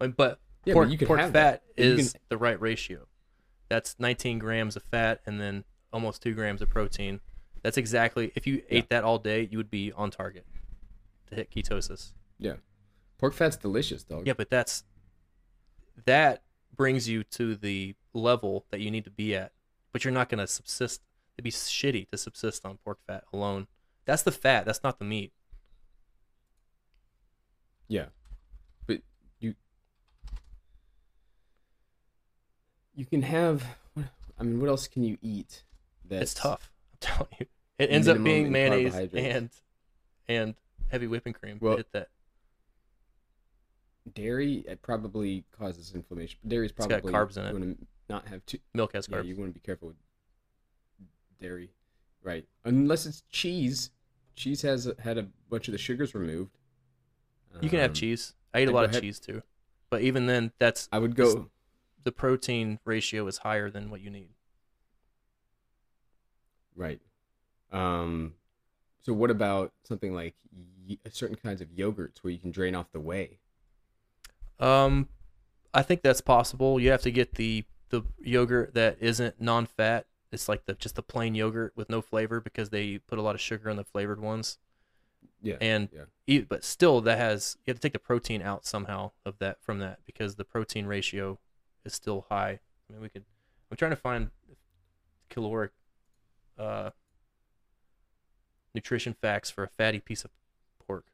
[0.01, 0.17] I want.
[0.17, 1.81] But yeah, pork, but you can pork have fat that.
[1.81, 3.07] Is can- the right ratio.
[3.69, 7.19] That's 19 grams of fat and then almost two grams of protein.
[7.63, 8.31] That's exactly.
[8.35, 10.45] If you ate that all day, you would be on target
[11.27, 12.13] to hit ketosis.
[12.37, 12.53] yeah,
[13.17, 14.27] pork fat's delicious, dog.
[14.27, 14.83] Yeah, but that's
[16.05, 16.43] that
[16.75, 19.51] brings you to the level that you need to be at.
[19.91, 21.01] But you're not going to subsist.
[21.35, 23.67] It'd be shitty to subsist on pork fat alone.
[24.05, 24.65] That's the fat.
[24.65, 25.31] That's not the meat.
[27.88, 28.06] Yeah,
[28.88, 29.02] but
[29.40, 29.56] you
[32.95, 33.64] you can have.
[34.38, 35.64] I mean, what else can you eat?
[36.03, 36.72] That's it's tough.
[36.94, 37.45] I'm telling you.
[37.78, 39.49] It ends up being mayonnaise and
[40.28, 40.56] and
[40.90, 41.57] heavy whipping cream.
[41.62, 42.10] Well- Hit that.
[44.14, 46.38] Dairy it probably causes inflammation.
[46.48, 47.52] Dairy's got probably carbs in it.
[47.52, 48.60] going to not have too.
[48.76, 49.12] Milk has carbs.
[49.16, 49.98] Yeah, you want to be careful with
[51.41, 51.72] dairy,
[52.22, 52.45] right?
[52.66, 53.90] Unless it's cheese.
[54.36, 56.52] Cheese has had a bunch of the sugars removed.
[57.61, 58.34] You can have Um, cheese.
[58.53, 59.41] I eat a lot of ahead- cheese too.
[59.90, 61.49] But even then, that's I would go.
[62.03, 64.30] the protein ratio is higher than what you need.
[66.76, 66.99] Right.
[67.72, 68.36] Um,
[69.02, 70.36] so what about something like
[70.88, 73.40] y- certain kinds of yogurts where you can drain off the whey?
[74.60, 75.10] Um,
[75.73, 76.80] I think that's possible.
[76.80, 80.07] You have to get the the yogurt that isn't non-fat.
[80.32, 83.36] It's like the just the plain yogurt with no flavor because they put a lot
[83.36, 84.57] of sugar in the flavored ones.
[85.45, 85.57] Yeah.
[85.61, 85.89] And
[86.27, 86.41] yeah.
[86.49, 89.80] but still, that has you have to take the protein out somehow of that from
[89.80, 91.39] that because the protein ratio
[91.85, 92.59] is still high.
[92.89, 93.26] I mean, we could.
[93.69, 94.31] I'm trying to find
[95.30, 95.72] caloric
[96.57, 96.89] uh,
[98.73, 100.31] nutrition facts for a fatty piece of
[100.88, 101.05] pork.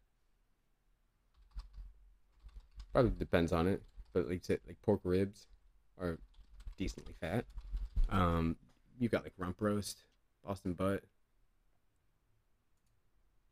[2.93, 3.83] Probably depends on it,
[4.13, 5.47] but like say, like pork ribs
[5.99, 6.19] are
[6.77, 7.43] decently fat.
[8.09, 8.55] Um,
[8.97, 10.03] you got like rump roast,
[10.45, 11.03] Boston butt.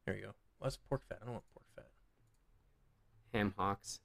[0.05, 0.33] There you go.
[0.59, 1.19] Well, that's pork fat.
[1.21, 1.87] I don't want pork fat.
[3.33, 3.99] ham hocks.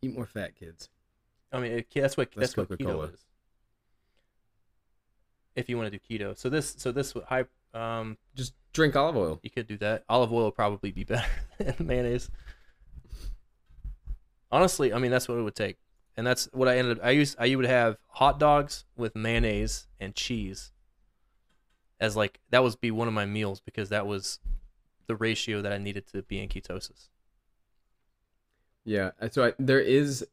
[0.00, 0.88] Eat more fat, kids.
[1.52, 3.04] I mean, it, that's what Less that's what keto Coca-Cola.
[3.08, 3.24] is.
[5.56, 7.44] If you want to do keto, so this so this high
[7.74, 9.40] um Just drink olive oil.
[9.42, 10.04] you could do that.
[10.08, 11.26] Olive oil will probably be better
[11.58, 12.30] than mayonnaise.
[14.52, 15.76] Honestly, I mean that's what it would take,
[16.16, 16.98] and that's what I ended.
[17.00, 17.04] Up.
[17.04, 20.70] I used I would have hot dogs with mayonnaise and cheese.
[22.00, 24.38] As like that was be one of my meals because that was
[25.06, 27.08] the ratio that I needed to be in ketosis.
[28.84, 30.26] Yeah, so I, there is.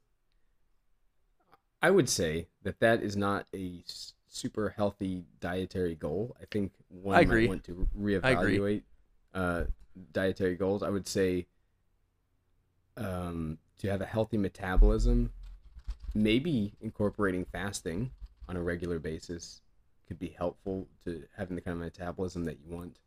[1.82, 3.84] I would say that that is not a
[4.28, 6.36] super healthy dietary goal.
[6.42, 7.44] I think one I agree.
[7.44, 8.84] might want to reevaluate
[9.34, 9.64] uh,
[10.14, 10.84] dietary goals.
[10.84, 11.48] I would say
[12.98, 15.32] um, to have a healthy metabolism,
[16.14, 18.12] maybe incorporating fasting
[18.48, 19.62] on a regular basis
[20.08, 23.00] could be helpful to having the kind of metabolism that you want,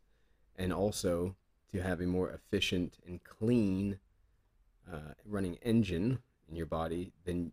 [0.57, 1.35] and also
[1.71, 3.99] to have a more efficient and clean
[4.91, 6.19] uh, running engine
[6.49, 7.51] in your body, then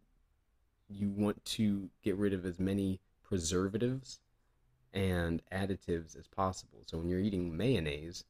[0.89, 4.21] you want to get rid of as many preservatives
[4.95, 6.79] and additives as possible.
[6.87, 8.25] So when you're eating mayonnaise,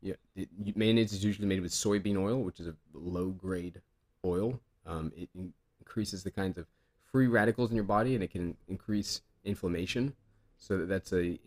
[0.00, 3.80] yeah, it, you- mayonnaise is usually made with soybean oil, which is a low grade
[4.24, 4.60] oil.
[4.86, 6.66] Um, it in- increases the kinds of
[7.04, 10.14] free radicals in your body, and it can increase inflammation.
[10.62, 11.40] So that that's a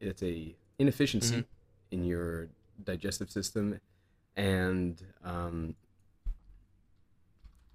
[0.00, 1.44] it's a inefficiency Mhm.
[1.90, 2.48] in your
[2.82, 3.78] digestive system,
[4.36, 5.76] and um,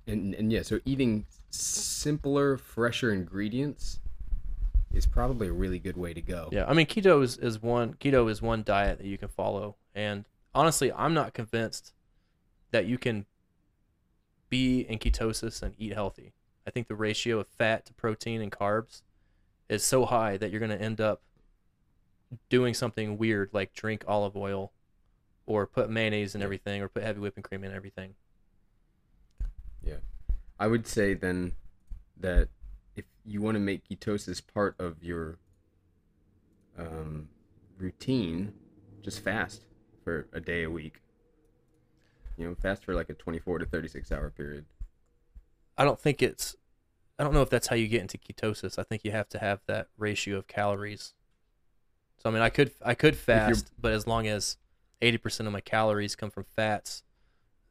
[0.08, 4.00] and and yeah, so eating simpler, fresher ingredients
[4.92, 6.50] is probably a really good way to go.
[6.52, 9.76] Yeah, I mean keto is, is one keto is one diet that you can follow,
[9.94, 10.26] and
[10.56, 11.94] honestly, I'm not convinced
[12.72, 13.28] that you can
[14.50, 16.34] be in ketosis and eat healthy.
[16.66, 19.04] I think the ratio of fat to protein and carbs
[19.70, 21.22] is so high that you're going to end up
[22.50, 24.72] doing something weird like drink olive oil
[25.46, 28.14] or put mayonnaise in everything or put heavy whipping cream in everything.
[29.84, 29.98] Yeah.
[30.60, 31.54] I would say then
[32.20, 32.50] that
[32.96, 35.40] if you want to make ketosis part of your
[36.78, 37.30] um,
[37.78, 38.54] routine,
[39.02, 39.66] just fast
[40.04, 41.02] for a day a week.
[42.38, 44.66] You know, fast for like a 24 to 36 hour period.
[45.78, 46.56] I don't think it's.
[47.20, 48.80] I don't know if that's how you get into ketosis.
[48.80, 51.14] I think you have to have that ratio of calories.
[52.18, 54.58] So I mean, I could I could fast, but as long as
[55.02, 57.04] eighty percent of my calories come from fats,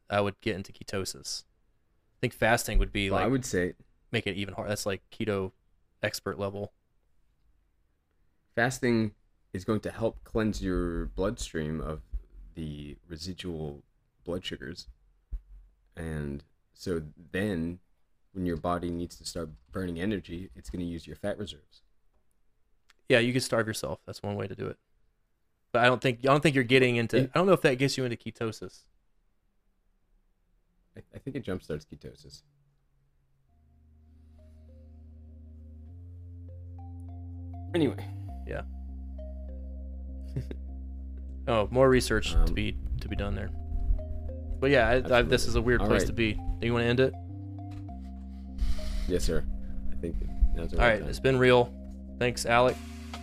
[0.09, 1.43] I would get into ketosis.
[2.17, 3.73] I think fasting would be Well, like I would say
[4.11, 4.69] make it even hard.
[4.69, 5.51] That's like keto
[6.03, 6.73] expert level.
[8.55, 9.13] fasting
[9.53, 12.01] is going to help cleanse your bloodstream of
[12.55, 13.83] the residual
[14.23, 14.87] blood sugars.
[15.95, 16.43] And
[16.73, 17.01] so
[17.31, 17.79] then
[18.39, 21.81] when your body needs to start burning energy, it's going to use your fat reserves.
[23.09, 23.99] Yeah, you could starve yourself.
[24.05, 24.77] That's one way to do it.
[25.73, 27.23] But I don't think I don't think you're getting into.
[27.23, 28.83] I don't know if that gets you into ketosis.
[30.95, 32.43] I, I think it jumpstarts ketosis.
[37.75, 38.07] Anyway,
[38.47, 38.61] Yeah.
[41.49, 43.49] oh, more research to Um, be to be done there.
[44.61, 46.07] But yeah, I, I, this is a weird place right.
[46.07, 46.35] to be.
[46.35, 47.13] Do you want to end it?
[49.09, 49.43] Yes, sir.
[49.91, 50.15] I think
[50.55, 51.73] the All right it's been real.
[52.19, 52.75] Thanks, Alec.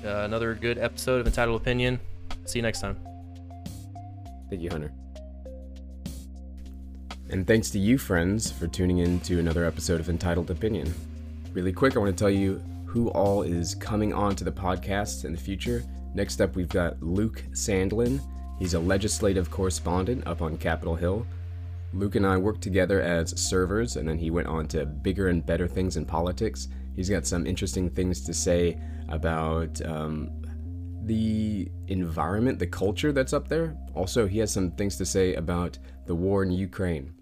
[0.04, 2.00] Uh, another good episode of Entitled Opinion.
[2.44, 2.96] See you next time.
[4.48, 4.92] Thank you, Hunter.
[7.28, 10.94] And thanks to you, friends, for tuning in to another episode of Entitled Opinion.
[11.52, 15.24] Really quick, I want to tell you who all is coming on to the podcast
[15.24, 15.82] in the future.
[16.14, 18.20] Next up, we've got Luke Sandlin.
[18.58, 21.26] He's a legislative correspondent up on Capitol Hill.
[21.96, 25.44] Luke and I worked together as servers, and then he went on to bigger and
[25.44, 26.68] better things in politics.
[26.94, 28.78] He's got some interesting things to say
[29.08, 30.30] about um,
[31.04, 33.74] the environment, the culture that's up there.
[33.94, 37.14] Also, he has some things to say about the war in Ukraine.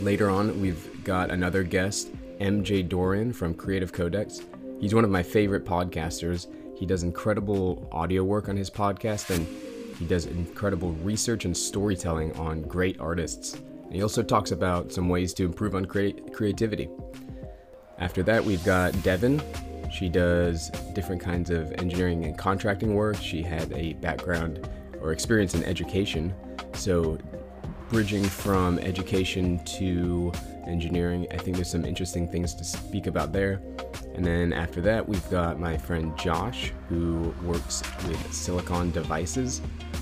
[0.00, 4.40] Later on, we've got another guest, MJ Doran from Creative Codex.
[4.80, 6.46] He's one of my favorite podcasters.
[6.74, 9.46] He does incredible audio work on his podcast and
[9.98, 13.60] he does incredible research and storytelling on great artists.
[13.94, 16.90] He also talks about some ways to improve on crea- creativity.
[17.98, 19.40] After that, we've got Devin.
[19.92, 23.16] She does different kinds of engineering and contracting work.
[23.18, 24.68] She had a background
[25.00, 26.34] or experience in education.
[26.72, 27.18] So,
[27.88, 30.32] bridging from education to
[30.66, 33.62] engineering, I think there's some interesting things to speak about there.
[34.16, 39.60] And then after that, we've got my friend Josh, who works with Silicon Devices,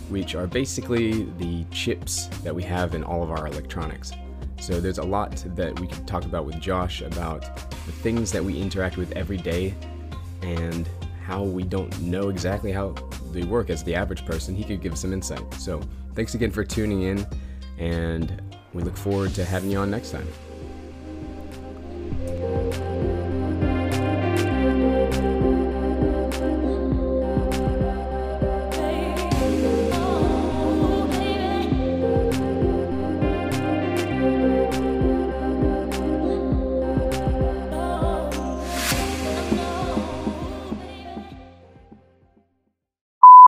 [0.08, 4.12] which are basically the chips that we have in all of our electronics.
[4.60, 7.56] So there's a lot that we could talk about with Josh about
[7.86, 9.74] the things that we interact with every day
[10.42, 10.88] and
[11.24, 12.94] how we don't know exactly how
[13.32, 14.54] they work as the average person.
[14.54, 15.52] He could give some insight.
[15.54, 15.80] So
[16.14, 17.26] thanks again for tuning in,
[17.78, 18.42] and
[18.72, 20.28] we look forward to having you on next time.